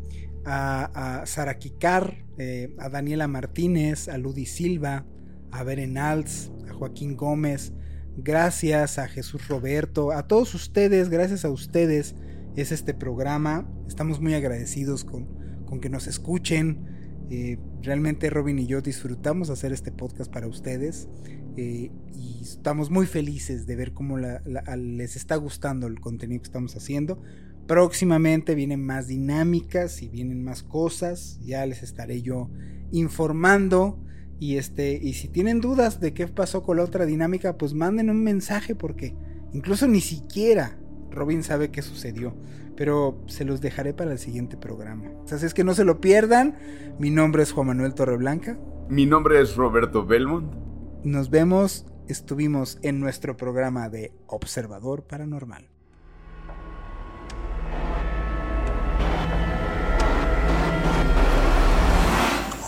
a, 0.46 1.22
Sara 1.26 1.58
Kikar, 1.58 2.24
eh, 2.38 2.74
a 2.78 2.88
Daniela 2.88 3.28
Martínez, 3.28 4.08
a 4.08 4.16
Ludi 4.16 4.46
Silva, 4.46 5.04
a 5.50 5.62
Beren 5.64 5.98
Alts, 5.98 6.52
a 6.68 6.72
Joaquín 6.72 7.16
Gómez, 7.16 7.72
gracias 8.16 8.98
a 8.98 9.08
Jesús 9.08 9.48
Roberto, 9.48 10.12
a 10.12 10.26
todos 10.26 10.54
ustedes, 10.54 11.08
gracias 11.10 11.44
a 11.44 11.50
ustedes 11.50 12.14
es 12.56 12.72
este 12.72 12.94
programa. 12.94 13.70
Estamos 13.86 14.20
muy 14.20 14.34
agradecidos 14.34 15.04
con, 15.04 15.26
con 15.66 15.80
que 15.80 15.90
nos 15.90 16.06
escuchen. 16.06 17.26
Eh, 17.30 17.58
realmente 17.82 18.30
Robin 18.30 18.58
y 18.58 18.66
yo 18.66 18.80
disfrutamos 18.80 19.50
hacer 19.50 19.72
este 19.72 19.90
podcast 19.90 20.32
para 20.32 20.46
ustedes 20.46 21.08
eh, 21.56 21.90
y 22.14 22.38
estamos 22.40 22.88
muy 22.88 23.06
felices 23.06 23.66
de 23.66 23.74
ver 23.74 23.92
cómo 23.92 24.16
les 24.16 25.16
está 25.16 25.34
gustando 25.36 25.86
el 25.88 26.00
contenido 26.00 26.40
que 26.40 26.46
estamos 26.46 26.76
haciendo. 26.76 27.20
Próximamente 27.66 28.54
vienen 28.54 28.84
más 28.84 29.08
dinámicas 29.08 30.02
y 30.02 30.08
vienen 30.08 30.44
más 30.44 30.62
cosas. 30.62 31.40
Ya 31.42 31.66
les 31.66 31.82
estaré 31.82 32.22
yo 32.22 32.48
informando. 32.92 33.98
Y 34.38 34.56
este, 34.56 34.98
y 35.02 35.14
si 35.14 35.28
tienen 35.28 35.60
dudas 35.60 35.98
de 35.98 36.12
qué 36.12 36.28
pasó 36.28 36.62
con 36.62 36.76
la 36.76 36.84
otra 36.84 37.06
dinámica, 37.06 37.56
pues 37.56 37.74
manden 37.74 38.10
un 38.10 38.22
mensaje 38.22 38.74
porque 38.74 39.16
incluso 39.52 39.88
ni 39.88 40.00
siquiera 40.00 40.78
Robin 41.10 41.42
sabe 41.42 41.70
qué 41.70 41.82
sucedió. 41.82 42.36
Pero 42.76 43.24
se 43.26 43.44
los 43.44 43.60
dejaré 43.60 43.94
para 43.94 44.12
el 44.12 44.18
siguiente 44.18 44.56
programa. 44.56 45.10
Así 45.30 45.46
es 45.46 45.54
que 45.54 45.64
no 45.64 45.74
se 45.74 45.84
lo 45.84 46.00
pierdan. 46.00 46.56
Mi 46.98 47.10
nombre 47.10 47.42
es 47.42 47.52
Juan 47.52 47.68
Manuel 47.68 47.94
Torreblanca. 47.94 48.58
Mi 48.88 49.06
nombre 49.06 49.40
es 49.40 49.56
Roberto 49.56 50.06
Belmont. 50.06 50.54
Nos 51.02 51.30
vemos. 51.30 51.86
Estuvimos 52.06 52.78
en 52.82 53.00
nuestro 53.00 53.36
programa 53.36 53.88
de 53.88 54.12
Observador 54.28 55.04
Paranormal. 55.08 55.75